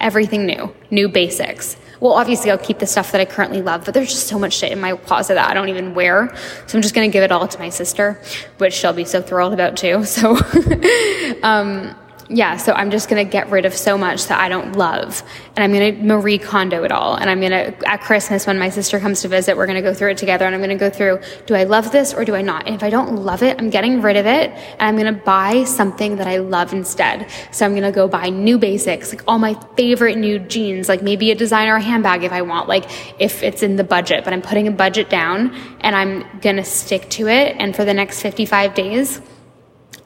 everything 0.00 0.46
new, 0.46 0.74
new 0.90 1.08
basics. 1.08 1.76
Well, 2.00 2.12
obviously, 2.12 2.52
I'll 2.52 2.58
keep 2.58 2.78
the 2.78 2.86
stuff 2.86 3.10
that 3.10 3.20
I 3.20 3.24
currently 3.24 3.60
love, 3.60 3.84
but 3.84 3.92
there's 3.92 4.10
just 4.10 4.28
so 4.28 4.38
much 4.38 4.54
shit 4.54 4.70
in 4.70 4.80
my 4.80 4.94
closet 4.96 5.34
that 5.34 5.50
I 5.50 5.54
don't 5.54 5.68
even 5.68 5.94
wear. 5.94 6.32
So 6.66 6.78
I'm 6.78 6.82
just 6.82 6.94
going 6.94 7.10
to 7.10 7.12
give 7.12 7.24
it 7.24 7.32
all 7.32 7.48
to 7.48 7.58
my 7.58 7.70
sister, 7.70 8.22
which 8.58 8.74
she'll 8.74 8.92
be 8.92 9.04
so 9.04 9.20
thrilled 9.20 9.52
about 9.52 9.76
too. 9.76 10.04
So, 10.04 10.36
um, 11.42 11.96
yeah, 12.30 12.58
so 12.58 12.72
I'm 12.74 12.90
just 12.90 13.08
gonna 13.08 13.24
get 13.24 13.48
rid 13.48 13.64
of 13.64 13.72
so 13.72 13.96
much 13.96 14.26
that 14.26 14.38
I 14.38 14.50
don't 14.50 14.76
love. 14.76 15.22
And 15.56 15.64
I'm 15.64 15.72
gonna 15.72 15.92
Marie 16.04 16.36
Kondo 16.36 16.84
it 16.84 16.92
all. 16.92 17.14
And 17.14 17.30
I'm 17.30 17.40
gonna, 17.40 17.74
at 17.86 18.02
Christmas, 18.02 18.46
when 18.46 18.58
my 18.58 18.68
sister 18.68 19.00
comes 19.00 19.22
to 19.22 19.28
visit, 19.28 19.56
we're 19.56 19.66
gonna 19.66 19.80
go 19.80 19.94
through 19.94 20.10
it 20.10 20.18
together. 20.18 20.44
And 20.44 20.54
I'm 20.54 20.60
gonna 20.60 20.76
go 20.76 20.90
through, 20.90 21.20
do 21.46 21.54
I 21.54 21.64
love 21.64 21.90
this 21.90 22.12
or 22.12 22.26
do 22.26 22.34
I 22.34 22.42
not? 22.42 22.66
And 22.66 22.74
if 22.74 22.82
I 22.82 22.90
don't 22.90 23.24
love 23.24 23.42
it, 23.42 23.58
I'm 23.58 23.70
getting 23.70 24.02
rid 24.02 24.16
of 24.16 24.26
it. 24.26 24.50
And 24.50 24.82
I'm 24.82 24.96
gonna 24.96 25.12
buy 25.12 25.64
something 25.64 26.16
that 26.16 26.26
I 26.26 26.36
love 26.36 26.74
instead. 26.74 27.30
So 27.50 27.64
I'm 27.64 27.74
gonna 27.74 27.92
go 27.92 28.06
buy 28.06 28.28
new 28.28 28.58
basics, 28.58 29.10
like 29.10 29.22
all 29.26 29.38
my 29.38 29.54
favorite 29.76 30.18
new 30.18 30.38
jeans, 30.38 30.86
like 30.86 31.02
maybe 31.02 31.30
a 31.30 31.34
designer 31.34 31.78
handbag 31.78 32.24
if 32.24 32.32
I 32.32 32.42
want, 32.42 32.68
like 32.68 32.84
if 33.18 33.42
it's 33.42 33.62
in 33.62 33.76
the 33.76 33.84
budget. 33.84 34.24
But 34.24 34.34
I'm 34.34 34.42
putting 34.42 34.68
a 34.68 34.72
budget 34.72 35.08
down 35.08 35.54
and 35.80 35.96
I'm 35.96 36.26
gonna 36.40 36.64
stick 36.64 37.08
to 37.10 37.28
it. 37.28 37.56
And 37.58 37.74
for 37.74 37.86
the 37.86 37.94
next 37.94 38.20
55 38.20 38.74
days, 38.74 39.22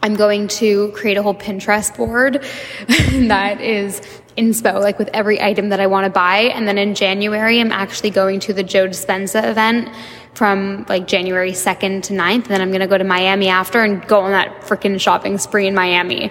I'm 0.03 0.15
going 0.15 0.49
to 0.49 0.91
create 0.93 1.17
a 1.17 1.23
whole 1.23 1.35
Pinterest 1.35 1.97
board 1.97 2.43
that 3.29 3.61
is 3.61 4.01
inspo, 4.37 4.81
like 4.81 4.99
with 4.99 5.09
every 5.13 5.41
item 5.41 5.69
that 5.69 5.81
I 5.81 5.87
want 5.87 6.05
to 6.05 6.11
buy. 6.11 6.51
And 6.55 6.67
then 6.67 6.79
in 6.79 6.95
January, 6.95 7.61
I'm 7.61 7.73
actually 7.73 8.11
going 8.11 8.41
to 8.41 8.53
the 8.53 8.63
Joe 8.63 8.89
Dispenza 8.89 9.49
event 9.49 9.89
from 10.35 10.87
like 10.89 11.07
January 11.07 11.53
2nd 11.53 12.03
to 12.05 12.15
9th. 12.15 12.35
And 12.35 12.45
then 12.45 12.61
I'm 12.61 12.71
going 12.71 12.81
to 12.81 12.87
go 12.87 12.99
to 12.99 13.05
Miami 13.05 13.49
after 13.49 13.83
and 13.83 14.07
go 14.09 14.21
on 14.21 14.33
that 14.33 14.63
freaking 14.63 15.01
shopping 15.01 15.39
spree 15.39 15.67
in 15.67 15.75
Miami 15.75 16.31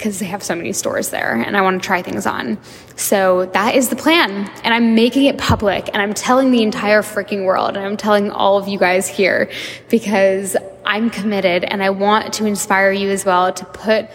because 0.00 0.18
they 0.18 0.24
have 0.24 0.42
so 0.42 0.54
many 0.54 0.72
stores 0.72 1.10
there 1.10 1.34
and 1.34 1.54
I 1.58 1.60
want 1.60 1.82
to 1.82 1.86
try 1.86 2.00
things 2.00 2.24
on. 2.24 2.56
So 2.96 3.44
that 3.52 3.74
is 3.74 3.90
the 3.90 3.96
plan. 3.96 4.50
And 4.64 4.72
I'm 4.72 4.94
making 4.94 5.26
it 5.26 5.36
public 5.36 5.90
and 5.92 6.00
I'm 6.00 6.14
telling 6.14 6.52
the 6.52 6.62
entire 6.62 7.02
freaking 7.02 7.44
world 7.44 7.76
and 7.76 7.84
I'm 7.84 7.98
telling 7.98 8.30
all 8.30 8.56
of 8.56 8.66
you 8.66 8.78
guys 8.78 9.06
here 9.06 9.50
because 9.90 10.56
I'm 10.86 11.10
committed 11.10 11.64
and 11.64 11.82
I 11.82 11.90
want 11.90 12.32
to 12.34 12.46
inspire 12.46 12.90
you 12.92 13.10
as 13.10 13.26
well 13.26 13.52
to 13.52 13.64
put 13.66 14.08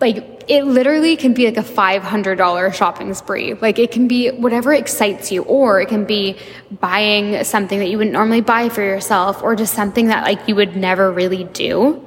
like 0.00 0.42
it 0.48 0.64
literally 0.64 1.16
can 1.16 1.34
be 1.34 1.46
like 1.46 1.56
a 1.56 1.62
$500 1.62 2.74
shopping 2.74 3.14
spree. 3.14 3.54
Like 3.54 3.78
it 3.78 3.92
can 3.92 4.08
be 4.08 4.30
whatever 4.30 4.74
excites 4.74 5.30
you, 5.30 5.42
or 5.42 5.80
it 5.80 5.88
can 5.88 6.04
be 6.04 6.36
buying 6.80 7.44
something 7.44 7.78
that 7.78 7.88
you 7.88 7.96
wouldn't 7.96 8.12
normally 8.12 8.42
buy 8.42 8.68
for 8.68 8.82
yourself, 8.82 9.42
or 9.42 9.56
just 9.56 9.72
something 9.72 10.08
that 10.08 10.24
like 10.24 10.46
you 10.48 10.54
would 10.54 10.76
never 10.76 11.10
really 11.10 11.44
do 11.44 12.04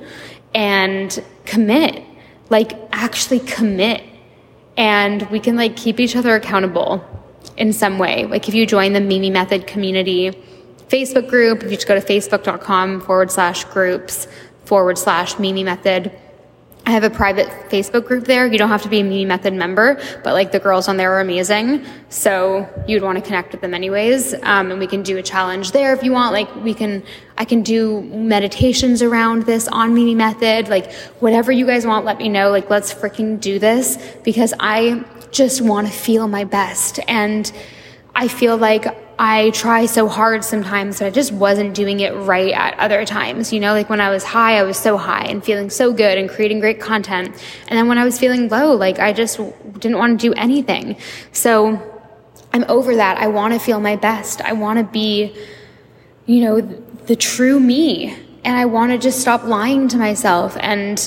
and 0.54 1.24
commit 1.46 2.04
like 2.50 2.74
actually 2.92 3.40
commit 3.40 4.04
and 4.78 5.30
we 5.30 5.40
can 5.40 5.56
like 5.56 5.76
keep 5.76 6.00
each 6.00 6.16
other 6.16 6.36
accountable 6.36 7.04
in 7.58 7.74
some 7.74 8.00
way. 8.00 8.26
Like 8.26 8.48
if 8.48 8.56
you 8.56 8.66
join 8.66 8.94
the 8.94 9.02
Mimi 9.02 9.30
Method 9.30 9.68
community 9.68 10.32
Facebook 10.88 11.30
group, 11.30 11.64
if 11.64 11.70
you 11.70 11.78
just 11.78 11.88
go 11.88 12.00
to 12.00 12.06
facebook.com 12.06 13.02
forward 13.02 13.30
slash 13.32 13.64
groups 13.66 14.28
forward 14.66 14.98
slash 14.98 15.38
Mimi 15.38 15.64
Method, 15.64 16.12
I 16.90 16.92
have 16.94 17.04
a 17.04 17.10
private 17.12 17.48
Facebook 17.70 18.08
group 18.08 18.26
there. 18.26 18.48
You 18.48 18.58
don't 18.58 18.70
have 18.70 18.82
to 18.82 18.90
be 18.90 19.02
a 19.02 19.04
Mimi 19.04 19.24
Method 19.24 19.54
member, 19.54 20.02
but 20.24 20.34
like 20.34 20.52
the 20.52 20.58
girls 20.58 20.88
on 20.88 20.98
there 20.98 21.14
are 21.14 21.20
amazing. 21.20 21.86
So 22.10 22.68
you'd 22.88 23.04
want 23.04 23.20
to 23.20 23.24
connect 23.24 23.52
with 23.52 23.62
them 23.62 23.76
anyways. 23.76 24.34
Um, 24.42 24.72
and 24.72 24.80
we 24.80 24.88
can 24.88 25.04
do 25.04 25.18
a 25.18 25.22
challenge 25.22 25.72
there 25.72 25.94
if 25.94 26.02
you 26.02 26.12
want. 26.12 26.34
Like 26.34 26.54
we 26.64 26.74
can, 26.74 27.04
I 27.38 27.46
can 27.46 27.62
do 27.62 28.02
meditations 28.02 29.04
around 29.04 29.44
this 29.44 29.68
on 29.68 29.94
Mimi 29.94 30.16
Method. 30.16 30.68
Like 30.68 30.92
whatever 31.20 31.52
you 31.52 31.68
guys 31.68 31.86
want, 31.86 32.06
let 32.06 32.18
me 32.18 32.28
know. 32.28 32.50
Like 32.50 32.72
let's 32.72 32.92
freaking 32.92 33.40
do 33.40 33.60
this 33.60 34.00
because 34.24 34.56
I 34.60 35.06
just 35.30 35.62
want 35.62 35.86
to 35.86 35.94
feel 35.94 36.28
my 36.28 36.44
best. 36.44 37.00
And 37.08 37.52
I 38.16 38.28
feel 38.28 38.58
like 38.58 38.86
I 39.22 39.50
try 39.50 39.86
so 39.86 40.08
hard 40.08 40.46
sometimes, 40.46 41.00
but 41.00 41.08
I 41.08 41.10
just 41.10 41.34
wasn't 41.34 41.76
doing 41.76 42.00
it 42.00 42.12
right 42.12 42.54
at 42.54 42.80
other 42.80 43.06
times. 43.06 43.52
You 43.52 43.60
know, 43.60 43.74
like 43.74 43.90
when 43.90 44.00
I 44.00 44.10
was 44.10 44.24
high, 44.24 44.58
I 44.58 44.64
was 44.64 44.78
so 44.78 44.98
high 44.98 45.26
and 45.26 45.44
feeling 45.44 45.70
so 45.70 45.92
good 45.92 46.18
and 46.18 46.30
creating 46.30 46.62
great 46.62 46.80
content. 46.80 47.28
And 47.68 47.78
then 47.78 47.88
when 47.90 47.98
I 47.98 48.06
was 48.06 48.18
feeling 48.18 48.48
low, 48.48 48.74
like 48.76 48.98
I 49.00 49.12
just 49.12 49.38
didn't 49.80 49.98
want 49.98 50.20
to 50.20 50.28
do 50.30 50.34
anything. 50.36 50.96
So 51.34 51.82
I'm 52.54 52.64
over 52.70 52.96
that. 52.96 53.18
I 53.18 53.28
want 53.28 53.54
to 53.54 53.60
feel 53.60 53.82
my 53.82 53.98
best. 53.98 54.42
I 54.42 54.54
want 54.54 54.80
to 54.80 54.86
be, 54.86 55.36
you 56.26 56.42
know, 56.42 56.62
the 56.62 57.16
true 57.18 57.60
me. 57.60 58.16
And 58.46 58.58
I 58.58 58.66
want 58.66 58.94
to 58.94 58.98
just 58.98 59.20
stop 59.20 59.44
lying 59.44 59.90
to 59.90 59.98
myself 59.98 60.56
and 60.62 60.98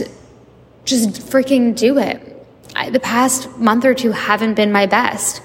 just 0.84 1.10
freaking 1.30 1.74
do 1.74 1.98
it. 1.98 2.28
I, 2.76 2.90
the 2.90 3.00
past 3.00 3.56
month 3.56 3.86
or 3.86 3.94
two 3.94 4.12
haven't 4.12 4.54
been 4.54 4.70
my 4.70 4.84
best. 4.84 5.42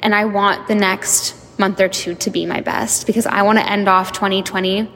And 0.00 0.14
I 0.14 0.24
want 0.26 0.68
the 0.68 0.74
next 0.74 1.34
month 1.58 1.80
or 1.80 1.88
two 1.88 2.14
to 2.14 2.30
be 2.30 2.46
my 2.46 2.60
best 2.60 3.06
because 3.06 3.26
I 3.26 3.42
want 3.42 3.58
to 3.58 3.68
end 3.68 3.88
off 3.88 4.12
2020 4.12 4.90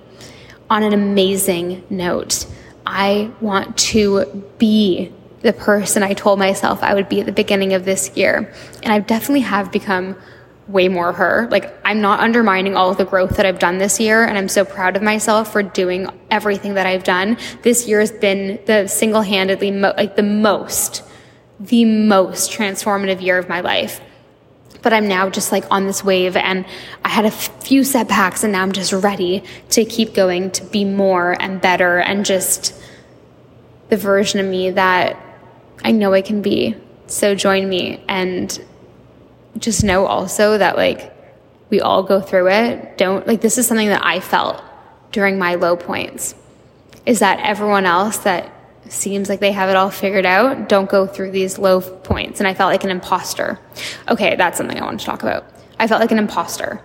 on 0.71 0.83
an 0.83 0.93
amazing 0.93 1.85
note. 1.91 2.47
I 2.87 3.31
want 3.41 3.77
to 3.79 4.45
be 4.59 5.13
the 5.43 5.53
person 5.53 6.03
I 6.03 6.15
told 6.15 6.39
myself 6.39 6.83
I 6.83 6.95
would 6.95 7.09
be 7.09 7.21
at 7.21 7.27
the 7.27 7.33
beginning 7.33 7.75
of 7.75 7.85
this 7.85 8.17
year. 8.17 8.53
And 8.83 8.93
I 8.93 9.01
definitely 9.01 9.41
have 9.41 9.73
become 9.73 10.17
way 10.69 10.87
more 10.89 11.13
her. 11.13 11.49
Like, 11.51 11.75
I'm 11.85 12.01
not 12.01 12.21
undermining 12.21 12.77
all 12.77 12.91
of 12.91 12.97
the 12.97 13.05
growth 13.05 13.37
that 13.37 13.45
I've 13.45 13.59
done 13.59 13.79
this 13.79 13.99
year. 13.99 14.25
And 14.25 14.39
I'm 14.39 14.49
so 14.49 14.65
proud 14.65 14.97
of 14.97 15.03
myself 15.03 15.53
for 15.53 15.63
doing 15.63 16.09
everything 16.31 16.75
that 16.75 16.87
I've 16.87 17.03
done. 17.03 17.37
This 17.63 17.89
year 17.89 17.99
has 17.99 18.13
been 18.13 18.61
the 18.67 18.87
single 18.87 19.23
handedly, 19.23 19.73
mo- 19.73 19.95
like 19.97 20.15
the 20.15 20.23
most, 20.23 21.03
the 21.59 21.85
most 21.85 22.53
transformative 22.53 23.21
year 23.21 23.37
of 23.37 23.49
my 23.49 23.61
life 23.61 24.01
but 24.83 24.93
I'm 24.93 25.09
now 25.09 25.30
just 25.30 25.53
like 25.53 25.64
on 25.70 25.87
this 25.87 26.05
wave 26.05 26.37
and 26.37 26.66
I 27.05 27.09
had 27.09 27.24
a 27.24 27.30
few 27.30 27.85
setbacks 27.85 28.45
and 28.45 28.53
now 28.53 28.62
I'm 28.62 28.72
just 28.72 28.93
ready 28.93 29.45
to 29.70 29.85
keep 29.85 30.14
going 30.14 30.51
to 30.53 30.64
be 30.64 30.85
more 30.85 31.37
and 31.41 31.61
better 31.61 31.99
and 31.99 32.26
just 32.26 32.74
the 33.89 33.97
version 33.97 34.41
of 34.41 34.47
me 34.47 34.70
that 34.70 35.16
I 35.85 35.93
know 35.93 36.12
I 36.12 36.22
can 36.22 36.43
be. 36.43 36.76
So 37.07 37.35
join 37.35 37.68
me 37.68 38.03
and 38.09 38.64
just 39.59 39.85
know 39.85 40.07
also 40.07 40.59
that 40.59 40.76
like 40.76 41.12
we 41.70 41.80
all 41.80 42.03
go 42.03 42.20
through 42.20 42.49
it. 42.49 42.99
Don't 42.99 43.26
like 43.26 43.41
this 43.41 43.59
is 43.59 43.66
something 43.66 43.89
that 43.89 44.05
I 44.05 44.20
felt 44.20 44.62
during 45.12 45.39
my 45.39 45.55
low 45.55 45.76
points. 45.76 46.35
Is 47.07 47.20
that 47.20 47.41
everyone 47.41 47.87
else 47.87 48.18
that 48.18 48.53
seems 48.93 49.28
like 49.28 49.40
they 49.40 49.53
have 49.53 49.68
it 49.68 49.76
all 49.76 49.90
figured 49.90 50.26
out 50.26 50.68
don't 50.68 50.88
go 50.88 51.07
through 51.07 51.30
these 51.30 51.59
low 51.59 51.80
points. 51.80 52.40
And 52.40 52.47
I 52.47 52.55
felt 52.55 52.70
like 52.70 52.84
an 52.84 52.90
imposter. 52.90 53.59
Okay, 54.09 54.36
that's 54.36 54.59
something 54.59 54.78
I 54.78 54.84
want 54.84 55.01
to 55.01 55.07
talk 55.07 55.22
about. 55.22 55.47
I 55.78 55.88
felt 55.88 56.01
like 56.01 56.12
an 56.12 56.18
imposter 56.18 56.80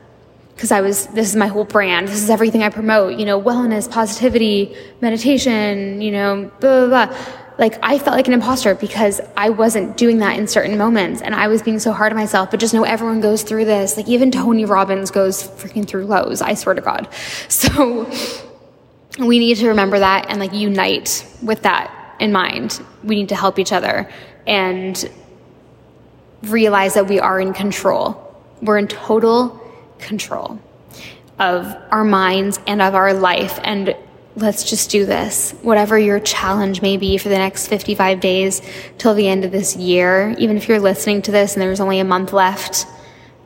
because 0.55 0.71
I 0.71 0.81
was, 0.81 1.05
this 1.07 1.29
is 1.29 1.35
my 1.35 1.47
whole 1.47 1.65
brand. 1.65 2.07
This 2.07 2.23
is 2.23 2.31
everything 2.31 2.63
I 2.63 2.69
promote, 2.69 3.19
you 3.19 3.25
know, 3.25 3.39
wellness, 3.39 3.89
positivity, 3.89 4.75
meditation, 5.01 6.01
you 6.01 6.11
know, 6.11 6.51
blah, 6.59 6.87
blah, 6.87 7.05
blah. 7.05 7.17
Like 7.59 7.77
I 7.83 7.99
felt 7.99 8.15
like 8.15 8.27
an 8.27 8.33
imposter 8.33 8.73
because 8.75 9.19
I 9.35 9.49
wasn't 9.49 9.97
doing 9.97 10.19
that 10.19 10.37
in 10.37 10.47
certain 10.47 10.77
moments 10.77 11.21
and 11.21 11.35
I 11.35 11.47
was 11.47 11.61
being 11.61 11.79
so 11.79 11.91
hard 11.91 12.11
on 12.11 12.17
myself, 12.17 12.51
but 12.51 12.59
just 12.59 12.73
know 12.73 12.83
everyone 12.83 13.19
goes 13.19 13.43
through 13.43 13.65
this. 13.65 13.97
Like 13.97 14.07
even 14.07 14.31
Tony 14.31 14.65
Robbins 14.65 15.11
goes 15.11 15.43
freaking 15.43 15.87
through 15.87 16.05
lows. 16.05 16.41
I 16.41 16.53
swear 16.53 16.75
to 16.75 16.81
God. 16.81 17.07
So 17.49 18.09
we 19.19 19.39
need 19.39 19.57
to 19.57 19.69
remember 19.69 19.97
that 19.99 20.27
and 20.29 20.39
like 20.39 20.53
unite 20.53 21.25
with 21.41 21.63
that 21.63 21.96
in 22.19 22.31
mind. 22.31 22.81
We 23.03 23.15
need 23.15 23.29
to 23.29 23.35
help 23.35 23.59
each 23.59 23.71
other 23.71 24.09
and 24.45 25.09
realize 26.43 26.93
that 26.93 27.07
we 27.07 27.19
are 27.19 27.39
in 27.39 27.53
control. 27.53 28.23
We're 28.61 28.77
in 28.77 28.87
total 28.87 29.61
control 29.99 30.59
of 31.39 31.75
our 31.91 32.03
minds 32.03 32.59
and 32.67 32.81
of 32.81 32.95
our 32.95 33.13
life. 33.13 33.59
And 33.63 33.95
let's 34.35 34.69
just 34.69 34.89
do 34.89 35.05
this. 35.05 35.51
Whatever 35.61 35.97
your 35.97 36.19
challenge 36.19 36.81
may 36.81 36.97
be 36.97 37.17
for 37.17 37.29
the 37.29 37.37
next 37.37 37.67
55 37.67 38.19
days 38.19 38.61
till 38.97 39.13
the 39.13 39.27
end 39.27 39.45
of 39.45 39.51
this 39.51 39.75
year, 39.75 40.35
even 40.37 40.57
if 40.57 40.67
you're 40.67 40.79
listening 40.79 41.21
to 41.23 41.31
this 41.31 41.53
and 41.53 41.61
there's 41.61 41.79
only 41.79 41.99
a 41.99 42.05
month 42.05 42.33
left 42.33 42.85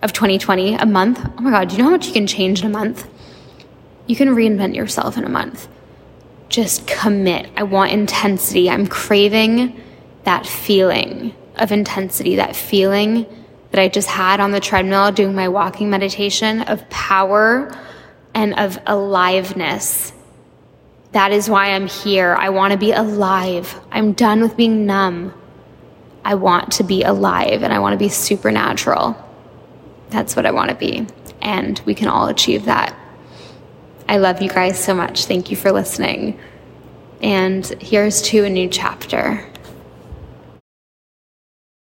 of 0.01 0.13
2020, 0.13 0.75
a 0.75 0.85
month. 0.85 1.19
Oh 1.37 1.41
my 1.41 1.51
God, 1.51 1.69
do 1.69 1.75
you 1.75 1.79
know 1.79 1.85
how 1.85 1.91
much 1.91 2.07
you 2.07 2.13
can 2.13 2.27
change 2.27 2.61
in 2.61 2.67
a 2.67 2.69
month? 2.69 3.07
You 4.07 4.15
can 4.15 4.29
reinvent 4.29 4.75
yourself 4.75 5.17
in 5.17 5.23
a 5.23 5.29
month. 5.29 5.67
Just 6.51 6.85
commit. 6.85 7.49
I 7.55 7.63
want 7.63 7.93
intensity. 7.93 8.69
I'm 8.69 8.85
craving 8.85 9.81
that 10.25 10.45
feeling 10.45 11.33
of 11.55 11.71
intensity, 11.71 12.35
that 12.35 12.57
feeling 12.57 13.25
that 13.71 13.79
I 13.79 13.87
just 13.87 14.09
had 14.09 14.41
on 14.41 14.51
the 14.51 14.59
treadmill 14.59 15.13
doing 15.13 15.33
my 15.33 15.47
walking 15.47 15.89
meditation 15.89 16.61
of 16.63 16.87
power 16.89 17.73
and 18.33 18.59
of 18.59 18.77
aliveness. 18.85 20.11
That 21.13 21.31
is 21.31 21.49
why 21.49 21.71
I'm 21.71 21.87
here. 21.87 22.35
I 22.37 22.49
want 22.49 22.73
to 22.73 22.77
be 22.77 22.91
alive. 22.91 23.79
I'm 23.89 24.11
done 24.11 24.41
with 24.41 24.57
being 24.57 24.85
numb. 24.85 25.33
I 26.25 26.35
want 26.35 26.73
to 26.73 26.83
be 26.83 27.03
alive 27.03 27.63
and 27.63 27.71
I 27.71 27.79
want 27.79 27.93
to 27.93 27.97
be 27.97 28.09
supernatural. 28.09 29.15
That's 30.09 30.35
what 30.35 30.45
I 30.45 30.51
want 30.51 30.69
to 30.69 30.75
be. 30.75 31.07
And 31.41 31.81
we 31.85 31.95
can 31.95 32.09
all 32.09 32.27
achieve 32.27 32.65
that. 32.65 32.93
I 34.11 34.17
love 34.17 34.41
you 34.41 34.49
guys 34.49 34.77
so 34.77 34.93
much. 34.93 35.23
Thank 35.23 35.51
you 35.51 35.55
for 35.55 35.71
listening. 35.71 36.37
And 37.21 37.65
here's 37.81 38.21
to 38.23 38.43
a 38.43 38.49
new 38.49 38.67
chapter. 38.67 39.49